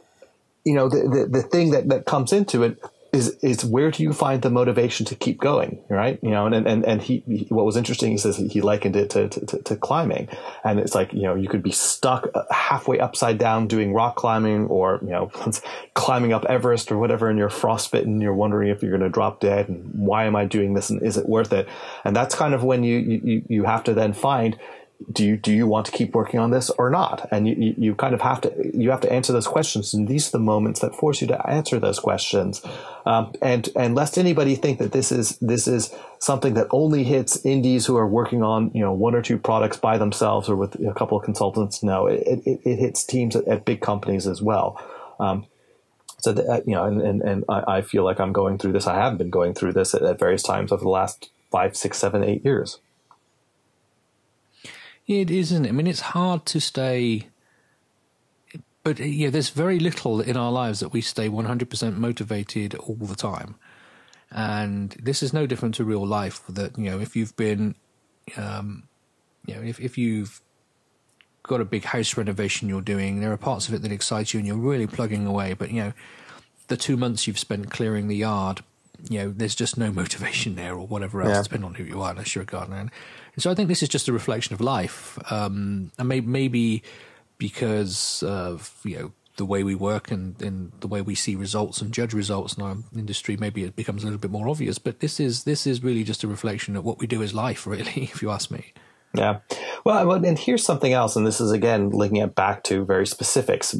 you 0.64 0.74
know 0.74 0.88
the 0.88 1.08
the, 1.08 1.26
the 1.26 1.42
thing 1.42 1.70
that 1.70 1.88
that 1.88 2.06
comes 2.06 2.32
into 2.32 2.62
it 2.62 2.82
is 3.12 3.36
is 3.42 3.64
where 3.64 3.90
do 3.90 4.02
you 4.02 4.12
find 4.12 4.42
the 4.42 4.50
motivation 4.50 5.04
to 5.06 5.14
keep 5.14 5.40
going, 5.40 5.82
right? 5.88 6.18
You 6.22 6.30
know, 6.30 6.46
and 6.46 6.66
and 6.66 6.84
and 6.84 7.02
he, 7.02 7.22
he 7.26 7.46
what 7.48 7.64
was 7.64 7.76
interesting, 7.76 8.16
says 8.18 8.36
he 8.36 8.60
likened 8.60 8.94
it 8.94 9.10
to, 9.10 9.28
to, 9.28 9.58
to 9.62 9.76
climbing, 9.76 10.28
and 10.62 10.78
it's 10.78 10.94
like 10.94 11.12
you 11.12 11.22
know 11.22 11.34
you 11.34 11.48
could 11.48 11.62
be 11.62 11.72
stuck 11.72 12.28
uh, 12.34 12.44
halfway 12.50 13.00
upside 13.00 13.38
down 13.38 13.66
doing 13.66 13.92
rock 13.92 14.16
climbing, 14.16 14.66
or 14.66 15.00
you 15.02 15.10
know 15.10 15.26
climbing 15.94 16.32
up 16.32 16.44
Everest 16.44 16.92
or 16.92 16.98
whatever, 16.98 17.28
and 17.28 17.38
you're 17.38 17.50
frostbitten, 17.50 18.20
you're 18.20 18.34
wondering 18.34 18.68
if 18.68 18.82
you're 18.82 18.96
going 18.96 19.02
to 19.02 19.08
drop 19.08 19.40
dead, 19.40 19.68
and 19.68 19.90
why 19.94 20.24
am 20.24 20.36
I 20.36 20.44
doing 20.44 20.74
this, 20.74 20.90
and 20.90 21.02
is 21.02 21.16
it 21.16 21.28
worth 21.28 21.52
it? 21.52 21.68
And 22.04 22.14
that's 22.14 22.34
kind 22.34 22.54
of 22.54 22.62
when 22.62 22.84
you 22.84 22.98
you 22.98 23.42
you 23.48 23.64
have 23.64 23.82
to 23.84 23.94
then 23.94 24.12
find 24.12 24.56
do 25.10 25.24
you 25.24 25.36
do 25.36 25.52
you 25.52 25.66
want 25.66 25.86
to 25.86 25.92
keep 25.92 26.14
working 26.14 26.38
on 26.38 26.50
this 26.50 26.70
or 26.70 26.90
not? 26.90 27.26
And 27.30 27.48
you, 27.48 27.54
you, 27.54 27.74
you, 27.78 27.94
kind 27.94 28.14
of 28.14 28.20
have 28.20 28.40
to 28.42 28.70
you 28.74 28.90
have 28.90 29.00
to 29.00 29.12
answer 29.12 29.32
those 29.32 29.46
questions, 29.46 29.94
and 29.94 30.06
these 30.06 30.28
are 30.28 30.32
the 30.32 30.38
moments 30.38 30.80
that 30.80 30.94
force 30.94 31.20
you 31.20 31.26
to 31.28 31.48
answer 31.48 31.78
those 31.78 31.98
questions. 31.98 32.62
Um, 33.06 33.32
and 33.40 33.68
and 33.74 33.94
lest 33.94 34.18
anybody 34.18 34.54
think 34.54 34.78
that 34.78 34.92
this 34.92 35.10
is 35.10 35.38
this 35.38 35.66
is 35.66 35.94
something 36.18 36.54
that 36.54 36.66
only 36.70 37.04
hits 37.04 37.44
indies 37.46 37.86
who 37.86 37.96
are 37.96 38.06
working 38.06 38.42
on 38.42 38.70
you 38.74 38.80
know 38.80 38.92
one 38.92 39.14
or 39.14 39.22
two 39.22 39.38
products 39.38 39.76
by 39.76 39.96
themselves 39.96 40.48
or 40.48 40.56
with 40.56 40.74
a 40.84 40.94
couple 40.94 41.18
of 41.18 41.24
consultants. 41.24 41.82
No, 41.82 42.06
it 42.06 42.22
it, 42.26 42.60
it 42.64 42.76
hits 42.76 43.02
teams 43.02 43.34
at, 43.34 43.48
at, 43.48 43.64
big 43.64 43.80
companies 43.80 44.26
as 44.26 44.42
well. 44.42 44.80
Um, 45.18 45.46
so 46.18 46.32
that, 46.32 46.46
uh, 46.46 46.60
you 46.66 46.74
know, 46.74 46.84
and 46.84 47.00
and, 47.00 47.22
and 47.22 47.44
I, 47.48 47.78
I, 47.78 47.82
feel 47.82 48.04
like 48.04 48.20
I'm 48.20 48.32
going 48.32 48.58
through 48.58 48.72
this. 48.72 48.86
I 48.86 48.96
have 48.96 49.16
been 49.16 49.30
going 49.30 49.54
through 49.54 49.72
this 49.72 49.94
at, 49.94 50.02
at 50.02 50.18
various 50.18 50.42
times 50.42 50.72
over 50.72 50.82
the 50.82 50.90
last 50.90 51.30
five, 51.50 51.76
six, 51.76 51.98
seven, 51.98 52.22
eight 52.22 52.44
years. 52.44 52.78
It 55.10 55.28
isn't. 55.28 55.66
I 55.66 55.72
mean, 55.72 55.88
it's 55.88 56.12
hard 56.14 56.46
to 56.46 56.60
stay. 56.60 57.26
But 58.84 59.00
yeah, 59.00 59.28
there's 59.28 59.48
very 59.48 59.80
little 59.80 60.20
in 60.20 60.36
our 60.36 60.52
lives 60.52 60.78
that 60.78 60.92
we 60.92 61.00
stay 61.00 61.28
100% 61.28 61.96
motivated 61.96 62.76
all 62.76 62.94
the 62.94 63.16
time, 63.16 63.56
and 64.30 64.92
this 65.02 65.20
is 65.20 65.32
no 65.32 65.46
different 65.46 65.74
to 65.74 65.84
real 65.84 66.06
life. 66.06 66.42
That 66.48 66.78
you 66.78 66.84
know, 66.84 67.00
if 67.00 67.16
you've 67.16 67.34
been, 67.34 67.74
um, 68.36 68.84
you 69.46 69.56
know, 69.56 69.62
if 69.62 69.80
if 69.80 69.98
you've 69.98 70.40
got 71.42 71.60
a 71.60 71.64
big 71.64 71.82
house 71.82 72.16
renovation 72.16 72.68
you're 72.68 72.80
doing, 72.80 73.18
there 73.18 73.32
are 73.32 73.36
parts 73.36 73.66
of 73.66 73.74
it 73.74 73.82
that 73.82 73.90
excite 73.90 74.32
you, 74.32 74.38
and 74.38 74.46
you're 74.46 74.56
really 74.56 74.86
plugging 74.86 75.26
away. 75.26 75.54
But 75.54 75.72
you 75.72 75.82
know, 75.82 75.92
the 76.68 76.76
two 76.76 76.96
months 76.96 77.26
you've 77.26 77.36
spent 77.36 77.68
clearing 77.68 78.06
the 78.06 78.16
yard, 78.16 78.62
you 79.08 79.18
know, 79.18 79.30
there's 79.30 79.54
just 79.54 79.78
no 79.78 79.92
motivation 79.92 80.54
there, 80.56 80.74
or 80.74 80.86
whatever 80.86 81.22
else, 81.22 81.36
yeah. 81.36 81.42
depending 81.42 81.66
on 81.66 81.74
who 81.74 81.84
you 81.84 82.02
are, 82.02 82.10
unless 82.10 82.34
you're 82.34 82.42
a 82.42 82.46
gardener. 82.46 82.76
And 82.76 82.90
so 83.38 83.50
I 83.50 83.54
think 83.54 83.68
this 83.68 83.82
is 83.82 83.88
just 83.88 84.08
a 84.08 84.12
reflection 84.12 84.54
of 84.54 84.60
life, 84.60 85.18
um, 85.30 85.92
and 85.98 86.08
may, 86.08 86.20
maybe 86.20 86.82
because 87.38 88.22
of 88.22 88.74
you 88.84 88.98
know 88.98 89.12
the 89.36 89.46
way 89.46 89.62
we 89.64 89.74
work 89.74 90.10
and, 90.10 90.40
and 90.42 90.70
the 90.80 90.86
way 90.86 91.00
we 91.00 91.14
see 91.14 91.34
results 91.34 91.80
and 91.80 91.94
judge 91.94 92.12
results 92.12 92.54
in 92.54 92.62
our 92.62 92.76
industry, 92.94 93.38
maybe 93.38 93.64
it 93.64 93.74
becomes 93.74 94.02
a 94.02 94.06
little 94.06 94.20
bit 94.20 94.30
more 94.30 94.48
obvious. 94.48 94.78
But 94.78 95.00
this 95.00 95.18
is 95.18 95.44
this 95.44 95.66
is 95.66 95.82
really 95.82 96.04
just 96.04 96.22
a 96.22 96.28
reflection 96.28 96.76
of 96.76 96.84
what 96.84 96.98
we 96.98 97.06
do 97.06 97.22
as 97.22 97.32
life, 97.32 97.66
really, 97.66 97.90
if 98.12 98.22
you 98.22 98.30
ask 98.30 98.50
me. 98.50 98.72
Yeah. 99.14 99.40
Well, 99.84 100.12
and 100.12 100.38
here's 100.38 100.64
something 100.64 100.92
else, 100.92 101.16
and 101.16 101.26
this 101.26 101.40
is 101.40 101.50
again 101.50 101.90
linking 101.90 102.18
it 102.18 102.34
back 102.34 102.62
to 102.64 102.84
very 102.84 103.06
specifics. 103.06 103.74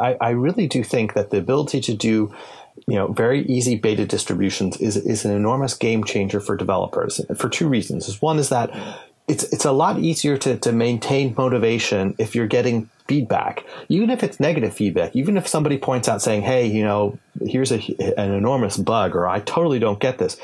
I, 0.00 0.16
I 0.20 0.30
really 0.30 0.66
do 0.66 0.82
think 0.82 1.14
that 1.14 1.30
the 1.30 1.38
ability 1.38 1.80
to 1.82 1.94
do 1.94 2.34
you 2.86 2.94
know, 2.94 3.08
very 3.08 3.42
easy 3.46 3.76
beta 3.76 4.06
distributions 4.06 4.76
is, 4.78 4.96
is 4.96 5.24
an 5.24 5.32
enormous 5.32 5.74
game 5.74 6.04
changer 6.04 6.40
for 6.40 6.56
developers 6.56 7.20
for 7.36 7.48
two 7.48 7.68
reasons. 7.68 8.22
One 8.22 8.38
is 8.38 8.48
that 8.50 8.70
it's 9.28 9.42
it's 9.52 9.64
a 9.64 9.72
lot 9.72 9.98
easier 9.98 10.36
to, 10.38 10.56
to 10.58 10.72
maintain 10.72 11.34
motivation 11.36 12.14
if 12.18 12.34
you're 12.34 12.46
getting 12.46 12.88
feedback, 13.08 13.64
even 13.88 14.10
if 14.10 14.22
it's 14.22 14.40
negative 14.40 14.74
feedback, 14.74 15.14
even 15.14 15.36
if 15.36 15.46
somebody 15.46 15.78
points 15.78 16.08
out 16.08 16.22
saying, 16.22 16.42
"Hey, 16.42 16.66
you 16.66 16.84
know, 16.84 17.18
here's 17.40 17.72
a, 17.72 17.80
an 18.16 18.32
enormous 18.32 18.76
bug," 18.76 19.16
or 19.16 19.26
"I 19.26 19.40
totally 19.40 19.80
don't 19.80 19.98
get 19.98 20.18
this," 20.18 20.36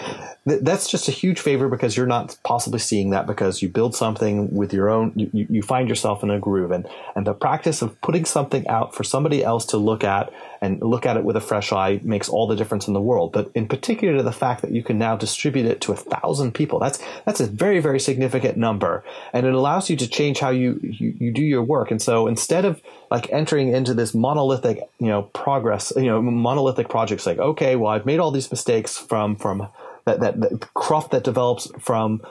th- 0.48 0.62
that's 0.62 0.90
just 0.90 1.08
a 1.08 1.12
huge 1.12 1.38
favor 1.38 1.68
because 1.68 1.96
you're 1.96 2.06
not 2.06 2.36
possibly 2.42 2.80
seeing 2.80 3.10
that 3.10 3.26
because 3.26 3.62
you 3.62 3.68
build 3.68 3.94
something 3.94 4.52
with 4.52 4.72
your 4.72 4.90
own. 4.90 5.12
You, 5.14 5.30
you 5.32 5.62
find 5.62 5.88
yourself 5.88 6.24
in 6.24 6.30
a 6.30 6.40
groove, 6.40 6.72
and 6.72 6.88
and 7.14 7.24
the 7.24 7.34
practice 7.34 7.82
of 7.82 8.00
putting 8.00 8.24
something 8.24 8.66
out 8.66 8.96
for 8.96 9.04
somebody 9.04 9.44
else 9.44 9.64
to 9.66 9.76
look 9.76 10.02
at 10.02 10.32
and 10.62 10.80
look 10.80 11.04
at 11.04 11.18
it 11.18 11.24
with 11.24 11.36
a 11.36 11.40
fresh 11.40 11.72
eye 11.72 12.00
makes 12.02 12.30
all 12.30 12.46
the 12.46 12.56
difference 12.56 12.88
in 12.88 12.94
the 12.94 13.00
world. 13.00 13.32
But 13.32 13.50
in 13.54 13.68
particular, 13.68 14.22
the 14.22 14.32
fact 14.32 14.62
that 14.62 14.70
you 14.70 14.82
can 14.82 14.96
now 14.96 15.16
distribute 15.16 15.66
it 15.66 15.82
to 15.82 15.92
a 15.92 15.96
thousand 15.96 16.54
people 16.54 16.78
that's 16.78 16.98
that's 17.26 17.40
a 17.40 17.46
very 17.46 17.80
very 17.80 18.00
significant 18.00 18.56
number, 18.56 19.04
and 19.34 19.44
it 19.44 19.52
allows 19.52 19.90
you 19.90 19.96
to 19.96 20.08
change 20.08 20.38
how 20.38 20.50
you 20.50 20.80
you, 20.82 21.14
you 21.18 21.32
do 21.32 21.42
your 21.42 21.62
work. 21.62 21.90
And 21.90 22.00
so 22.00 22.26
instead 22.26 22.64
of 22.64 22.80
like 23.12 23.30
entering 23.30 23.68
into 23.68 23.92
this 23.92 24.14
monolithic, 24.14 24.88
you 24.98 25.08
know, 25.08 25.22
progress, 25.34 25.92
you 25.96 26.06
know, 26.06 26.22
monolithic 26.22 26.88
projects 26.88 27.26
like, 27.26 27.38
okay, 27.38 27.76
well, 27.76 27.92
I've 27.92 28.06
made 28.06 28.20
all 28.20 28.30
these 28.30 28.50
mistakes 28.50 28.96
from, 28.96 29.36
from 29.36 29.68
that, 30.06 30.20
that, 30.20 30.40
that 30.40 30.72
cruft 30.72 31.10
that 31.10 31.22
develops 31.22 31.70
from 31.78 32.22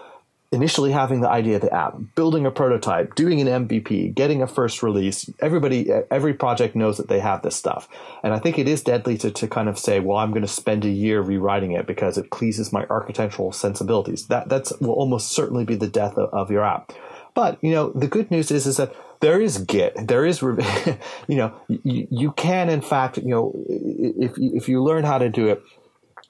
initially 0.52 0.92
having 0.92 1.22
the 1.22 1.30
idea 1.30 1.56
of 1.56 1.62
the 1.62 1.74
app, 1.74 1.94
ah, 1.96 2.00
building 2.16 2.46
a 2.46 2.52
prototype, 2.52 3.16
doing 3.16 3.40
an 3.40 3.68
MVP, 3.68 4.14
getting 4.14 4.42
a 4.42 4.48
first 4.48 4.84
release. 4.84 5.30
Everybody, 5.40 5.90
every 6.12 6.34
project 6.34 6.76
knows 6.76 6.98
that 6.98 7.08
they 7.08 7.22
have 7.22 7.42
this 7.42 7.56
stuff. 7.56 7.88
And 8.22 8.34
I 8.34 8.40
think 8.40 8.60
it 8.60 8.68
is 8.68 8.84
deadly 8.84 9.18
to, 9.20 9.32
to 9.32 9.48
kind 9.48 9.70
of 9.70 9.80
say, 9.80 10.02
well, 10.02 10.18
I'm 10.18 10.32
going 10.32 10.42
to 10.42 10.50
spend 10.50 10.84
a 10.84 10.90
year 10.90 11.22
rewriting 11.22 11.72
it 11.72 11.88
because 11.88 12.18
it 12.18 12.32
pleases 12.32 12.74
my 12.74 12.86
architectural 12.90 13.54
sensibilities. 13.54 14.28
That, 14.28 14.50
that's 14.50 14.78
will 14.82 14.92
almost 14.92 15.32
certainly 15.32 15.64
be 15.64 15.76
the 15.76 15.88
death 15.88 16.18
of, 16.18 16.30
of 16.34 16.52
your 16.52 16.66
app. 16.66 16.92
But, 17.34 17.58
you 17.64 17.72
know, 17.72 17.92
the 17.92 18.08
good 18.08 18.30
news 18.30 18.52
is, 18.52 18.68
is 18.68 18.76
that 18.76 18.94
there 19.22 19.40
is 19.40 19.60
Git. 19.60 20.06
There 20.06 20.26
is, 20.26 20.42
you 21.28 21.38
know, 21.38 21.56
you, 21.70 22.08
you 22.12 22.32
can, 22.34 22.70
in 22.70 22.82
fact, 22.82 23.18
you 23.18 23.30
know, 23.30 23.54
if, 23.70 24.34
if 24.38 24.68
you 24.68 24.84
learn 24.84 25.06
how 25.06 25.18
to 25.18 25.30
do 25.30 25.48
it, 25.48 25.64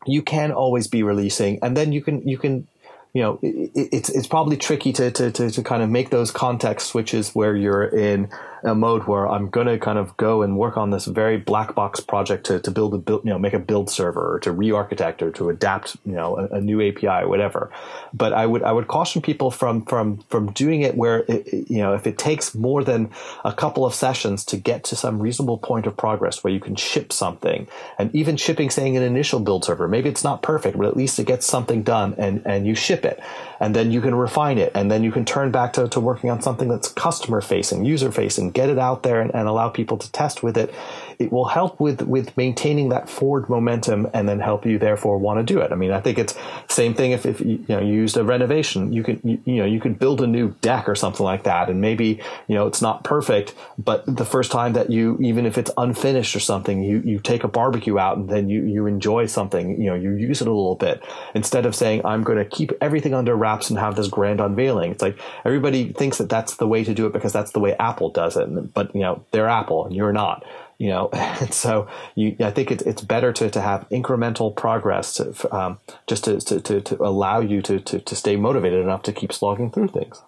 you 0.06 0.22
can 0.22 0.52
always 0.52 0.88
be 0.88 1.02
releasing 1.02 1.58
and 1.64 1.76
then 1.76 1.92
you 1.92 2.04
can, 2.04 2.28
you 2.28 2.38
can, 2.38 2.68
you 3.14 3.22
know, 3.22 3.40
it, 3.42 3.72
it's, 3.92 4.10
it's 4.10 4.28
probably 4.28 4.58
tricky 4.58 4.94
to, 4.94 5.12
to, 5.12 5.32
to, 5.32 5.50
to 5.52 5.64
kind 5.64 5.84
of 5.84 5.90
make 5.90 6.10
those 6.10 6.32
context 6.32 6.88
switches 6.88 7.32
where 7.32 7.56
you're 7.56 7.84
in, 7.84 8.30
a 8.64 8.76
mode 8.76 9.04
where 9.04 9.28
I'm 9.28 9.50
going 9.50 9.68
to 9.68 9.78
kind 9.80 9.98
of 9.98 10.16
go 10.18 10.42
and 10.42 10.58
work 10.58 10.78
on 10.78 10.92
this 10.92 11.06
very 11.06 11.38
black 11.38 11.74
box 11.74 12.00
project 12.00 12.46
to, 12.48 12.60
to 12.60 12.72
build 12.72 12.94
a 12.94 12.98
build, 12.98 13.24
you 13.24 13.32
know, 13.32 13.40
make 13.40 13.54
a 13.54 13.60
build 13.60 13.90
server 13.90 14.36
or 14.36 14.40
to 14.42 14.52
re-architect 14.52 15.22
or 15.22 15.32
to 15.32 15.50
adapt, 15.50 15.98
you 16.06 16.14
know, 16.14 16.38
a, 16.38 16.58
a 16.58 16.62
new 16.62 16.82
API 16.82 17.24
or 17.24 17.28
whatever. 17.28 17.72
But 18.14 18.34
I 18.34 18.46
would, 18.46 18.64
I 18.64 18.72
would 18.72 18.88
caution 18.88 19.22
people 19.22 19.52
from, 19.52 19.86
from, 19.86 20.18
from 20.30 20.52
doing 20.52 20.82
it 20.82 20.96
where, 20.96 21.26
it, 21.28 21.70
you 21.70 21.80
know, 21.80 21.94
if 21.94 22.06
it 22.06 22.18
takes 22.18 22.54
more 22.54 22.84
than 22.84 23.10
a 23.44 23.54
couple 23.54 23.86
of 23.86 23.96
sessions 23.96 24.46
to 24.46 24.58
get 24.58 24.84
to 24.86 24.96
some 24.96 25.20
reasonable 25.20 25.58
point 25.58 25.88
of 25.88 25.98
progress 25.98 26.44
where 26.44 26.54
you 26.54 26.60
can 26.60 26.76
ship 26.76 27.12
something 27.12 27.68
and 27.98 28.14
even 28.16 28.38
shipping, 28.38 28.70
saying 28.70 28.96
an 28.96 29.04
initial 29.04 29.40
build 29.40 29.66
server, 29.66 29.88
maybe 29.88 30.10
it's 30.10 30.24
not 30.24 30.42
perfect, 30.42 30.78
but 30.78 30.86
at 30.86 30.96
least 30.96 31.18
it 31.20 31.26
gets 31.26 31.46
something 31.46 31.84
done 31.84 32.14
and, 32.18 32.44
and 32.46 32.68
you 32.68 32.76
ship 32.76 33.06
it 33.06 33.20
and 33.60 33.76
then 33.76 33.92
you 33.92 34.02
can 34.02 34.16
refine 34.16 34.58
it 34.58 34.72
and 34.76 34.92
then 34.92 35.04
you 35.04 35.12
can 35.12 35.24
turn 35.24 35.52
back 35.52 35.74
to, 35.74 35.88
to 35.88 36.00
working 36.00 36.30
on 36.30 36.42
something 36.42 36.68
that's 36.68 36.90
customer 36.90 37.42
facing, 37.42 37.86
user 37.86 38.12
facing, 38.12 38.51
get 38.54 38.70
it 38.70 38.80
out 38.80 39.04
there 39.04 39.22
and, 39.22 39.34
and 39.34 39.48
allow 39.48 39.70
people 39.70 39.98
to 39.98 40.12
test 40.12 40.44
with 40.44 40.58
it 40.58 40.74
it 41.22 41.32
will 41.32 41.46
help 41.46 41.80
with 41.80 42.02
with 42.02 42.36
maintaining 42.36 42.90
that 42.90 43.08
forward 43.08 43.48
momentum 43.48 44.08
and 44.14 44.28
then 44.28 44.40
help 44.40 44.66
you 44.66 44.80
therefore 44.80 45.18
want 45.18 45.46
to 45.46 45.54
do 45.54 45.62
it. 45.62 45.72
I 45.72 45.76
mean, 45.76 45.92
I 45.92 46.02
think 46.02 46.18
it's 46.18 46.36
same 46.68 46.94
thing 46.94 47.12
if, 47.12 47.26
if 47.26 47.40
you, 47.42 47.64
know 47.70 47.80
you 47.80 47.94
used 47.94 48.18
a 48.18 48.24
renovation, 48.24 48.92
you 48.92 49.04
can 49.04 49.20
you, 49.24 49.40
you, 49.46 49.56
know 49.58 49.66
you 49.66 49.80
could 49.80 50.00
build 50.00 50.22
a 50.22 50.28
new 50.28 50.56
deck 50.62 50.90
or 50.90 50.96
something 50.96 51.24
like 51.24 51.44
that, 51.44 51.70
and 51.70 51.80
maybe 51.80 52.20
you 52.48 52.56
know 52.56 52.66
it's 52.66 52.82
not 52.82 53.04
perfect, 53.04 53.54
but 53.78 54.04
the 54.06 54.26
first 54.26 54.52
time 54.52 54.74
that 54.74 54.90
you 54.90 55.18
even 55.22 55.46
if 55.46 55.58
it's 55.58 55.72
unfinished 55.78 56.36
or 56.36 56.40
something, 56.40 56.82
you 56.84 57.02
you 57.06 57.20
take 57.20 57.44
a 57.44 57.48
barbecue 57.48 58.00
out 58.00 58.18
and 58.18 58.30
then 58.30 58.50
you 58.50 58.64
you 58.64 58.88
enjoy 58.88 59.28
something, 59.28 59.80
you 59.80 59.90
know 59.90 59.96
you 59.96 60.14
use 60.14 60.42
it 60.42 60.48
a 60.48 60.52
little 60.52 60.76
bit 60.76 61.04
instead 61.36 61.66
of 61.66 61.76
saying 61.76 62.02
I'm 62.04 62.24
going 62.24 62.40
to 62.40 62.46
keep 62.46 62.72
everything 62.82 63.14
under 63.14 63.36
wraps 63.36 63.70
and 63.70 63.78
have 63.78 63.96
this 63.96 64.08
grand 64.08 64.42
unveiling. 64.42 64.92
It's 64.92 65.04
like 65.04 65.20
everybody 65.46 65.94
thinks 65.94 66.18
that 66.18 66.30
that's 66.30 66.56
the 66.56 66.68
way 66.68 66.84
to 66.84 66.94
do 66.94 67.06
it 67.06 67.14
because 67.14 67.32
that's 67.32 67.52
the 67.52 67.60
way 67.60 67.76
Apple 67.78 68.10
does 68.10 68.38
it, 68.38 68.41
but 68.46 68.94
you 68.96 69.02
know 69.02 69.24
they're 69.32 69.48
Apple 69.48 69.86
and 69.86 69.96
you're 69.96 70.14
not 70.14 70.46
you 70.78 70.90
know 70.90 71.10
and 71.14 71.54
so 71.54 71.88
you, 72.16 72.36
I 72.40 72.52
think 72.52 72.72
it's, 72.72 72.84
it's 72.84 73.02
better 73.02 73.32
to, 73.34 73.50
to 73.50 73.62
have 73.62 73.88
incremental 73.90 74.56
progress 74.56 75.16
to, 75.16 75.56
um, 75.56 75.80
just 76.08 76.26
to, 76.26 76.40
to, 76.40 76.82
to, 76.82 77.04
allow 77.04 77.40
you 77.40 77.62
to, 77.62 77.80
to, 77.80 78.00
to 78.00 78.16
stay 78.16 78.36
motivated 78.36 78.84
enough 78.84 79.04
to 79.04 79.14
keep 79.14 79.32
slogging 79.32 79.72
through 79.72 79.90
things. 79.90 80.22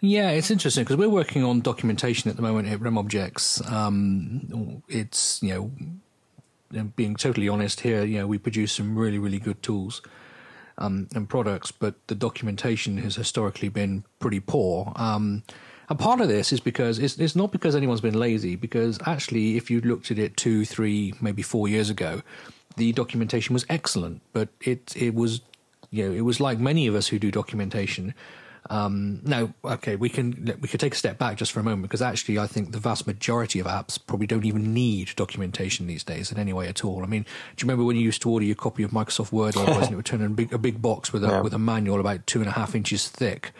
Yeah, 0.00 0.30
it's 0.30 0.50
interesting 0.50 0.84
because 0.84 0.96
we're 0.96 1.08
working 1.08 1.42
on 1.42 1.60
documentation 1.60 2.30
at 2.30 2.36
the 2.36 2.42
moment 2.42 2.68
at 2.68 2.80
RemObjects. 2.80 3.70
Um, 3.70 4.82
it's, 4.88 5.42
you 5.42 5.72
know, 6.70 6.84
being 6.96 7.16
totally 7.16 7.48
honest 7.48 7.80
here, 7.80 8.04
you 8.04 8.18
know, 8.18 8.26
we 8.26 8.38
produce 8.38 8.72
some 8.72 8.96
really, 8.96 9.18
really 9.18 9.38
good 9.38 9.62
tools 9.62 10.02
um, 10.78 11.08
and 11.14 11.28
products, 11.28 11.72
but 11.72 11.94
the 12.08 12.14
documentation 12.14 12.98
has 12.98 13.16
historically 13.16 13.68
been 13.68 14.04
pretty 14.18 14.40
poor. 14.40 14.92
Um, 14.96 15.42
and 15.88 15.98
part 15.98 16.20
of 16.20 16.28
this 16.28 16.52
is 16.52 16.60
because 16.60 16.98
it's, 16.98 17.18
it's 17.18 17.36
not 17.36 17.52
because 17.52 17.76
anyone's 17.76 18.00
been 18.00 18.18
lazy, 18.18 18.56
because 18.56 18.98
actually, 19.06 19.56
if 19.56 19.70
you 19.70 19.80
looked 19.80 20.10
at 20.10 20.18
it 20.18 20.36
two, 20.36 20.64
three, 20.64 21.14
maybe 21.20 21.42
four 21.42 21.68
years 21.68 21.90
ago, 21.90 22.22
the 22.76 22.92
documentation 22.92 23.54
was 23.54 23.64
excellent, 23.68 24.20
but 24.32 24.48
it 24.60 24.94
it 24.96 25.14
was 25.14 25.40
you 25.90 26.06
know 26.06 26.14
it 26.14 26.22
was 26.22 26.40
like 26.40 26.58
many 26.58 26.86
of 26.86 26.94
us 26.94 27.08
who 27.08 27.18
do 27.18 27.30
documentation. 27.30 28.14
Um, 28.68 29.20
now, 29.22 29.54
okay, 29.64 29.94
we 29.94 30.08
can 30.08 30.58
we 30.60 30.68
could 30.68 30.80
take 30.80 30.94
a 30.94 30.96
step 30.96 31.18
back 31.18 31.36
just 31.36 31.52
for 31.52 31.60
a 31.60 31.62
moment 31.62 31.82
because 31.82 32.02
actually, 32.02 32.38
I 32.38 32.48
think 32.48 32.72
the 32.72 32.80
vast 32.80 33.06
majority 33.06 33.60
of 33.60 33.66
apps 33.66 33.98
probably 34.04 34.26
don't 34.26 34.44
even 34.44 34.74
need 34.74 35.10
documentation 35.14 35.86
these 35.86 36.02
days 36.02 36.32
in 36.32 36.38
any 36.38 36.52
way 36.52 36.66
at 36.66 36.84
all. 36.84 37.04
I 37.04 37.06
mean, 37.06 37.22
do 37.22 37.64
you 37.64 37.68
remember 37.68 37.84
when 37.84 37.96
you 37.96 38.02
used 38.02 38.22
to 38.22 38.30
order 38.30 38.44
your 38.44 38.56
copy 38.56 38.82
of 38.82 38.90
Microsoft 38.90 39.30
Word, 39.30 39.56
or 39.56 39.82
it 39.82 39.94
would 39.94 40.04
turn 40.04 40.20
in 40.20 40.32
a 40.32 40.34
big, 40.34 40.52
a 40.52 40.58
big 40.58 40.82
box 40.82 41.12
with 41.12 41.24
a 41.24 41.28
yeah. 41.28 41.40
with 41.40 41.54
a 41.54 41.58
manual 41.58 42.00
about 42.00 42.26
two 42.26 42.40
and 42.40 42.48
a 42.48 42.52
half 42.52 42.74
inches 42.74 43.08
thick? 43.08 43.52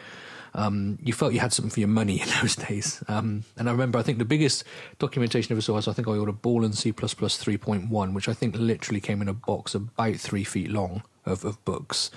Um, 0.56 0.98
you 1.02 1.12
felt 1.12 1.34
you 1.34 1.40
had 1.40 1.52
something 1.52 1.70
for 1.70 1.80
your 1.80 1.88
money 1.88 2.20
in 2.20 2.28
those 2.40 2.56
days. 2.68 3.04
Um, 3.08 3.44
and 3.58 3.68
I 3.68 3.72
remember, 3.72 3.98
I 3.98 4.02
think 4.02 4.18
the 4.18 4.24
biggest 4.24 4.64
documentation 4.98 5.52
I 5.52 5.54
ever 5.54 5.60
saw 5.60 5.74
was 5.74 5.86
I 5.86 5.92
think 5.92 6.08
I 6.08 6.12
ordered 6.12 6.40
Borland 6.42 6.76
C++ 6.76 6.92
3.1, 6.92 8.14
which 8.14 8.28
I 8.28 8.32
think 8.32 8.56
literally 8.56 9.00
came 9.00 9.20
in 9.20 9.28
a 9.28 9.34
box 9.34 9.74
about 9.74 10.16
three 10.16 10.44
feet 10.44 10.70
long 10.70 11.02
of, 11.26 11.44
of 11.44 11.62
books. 11.66 12.10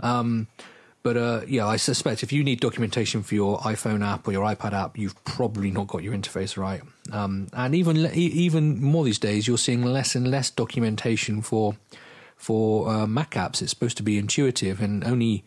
Um, 0.00 0.48
but 1.02 1.16
uh, 1.16 1.42
yeah, 1.46 1.68
I 1.68 1.76
suspect 1.76 2.24
if 2.24 2.32
you 2.32 2.42
need 2.42 2.60
documentation 2.60 3.22
for 3.22 3.36
your 3.36 3.58
iPhone 3.58 4.04
app 4.04 4.26
or 4.26 4.32
your 4.32 4.44
iPad 4.44 4.72
app, 4.72 4.98
you've 4.98 5.22
probably 5.24 5.70
not 5.70 5.86
got 5.86 6.02
your 6.02 6.14
interface 6.14 6.56
right. 6.56 6.82
Um, 7.12 7.46
and 7.52 7.76
even 7.76 7.98
even 8.12 8.82
more 8.82 9.04
these 9.04 9.20
days, 9.20 9.46
you're 9.46 9.56
seeing 9.56 9.84
less 9.84 10.16
and 10.16 10.28
less 10.28 10.50
documentation 10.50 11.42
for 11.42 11.76
for 12.36 12.88
uh, 12.88 13.06
Mac 13.06 13.32
apps. 13.32 13.62
It's 13.62 13.70
supposed 13.70 13.96
to 13.98 14.02
be 14.02 14.18
intuitive, 14.18 14.80
and 14.80 15.04
only 15.04 15.44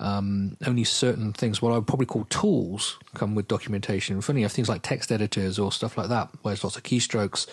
um, 0.00 0.56
only 0.66 0.82
certain 0.82 1.32
things, 1.34 1.60
what 1.60 1.72
I 1.72 1.74
would 1.76 1.86
probably 1.86 2.06
call 2.06 2.24
tools, 2.24 2.98
come 3.14 3.34
with 3.34 3.48
documentation. 3.48 4.20
Funny, 4.22 4.42
have 4.42 4.52
things 4.52 4.68
like 4.68 4.80
text 4.82 5.12
editors 5.12 5.58
or 5.58 5.70
stuff 5.70 5.98
like 5.98 6.08
that, 6.08 6.30
where 6.42 6.52
there's 6.52 6.64
lots 6.64 6.76
of 6.76 6.82
keystrokes. 6.82 7.46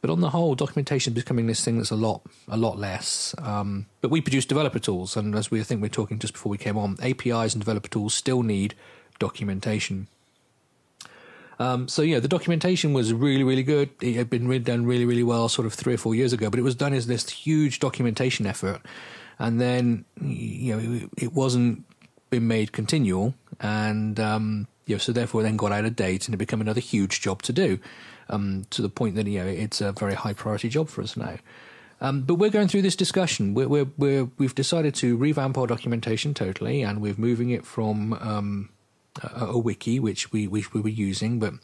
But 0.00 0.08
on 0.08 0.20
the 0.20 0.30
whole, 0.30 0.54
documentation 0.54 1.12
is 1.12 1.22
becoming 1.22 1.46
this 1.46 1.62
thing 1.62 1.76
that's 1.76 1.90
a 1.90 1.96
lot, 1.96 2.22
a 2.48 2.56
lot 2.56 2.78
less. 2.78 3.34
Um, 3.38 3.84
but 4.00 4.10
we 4.10 4.22
produce 4.22 4.46
developer 4.46 4.78
tools, 4.78 5.14
and 5.14 5.34
as 5.34 5.50
we 5.50 5.60
I 5.60 5.62
think 5.62 5.82
we 5.82 5.86
are 5.86 5.90
talking 5.90 6.18
just 6.18 6.32
before 6.32 6.48
we 6.48 6.56
came 6.56 6.78
on, 6.78 6.96
APIs 7.02 7.52
and 7.52 7.60
developer 7.60 7.88
tools 7.88 8.14
still 8.14 8.42
need 8.42 8.74
documentation. 9.18 10.08
Um, 11.58 11.86
so 11.86 12.00
yeah, 12.00 12.18
the 12.18 12.28
documentation 12.28 12.94
was 12.94 13.12
really, 13.12 13.44
really 13.44 13.62
good. 13.62 13.90
It 14.00 14.14
had 14.14 14.30
been 14.30 14.62
done 14.62 14.86
really, 14.86 15.04
really 15.04 15.22
well, 15.22 15.50
sort 15.50 15.66
of 15.66 15.74
three 15.74 15.92
or 15.92 15.98
four 15.98 16.14
years 16.14 16.32
ago. 16.32 16.48
But 16.48 16.58
it 16.58 16.62
was 16.62 16.74
done 16.74 16.94
as 16.94 17.06
this 17.06 17.28
huge 17.28 17.78
documentation 17.78 18.46
effort, 18.46 18.80
and 19.38 19.60
then 19.60 20.06
you 20.22 20.74
know 20.74 20.96
it, 20.96 21.24
it 21.24 21.32
wasn't 21.34 21.84
been 22.30 22.46
made 22.46 22.72
continual, 22.72 23.34
and 23.60 24.18
um, 24.18 24.66
you 24.86 24.94
know, 24.94 24.98
so 24.98 25.12
therefore 25.12 25.42
then 25.42 25.56
got 25.56 25.72
out 25.72 25.84
of 25.84 25.96
date, 25.96 26.26
and 26.26 26.34
it 26.34 26.38
became 26.38 26.60
another 26.60 26.80
huge 26.80 27.20
job 27.20 27.42
to 27.42 27.52
do, 27.52 27.78
um, 28.28 28.66
to 28.70 28.82
the 28.82 28.88
point 28.88 29.16
that 29.16 29.26
you 29.26 29.40
know 29.40 29.46
it's 29.46 29.80
a 29.80 29.92
very 29.92 30.14
high 30.14 30.32
priority 30.32 30.68
job 30.68 30.88
for 30.88 31.02
us 31.02 31.16
now. 31.16 31.36
Um, 32.00 32.22
but 32.22 32.36
we're 32.36 32.50
going 32.50 32.68
through 32.68 32.82
this 32.82 32.96
discussion. 32.96 33.52
We're, 33.52 33.68
we're, 33.68 33.86
we're, 33.98 34.30
we've 34.38 34.54
decided 34.54 34.94
to 34.96 35.16
revamp 35.18 35.58
our 35.58 35.66
documentation 35.66 36.32
totally, 36.32 36.82
and 36.82 37.02
we're 37.02 37.16
moving 37.18 37.50
it 37.50 37.66
from 37.66 38.14
um, 38.14 38.70
a, 39.22 39.46
a, 39.46 39.58
wiki, 39.58 40.00
which 40.00 40.32
we, 40.32 40.46
we, 40.46 40.64
we 40.72 40.80
were 40.80 40.88
using, 40.88 41.38
but 41.38 41.54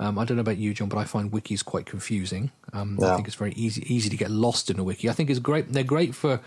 um, 0.00 0.18
I 0.18 0.24
don't 0.24 0.36
know 0.36 0.42
about 0.42 0.58
you, 0.58 0.74
John, 0.74 0.88
but 0.88 0.98
I 0.98 1.04
find 1.04 1.30
wikis 1.30 1.64
quite 1.64 1.86
confusing. 1.86 2.50
Um, 2.72 2.98
yeah. 3.00 3.12
I 3.12 3.16
think 3.16 3.28
it's 3.28 3.36
very 3.36 3.52
easy 3.52 3.82
easy 3.92 4.08
to 4.10 4.16
get 4.16 4.30
lost 4.30 4.70
in 4.70 4.78
a 4.78 4.84
wiki. 4.84 5.08
I 5.08 5.12
think 5.12 5.30
it's 5.30 5.38
great. 5.38 5.72
They're 5.72 5.82
great 5.84 6.14
for 6.14 6.40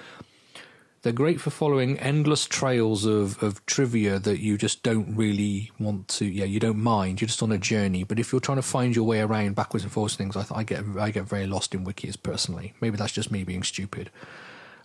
they're 1.02 1.12
great 1.12 1.42
for 1.42 1.50
following 1.50 1.98
endless 2.00 2.46
trails 2.46 3.06
of, 3.06 3.42
of 3.42 3.66
trivia 3.66 4.20
that 4.20 4.40
you 4.40 4.58
just 4.58 4.84
don't 4.84 5.16
really 5.16 5.72
want 5.80 6.08
to. 6.10 6.26
Yeah, 6.26 6.46
you 6.46 6.60
don't 6.60 6.78
mind. 6.78 7.22
You're 7.22 7.28
just 7.28 7.42
on 7.42 7.52
a 7.52 7.58
journey. 7.58 8.04
But 8.04 8.20
if 8.20 8.32
you're 8.32 8.42
trying 8.42 8.58
to 8.58 8.62
find 8.62 8.96
your 8.96 9.06
way 9.06 9.20
around 9.20 9.56
backwards 9.56 9.84
and 9.84 9.92
forwards 9.92 10.16
things, 10.16 10.38
I, 10.38 10.46
I 10.54 10.64
get 10.64 10.84
I 11.00 11.10
get 11.10 11.24
very 11.24 11.48
lost 11.48 11.74
in 11.74 11.86
wikis 11.86 12.22
personally. 12.22 12.74
Maybe 12.82 12.98
that's 12.98 13.14
just 13.14 13.32
me 13.32 13.44
being 13.44 13.64
stupid. 13.64 14.12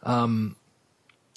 Um, 0.04 0.56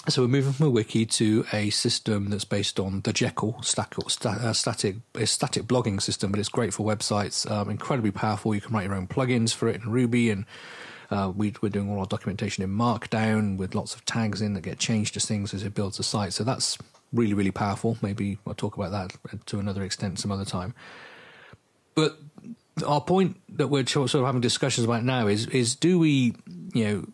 so 0.08 0.22
we're 0.22 0.30
moving 0.30 0.54
from 0.54 0.68
a 0.68 0.70
wiki 0.70 1.06
to 1.06 1.46
a 1.52 1.70
system 1.72 2.30
that's 2.30 2.46
based 2.46 2.80
on 2.80 3.02
the 3.02 3.12
Jekyll 3.12 3.62
static, 3.62 4.06
uh, 4.26 4.54
static, 4.54 4.96
static 5.26 5.64
blogging 5.64 6.02
system, 6.02 6.32
but 6.32 6.40
it's 6.40 6.48
great 6.48 6.74
for 6.74 6.86
websites. 6.86 7.50
Um, 7.52 7.70
incredibly 7.70 8.12
powerful. 8.12 8.56
You 8.56 8.62
can 8.62 8.74
write 8.74 8.86
your 8.86 8.96
own 8.96 9.08
plugins 9.08 9.54
for 9.54 9.68
it 9.68 9.82
in 9.82 9.92
Ruby, 9.92 10.30
and 10.30 10.46
uh, 11.12 11.32
we, 11.36 11.54
are 11.64 11.70
doing 11.70 11.90
all 11.90 12.00
our 12.00 12.06
documentation 12.06 12.64
in 12.64 12.70
Markdown 12.70 13.58
with 13.58 13.74
lots 13.74 13.96
of 13.96 14.06
tags 14.06 14.42
in 14.42 14.54
that 14.54 14.62
get 14.62 14.80
changed 14.80 15.16
to 15.16 15.20
things 15.20 15.54
as 15.54 15.64
it 15.64 15.74
builds 15.74 16.00
a 16.00 16.04
site. 16.04 16.34
So 16.34 16.44
that's 16.44 16.78
really, 17.12 17.34
really 17.34 17.52
powerful. 17.52 17.98
Maybe 18.02 18.38
I'll 18.46 18.54
talk 18.54 18.78
about 18.78 18.92
that 18.92 19.46
to 19.48 19.60
another 19.60 19.84
extent 19.84 20.20
some 20.20 20.32
other 20.32 20.46
time. 20.46 20.76
But 21.96 22.18
our 22.86 23.02
point 23.02 23.38
that 23.58 23.68
we're 23.68 23.86
sort 23.86 24.14
of 24.14 24.26
having 24.26 24.42
discussions 24.42 24.86
about 24.86 25.04
now 25.04 25.28
is 25.28 25.48
is 25.48 25.76
do 25.76 26.00
we, 26.00 26.36
you 26.74 26.86
know, 26.86 27.08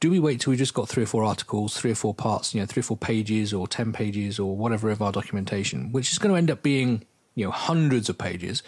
do 0.00 0.10
we 0.10 0.18
wait 0.18 0.40
till 0.40 0.50
we 0.50 0.56
just 0.56 0.74
got 0.74 0.88
three 0.88 1.04
or 1.04 1.06
four 1.06 1.22
articles, 1.22 1.76
three 1.76 1.92
or 1.92 1.94
four 1.94 2.14
parts, 2.14 2.54
you 2.54 2.60
know, 2.60 2.66
three 2.66 2.80
or 2.80 2.84
four 2.84 2.96
pages 2.96 3.52
or 3.52 3.68
10 3.68 3.92
pages 3.92 4.38
or 4.38 4.56
whatever 4.56 4.90
of 4.90 5.00
our 5.00 5.12
documentation, 5.12 5.92
which 5.92 6.10
is 6.10 6.18
going 6.18 6.32
to 6.32 6.36
end 6.36 6.50
up 6.50 6.62
being, 6.62 7.04
you 7.36 7.44
know, 7.44 7.52
hundreds 7.52 8.08
of 8.08 8.18
pages. 8.18 8.64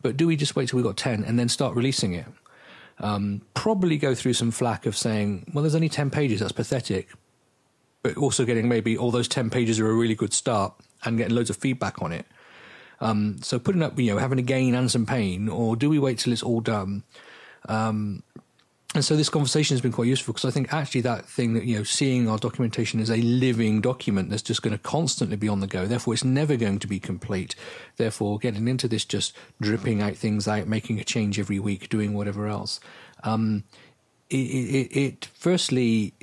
But 0.00 0.16
do 0.16 0.26
we 0.26 0.34
just 0.34 0.56
wait 0.56 0.68
till 0.68 0.78
we've 0.78 0.86
got 0.86 0.96
10 0.96 1.24
and 1.24 1.38
then 1.38 1.50
start 1.50 1.74
releasing 1.76 2.14
it? 2.14 2.24
Um, 3.00 3.42
probably 3.54 3.96
go 3.96 4.14
through 4.14 4.32
some 4.34 4.50
flack 4.50 4.86
of 4.86 4.96
saying, 4.96 5.50
well, 5.52 5.62
there's 5.62 5.74
only 5.74 5.88
10 5.88 6.10
pages, 6.10 6.40
that's 6.40 6.52
pathetic. 6.52 7.08
But 8.02 8.16
also 8.16 8.44
getting 8.44 8.68
maybe 8.68 8.96
all 8.96 9.10
those 9.10 9.28
10 9.28 9.50
pages 9.50 9.78
are 9.80 9.88
a 9.88 9.94
really 9.94 10.14
good 10.14 10.32
start 10.32 10.74
and 11.04 11.18
getting 11.18 11.34
loads 11.34 11.50
of 11.50 11.56
feedback 11.56 12.02
on 12.02 12.12
it. 12.12 12.26
Um, 13.00 13.36
so 13.42 13.58
putting 13.58 13.82
up, 13.82 13.98
you 13.98 14.12
know, 14.12 14.18
having 14.18 14.38
a 14.38 14.42
gain 14.42 14.74
and 14.74 14.90
some 14.90 15.06
pain, 15.06 15.48
or 15.48 15.76
do 15.76 15.88
we 15.88 15.98
wait 15.98 16.18
till 16.18 16.32
it's 16.32 16.42
all 16.42 16.60
done? 16.60 17.04
Um, 17.68 18.22
and 18.94 19.04
so 19.04 19.16
this 19.16 19.28
conversation 19.28 19.74
has 19.74 19.82
been 19.82 19.92
quite 19.92 20.08
useful 20.08 20.32
because 20.32 20.46
I 20.46 20.50
think 20.50 20.72
actually 20.72 21.02
that 21.02 21.26
thing 21.26 21.52
that, 21.52 21.64
you 21.64 21.76
know, 21.76 21.82
seeing 21.82 22.26
our 22.26 22.38
documentation 22.38 23.00
as 23.00 23.10
a 23.10 23.18
living 23.18 23.82
document 23.82 24.30
that's 24.30 24.42
just 24.42 24.62
going 24.62 24.72
to 24.72 24.82
constantly 24.82 25.36
be 25.36 25.48
on 25.48 25.60
the 25.60 25.66
go. 25.66 25.84
Therefore, 25.84 26.14
it's 26.14 26.24
never 26.24 26.56
going 26.56 26.78
to 26.78 26.86
be 26.86 26.98
complete. 26.98 27.54
Therefore, 27.98 28.38
getting 28.38 28.66
into 28.66 28.88
this 28.88 29.04
just 29.04 29.36
dripping 29.60 30.00
out 30.00 30.16
things 30.16 30.48
out, 30.48 30.68
making 30.68 30.98
a 31.00 31.04
change 31.04 31.38
every 31.38 31.58
week, 31.58 31.90
doing 31.90 32.14
whatever 32.14 32.46
else. 32.46 32.80
Um, 33.24 33.64
it, 34.30 34.36
it, 34.36 34.98
it, 34.98 35.28
firstly, 35.34 36.14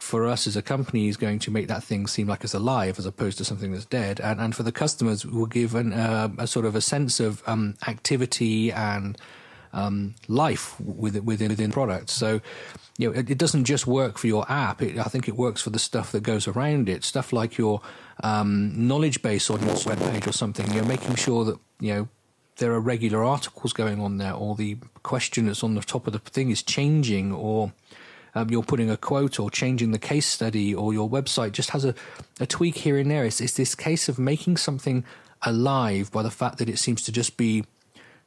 for 0.00 0.26
us 0.26 0.48
as 0.48 0.56
a 0.56 0.62
company 0.62 1.06
is 1.06 1.16
going 1.16 1.38
to 1.38 1.52
make 1.52 1.68
that 1.68 1.84
thing 1.84 2.08
seem 2.08 2.26
like 2.26 2.42
it's 2.42 2.54
alive 2.54 2.98
as 2.98 3.06
opposed 3.06 3.38
to 3.38 3.44
something 3.44 3.70
that's 3.70 3.84
dead. 3.84 4.20
And, 4.20 4.40
and 4.40 4.56
for 4.56 4.64
the 4.64 4.72
customers 4.72 5.24
will 5.24 5.46
give 5.46 5.76
an, 5.76 5.92
uh, 5.92 6.30
a 6.36 6.48
sort 6.48 6.66
of 6.66 6.74
a 6.74 6.80
sense 6.80 7.20
of 7.20 7.44
um, 7.46 7.76
activity 7.86 8.72
and 8.72 9.16
um, 9.72 10.14
life 10.28 10.78
within, 10.80 11.24
within 11.24 11.70
products. 11.70 12.12
So, 12.12 12.40
you 12.96 13.08
know, 13.08 13.18
it, 13.18 13.30
it, 13.30 13.38
doesn't 13.38 13.64
just 13.64 13.86
work 13.86 14.18
for 14.18 14.26
your 14.26 14.50
app. 14.50 14.82
It, 14.82 14.98
I 14.98 15.04
think 15.04 15.28
it 15.28 15.36
works 15.36 15.62
for 15.62 15.70
the 15.70 15.78
stuff 15.78 16.12
that 16.12 16.22
goes 16.22 16.48
around 16.48 16.88
it. 16.88 17.04
Stuff 17.04 17.32
like 17.32 17.58
your 17.58 17.80
um, 18.22 18.72
knowledge 18.88 19.22
base 19.22 19.50
on 19.50 19.64
your 19.64 19.76
web 19.86 19.98
page 19.98 20.26
or 20.26 20.32
something. 20.32 20.72
You're 20.72 20.84
making 20.84 21.14
sure 21.16 21.44
that 21.44 21.58
you 21.80 21.94
know 21.94 22.08
there 22.56 22.72
are 22.72 22.80
regular 22.80 23.24
articles 23.24 23.72
going 23.72 24.00
on 24.00 24.18
there, 24.18 24.32
or 24.32 24.56
the 24.56 24.78
question 25.02 25.46
that's 25.46 25.62
on 25.62 25.74
the 25.74 25.80
top 25.80 26.06
of 26.06 26.12
the 26.12 26.18
thing 26.18 26.50
is 26.50 26.62
changing, 26.62 27.32
or 27.32 27.72
um, 28.34 28.50
you're 28.50 28.62
putting 28.62 28.90
a 28.90 28.96
quote 28.96 29.38
or 29.38 29.50
changing 29.50 29.92
the 29.92 29.98
case 29.98 30.26
study, 30.26 30.74
or 30.74 30.92
your 30.92 31.08
website 31.08 31.52
just 31.52 31.70
has 31.70 31.84
a, 31.84 31.94
a 32.40 32.46
tweak 32.46 32.78
here 32.78 32.98
and 32.98 33.10
there. 33.10 33.24
It's, 33.24 33.40
it's 33.40 33.54
this 33.54 33.74
case 33.74 34.08
of 34.08 34.18
making 34.18 34.56
something 34.56 35.04
alive 35.42 36.10
by 36.10 36.22
the 36.22 36.30
fact 36.30 36.58
that 36.58 36.68
it 36.68 36.78
seems 36.78 37.02
to 37.04 37.12
just 37.12 37.36
be 37.36 37.64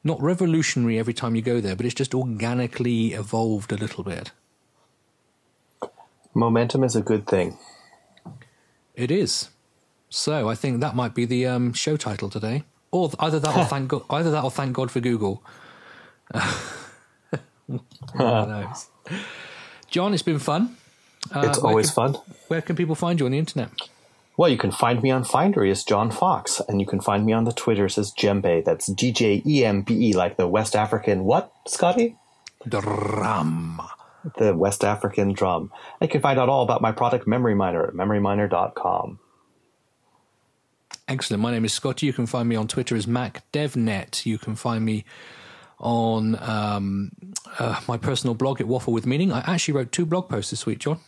not 0.03 0.21
revolutionary 0.21 0.97
every 0.97 1.13
time 1.13 1.35
you 1.35 1.41
go 1.41 1.61
there, 1.61 1.75
but 1.75 1.85
it's 1.85 1.95
just 1.95 2.13
organically 2.13 3.13
evolved 3.13 3.71
a 3.71 3.77
little 3.77 4.03
bit. 4.03 4.31
Momentum 6.33 6.83
is 6.83 6.95
a 6.95 7.01
good 7.01 7.27
thing. 7.27 7.57
It 8.95 9.11
is. 9.11 9.49
So 10.09 10.49
I 10.49 10.55
think 10.55 10.81
that 10.81 10.95
might 10.95 11.13
be 11.13 11.25
the 11.25 11.45
um, 11.45 11.73
show 11.73 11.97
title 11.97 12.29
today, 12.29 12.63
or 12.91 13.11
either 13.19 13.39
that 13.39 13.55
or 13.55 13.65
thank 13.65 13.87
God, 13.89 14.03
either 14.09 14.31
that 14.31 14.43
or 14.43 14.51
thank 14.51 14.73
God 14.73 14.91
for 14.91 14.99
Google. 14.99 15.43
knows? 18.19 18.87
John, 19.89 20.13
it's 20.13 20.23
been 20.23 20.39
fun. 20.39 20.77
Uh, 21.33 21.47
it's 21.47 21.59
always 21.59 21.91
can, 21.91 22.13
fun. 22.13 22.21
Where 22.47 22.61
can 22.61 22.75
people 22.75 22.95
find 22.95 23.19
you 23.19 23.25
on 23.25 23.31
the 23.33 23.39
internet? 23.39 23.69
Well, 24.37 24.49
you 24.49 24.57
can 24.57 24.71
find 24.71 25.03
me 25.03 25.11
on 25.11 25.23
Findery 25.23 25.69
as 25.71 25.83
John 25.83 26.09
Fox, 26.09 26.61
and 26.67 26.79
you 26.79 26.87
can 26.87 27.01
find 27.01 27.25
me 27.25 27.33
on 27.33 27.43
the 27.43 27.51
Twitters 27.51 27.97
as 27.97 28.11
Djembe. 28.11 28.63
That's 28.63 28.87
D 28.87 29.11
J 29.11 29.41
E 29.45 29.65
M 29.65 29.81
B 29.81 30.09
E, 30.09 30.13
like 30.13 30.37
the 30.37 30.47
West 30.47 30.75
African 30.75 31.25
what, 31.25 31.51
Scotty? 31.67 32.17
Drum. 32.67 33.81
The 34.37 34.55
West 34.55 34.83
African 34.83 35.33
drum. 35.33 35.71
And 35.99 36.07
you 36.07 36.11
can 36.11 36.21
find 36.21 36.39
out 36.39 36.47
all 36.47 36.63
about 36.63 36.81
my 36.81 36.91
product 36.91 37.27
Memory 37.27 37.55
Miner 37.55 37.85
at 37.87 37.93
memoryminer.com. 37.93 39.19
Excellent. 41.07 41.41
My 41.41 41.51
name 41.51 41.65
is 41.65 41.73
Scotty. 41.73 42.05
You 42.05 42.13
can 42.13 42.27
find 42.27 42.47
me 42.47 42.55
on 42.55 42.67
Twitter 42.67 42.95
as 42.95 43.07
MacDevNet. 43.07 44.25
You 44.25 44.37
can 44.37 44.55
find 44.55 44.85
me 44.85 45.03
on 45.79 46.37
um, 46.41 47.11
uh, 47.57 47.81
my 47.87 47.97
personal 47.97 48.35
blog 48.35 48.61
at 48.61 48.67
Waffle 48.67 48.93
with 48.93 49.07
Meaning. 49.07 49.33
I 49.33 49.39
actually 49.39 49.73
wrote 49.73 49.91
two 49.91 50.05
blog 50.05 50.29
posts 50.29 50.51
this 50.51 50.65
week, 50.65 50.79
John 50.79 50.99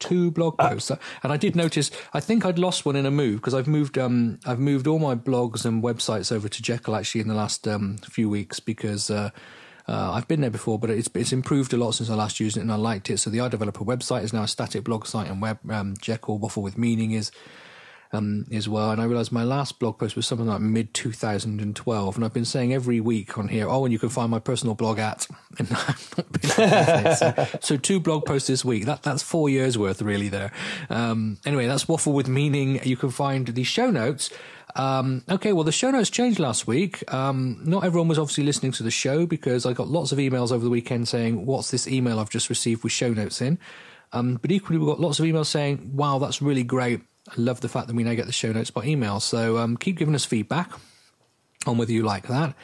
two 0.00 0.30
blog 0.32 0.56
uh, 0.58 0.70
posts, 0.70 0.90
uh, 0.90 0.96
and 1.22 1.32
I 1.32 1.36
did 1.36 1.54
notice. 1.54 1.90
I 2.12 2.20
think 2.20 2.44
I'd 2.44 2.58
lost 2.58 2.84
one 2.84 2.96
in 2.96 3.06
a 3.06 3.10
move 3.10 3.36
because 3.36 3.54
I've 3.54 3.68
moved. 3.68 3.96
Um, 3.96 4.40
I've 4.44 4.58
moved 4.58 4.88
all 4.88 4.98
my 4.98 5.14
blogs 5.14 5.64
and 5.64 5.82
websites 5.82 6.32
over 6.32 6.48
to 6.48 6.62
Jekyll 6.62 6.96
actually 6.96 7.20
in 7.20 7.28
the 7.28 7.34
last 7.34 7.68
um, 7.68 7.98
few 7.98 8.28
weeks 8.28 8.58
because. 8.58 9.10
Uh, 9.10 9.30
uh, 9.88 10.12
I've 10.12 10.28
been 10.28 10.40
there 10.40 10.50
before, 10.50 10.78
but 10.78 10.90
it's 10.90 11.10
it's 11.14 11.32
improved 11.32 11.72
a 11.72 11.76
lot 11.76 11.92
since 11.92 12.10
I 12.10 12.14
last 12.14 12.38
used 12.38 12.56
it, 12.56 12.60
and 12.60 12.70
I 12.70 12.76
liked 12.76 13.10
it. 13.10 13.18
So 13.18 13.28
the 13.28 13.38
iDeveloper 13.38 13.84
website 13.84 14.22
is 14.22 14.32
now 14.32 14.44
a 14.44 14.48
static 14.48 14.84
blog 14.84 15.04
site, 15.04 15.28
and 15.28 15.42
web 15.42 15.58
um, 15.68 15.96
Jekyll 16.00 16.38
Waffle 16.38 16.62
with 16.62 16.78
Meaning 16.78 17.10
is 17.10 17.32
um, 18.12 18.46
as 18.52 18.68
well. 18.68 18.90
And 18.90 19.00
I 19.00 19.04
realized 19.04 19.32
my 19.32 19.44
last 19.44 19.78
blog 19.78 19.98
post 19.98 20.16
was 20.16 20.26
something 20.26 20.46
like 20.46 20.60
mid 20.60 20.94
2012. 20.94 22.16
And 22.16 22.24
I've 22.24 22.32
been 22.32 22.44
saying 22.44 22.74
every 22.74 23.00
week 23.00 23.38
on 23.38 23.48
here, 23.48 23.68
oh, 23.68 23.84
and 23.84 23.92
you 23.92 23.98
can 23.98 24.08
find 24.08 24.30
my 24.30 24.38
personal 24.38 24.74
blog 24.74 24.98
at. 24.98 25.26
And 25.58 25.68
I've 25.72 26.14
not 26.16 26.32
been 26.32 27.16
so, 27.16 27.46
so, 27.60 27.76
two 27.76 27.98
blog 27.98 28.24
posts 28.24 28.46
this 28.46 28.64
week. 28.64 28.86
That 28.86 29.02
That's 29.02 29.20
four 29.20 29.50
years 29.50 29.76
worth, 29.76 30.00
really, 30.00 30.28
there. 30.28 30.52
Um, 30.88 31.38
anyway, 31.44 31.66
that's 31.66 31.88
Waffle 31.88 32.12
with 32.12 32.28
Meaning. 32.28 32.80
You 32.84 32.96
can 32.96 33.10
find 33.10 33.48
the 33.48 33.64
show 33.64 33.90
notes. 33.90 34.30
Um, 34.76 35.24
okay, 35.28 35.52
well, 35.52 35.64
the 35.64 35.72
show 35.72 35.90
notes 35.90 36.08
changed 36.08 36.38
last 36.38 36.68
week. 36.68 37.02
Um, 37.12 37.60
not 37.64 37.84
everyone 37.84 38.06
was 38.06 38.18
obviously 38.18 38.44
listening 38.44 38.70
to 38.72 38.84
the 38.84 38.92
show 38.92 39.26
because 39.26 39.66
I 39.66 39.72
got 39.72 39.88
lots 39.88 40.12
of 40.12 40.18
emails 40.18 40.52
over 40.52 40.62
the 40.62 40.70
weekend 40.70 41.08
saying, 41.08 41.44
What's 41.44 41.72
this 41.72 41.88
email 41.88 42.20
I've 42.20 42.30
just 42.30 42.48
received 42.48 42.84
with 42.84 42.92
show 42.92 43.12
notes 43.12 43.40
in? 43.42 43.58
Um, 44.12 44.38
but 44.40 44.52
equally, 44.52 44.78
we 44.78 44.86
got 44.86 45.00
lots 45.00 45.18
of 45.18 45.24
emails 45.24 45.46
saying, 45.46 45.96
Wow, 45.96 46.18
that's 46.18 46.40
really 46.40 46.64
great. 46.64 47.00
I 47.30 47.40
love 47.40 47.60
the 47.60 47.68
fact 47.68 47.86
that 47.86 47.94
we 47.94 48.02
now 48.02 48.14
get 48.14 48.26
the 48.26 48.32
show 48.32 48.52
notes 48.52 48.70
by 48.70 48.84
email. 48.84 49.20
So 49.20 49.58
um, 49.58 49.76
keep 49.76 49.96
giving 49.96 50.14
us 50.14 50.24
feedback 50.24 50.72
on 51.66 51.78
whether 51.78 51.92
you 51.92 52.02
like 52.02 52.26
that 52.28 52.54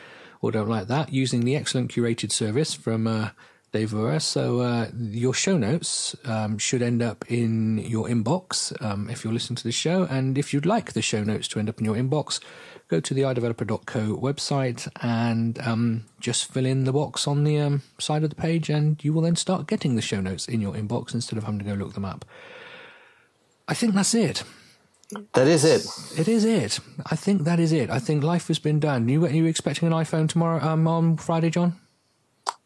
or 0.40 0.50
don't 0.50 0.68
like 0.68 0.88
that 0.88 1.12
using 1.12 1.44
the 1.44 1.56
excellent 1.56 1.90
curated 1.90 2.32
service 2.32 2.74
from 2.74 3.06
uh, 3.06 3.30
Dave 3.72 3.90
Vora. 3.90 4.20
So 4.20 4.60
uh, 4.60 4.88
your 4.96 5.34
show 5.34 5.56
notes 5.56 6.16
um, 6.24 6.58
should 6.58 6.82
end 6.82 7.02
up 7.02 7.24
in 7.30 7.78
your 7.78 8.08
inbox 8.08 8.80
um, 8.82 9.08
if 9.10 9.22
you're 9.22 9.32
listening 9.32 9.56
to 9.56 9.64
the 9.64 9.72
show. 9.72 10.04
And 10.04 10.36
if 10.36 10.52
you'd 10.52 10.66
like 10.66 10.92
the 10.92 11.02
show 11.02 11.22
notes 11.22 11.46
to 11.48 11.58
end 11.58 11.68
up 11.68 11.78
in 11.78 11.84
your 11.84 11.94
inbox, 11.94 12.40
go 12.88 13.00
to 13.00 13.14
the 13.14 13.22
iDeveloper.co 13.22 14.16
website 14.16 14.88
and 15.02 15.58
um, 15.60 16.04
just 16.20 16.52
fill 16.52 16.66
in 16.66 16.84
the 16.84 16.92
box 16.92 17.26
on 17.26 17.44
the 17.44 17.58
um, 17.58 17.82
side 17.98 18.24
of 18.24 18.30
the 18.30 18.36
page, 18.36 18.70
and 18.70 19.02
you 19.04 19.12
will 19.12 19.22
then 19.22 19.36
start 19.36 19.66
getting 19.66 19.96
the 19.96 20.02
show 20.02 20.20
notes 20.20 20.48
in 20.48 20.60
your 20.60 20.74
inbox 20.74 21.12
instead 21.14 21.36
of 21.36 21.44
having 21.44 21.58
to 21.58 21.64
go 21.64 21.74
look 21.74 21.94
them 21.94 22.04
up. 22.04 22.24
I 23.68 23.74
think 23.74 23.94
that's 23.94 24.14
it. 24.14 24.44
That 25.34 25.46
is 25.46 25.64
it. 25.64 25.86
It 26.18 26.28
is 26.28 26.44
it. 26.44 26.80
I 27.06 27.16
think 27.16 27.44
that 27.44 27.60
is 27.60 27.72
it. 27.72 27.90
I 27.90 28.00
think 28.00 28.24
life 28.24 28.48
has 28.48 28.58
been 28.58 28.80
done. 28.80 29.08
You 29.08 29.24
are 29.24 29.30
you 29.30 29.46
expecting 29.46 29.86
an 29.86 29.94
iPhone 29.94 30.28
tomorrow 30.28 30.60
um, 30.66 30.88
on 30.88 31.16
Friday, 31.16 31.50
John? 31.50 31.76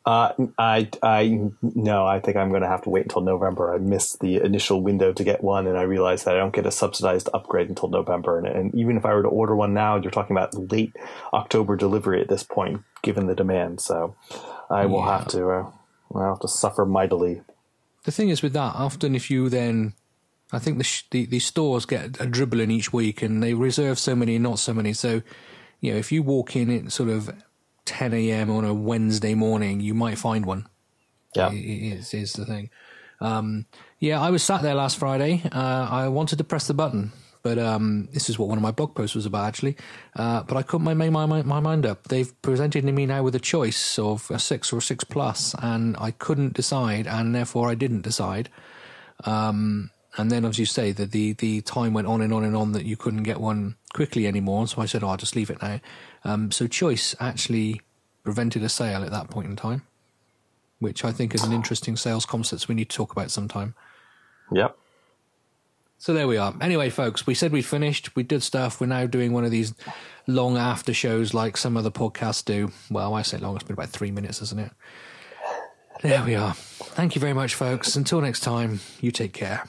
Uh, 0.06 0.32
I, 0.58 0.88
I, 1.02 1.40
no, 1.60 2.06
I 2.06 2.20
think 2.20 2.38
I'm 2.38 2.48
going 2.48 2.62
to 2.62 2.68
have 2.68 2.82
to 2.82 2.90
wait 2.90 3.02
until 3.02 3.20
November. 3.20 3.74
I 3.74 3.78
missed 3.78 4.20
the 4.20 4.36
initial 4.36 4.80
window 4.80 5.12
to 5.12 5.22
get 5.22 5.44
one, 5.44 5.66
and 5.66 5.76
I 5.76 5.82
realized 5.82 6.24
that 6.24 6.34
I 6.34 6.38
don't 6.38 6.54
get 6.54 6.64
a 6.64 6.70
subsidized 6.70 7.28
upgrade 7.34 7.68
until 7.68 7.90
November. 7.90 8.38
And, 8.38 8.46
and 8.46 8.74
even 8.74 8.96
if 8.96 9.04
I 9.04 9.12
were 9.12 9.22
to 9.22 9.28
order 9.28 9.54
one 9.54 9.74
now, 9.74 9.96
you're 9.96 10.10
talking 10.10 10.34
about 10.34 10.54
late 10.72 10.96
October 11.34 11.76
delivery 11.76 12.22
at 12.22 12.28
this 12.28 12.42
point, 12.42 12.80
given 13.02 13.26
the 13.26 13.34
demand. 13.34 13.82
So 13.82 14.16
I 14.70 14.86
will 14.86 15.00
yeah. 15.00 15.18
have 15.18 15.28
to, 15.28 15.50
uh, 15.50 15.70
I'll 16.14 16.30
have 16.30 16.40
to 16.40 16.48
suffer 16.48 16.86
mightily. 16.86 17.42
The 18.04 18.12
thing 18.12 18.30
is 18.30 18.40
with 18.40 18.54
that, 18.54 18.74
often 18.76 19.14
if 19.14 19.30
you 19.30 19.50
then 19.50 19.92
I 20.52 20.58
think 20.58 20.78
the, 20.78 20.84
sh- 20.84 21.04
the, 21.10 21.26
the 21.26 21.38
stores 21.38 21.86
get 21.86 22.20
a 22.20 22.26
dribbling 22.26 22.70
each 22.70 22.92
week, 22.92 23.22
and 23.22 23.42
they 23.42 23.54
reserve 23.54 23.98
so 23.98 24.14
many, 24.14 24.38
not 24.38 24.58
so 24.58 24.74
many. 24.74 24.92
So, 24.92 25.22
you 25.80 25.92
know, 25.92 25.98
if 25.98 26.10
you 26.10 26.22
walk 26.22 26.56
in 26.56 26.86
at 26.86 26.92
sort 26.92 27.08
of 27.08 27.30
10 27.84 28.12
a.m. 28.14 28.50
on 28.50 28.64
a 28.64 28.74
Wednesday 28.74 29.34
morning, 29.34 29.80
you 29.80 29.94
might 29.94 30.18
find 30.18 30.44
one. 30.44 30.66
Yeah, 31.34 31.52
is 31.52 32.12
is 32.12 32.32
the 32.32 32.44
thing. 32.44 32.70
Um, 33.20 33.66
yeah, 33.98 34.20
I 34.20 34.30
was 34.30 34.42
sat 34.42 34.62
there 34.62 34.74
last 34.74 34.98
Friday. 34.98 35.42
Uh, 35.52 35.88
I 35.90 36.08
wanted 36.08 36.38
to 36.38 36.44
press 36.44 36.66
the 36.66 36.74
button, 36.74 37.12
but 37.42 37.58
um, 37.58 38.08
this 38.12 38.28
is 38.28 38.38
what 38.38 38.48
one 38.48 38.58
of 38.58 38.62
my 38.62 38.70
blog 38.70 38.94
posts 38.94 39.14
was 39.14 39.26
about 39.26 39.46
actually. 39.46 39.76
Uh, 40.16 40.42
but 40.42 40.56
I 40.56 40.62
couldn't 40.62 40.96
make 40.96 41.10
my, 41.12 41.26
my, 41.26 41.42
my 41.42 41.60
mind 41.60 41.86
up. 41.86 42.08
They've 42.08 42.32
presented 42.42 42.84
me 42.84 43.06
now 43.06 43.22
with 43.22 43.34
a 43.34 43.40
choice 43.40 43.98
of 43.98 44.30
a 44.30 44.38
six 44.38 44.72
or 44.72 44.78
a 44.78 44.82
six 44.82 45.04
plus, 45.04 45.54
and 45.62 45.96
I 45.98 46.10
couldn't 46.12 46.54
decide, 46.54 47.06
and 47.06 47.34
therefore 47.34 47.70
I 47.70 47.74
didn't 47.74 48.02
decide. 48.02 48.48
Um, 49.24 49.90
and 50.16 50.30
then, 50.30 50.44
as 50.44 50.58
you 50.58 50.66
say, 50.66 50.92
that 50.92 51.12
the 51.12 51.34
the 51.34 51.60
time 51.62 51.94
went 51.94 52.06
on 52.06 52.20
and 52.20 52.32
on 52.32 52.44
and 52.44 52.56
on 52.56 52.72
that 52.72 52.84
you 52.84 52.96
couldn't 52.96 53.22
get 53.22 53.40
one 53.40 53.76
quickly 53.92 54.26
anymore. 54.26 54.66
So 54.66 54.82
I 54.82 54.86
said, 54.86 55.04
"Oh, 55.04 55.08
I'll 55.08 55.16
just 55.16 55.36
leave 55.36 55.50
it 55.50 55.62
now." 55.62 55.80
Um, 56.24 56.50
so 56.50 56.66
Choice 56.66 57.14
actually 57.20 57.80
prevented 58.24 58.62
a 58.62 58.68
sale 58.68 59.04
at 59.04 59.10
that 59.10 59.30
point 59.30 59.48
in 59.48 59.56
time, 59.56 59.82
which 60.78 61.04
I 61.04 61.12
think 61.12 61.34
is 61.34 61.44
an 61.44 61.52
interesting 61.52 61.96
sales 61.96 62.26
concept 62.26 62.68
we 62.68 62.74
need 62.74 62.90
to 62.90 62.96
talk 62.96 63.12
about 63.12 63.30
sometime. 63.30 63.74
Yep. 64.52 64.76
So 65.98 66.14
there 66.14 66.26
we 66.26 66.38
are. 66.38 66.54
Anyway, 66.62 66.88
folks, 66.88 67.26
we 67.26 67.34
said 67.34 67.52
we'd 67.52 67.62
finished. 67.62 68.16
We 68.16 68.22
did 68.22 68.42
stuff. 68.42 68.80
We're 68.80 68.86
now 68.86 69.06
doing 69.06 69.32
one 69.32 69.44
of 69.44 69.50
these 69.50 69.74
long 70.26 70.56
after 70.56 70.94
shows 70.94 71.34
like 71.34 71.58
some 71.58 71.76
other 71.76 71.90
podcasts 71.90 72.42
do. 72.42 72.72
Well, 72.90 73.14
I 73.14 73.20
say 73.20 73.36
long, 73.36 73.54
it's 73.54 73.64
been 73.64 73.74
about 73.74 73.90
three 73.90 74.10
minutes, 74.10 74.40
isn't 74.40 74.58
it? 74.58 74.72
There 76.02 76.24
we 76.24 76.34
are. 76.34 76.54
Thank 76.54 77.14
you 77.14 77.20
very 77.20 77.34
much, 77.34 77.54
folks. 77.54 77.96
Until 77.96 78.22
next 78.22 78.40
time, 78.40 78.80
you 79.02 79.10
take 79.10 79.34
care. 79.34 79.68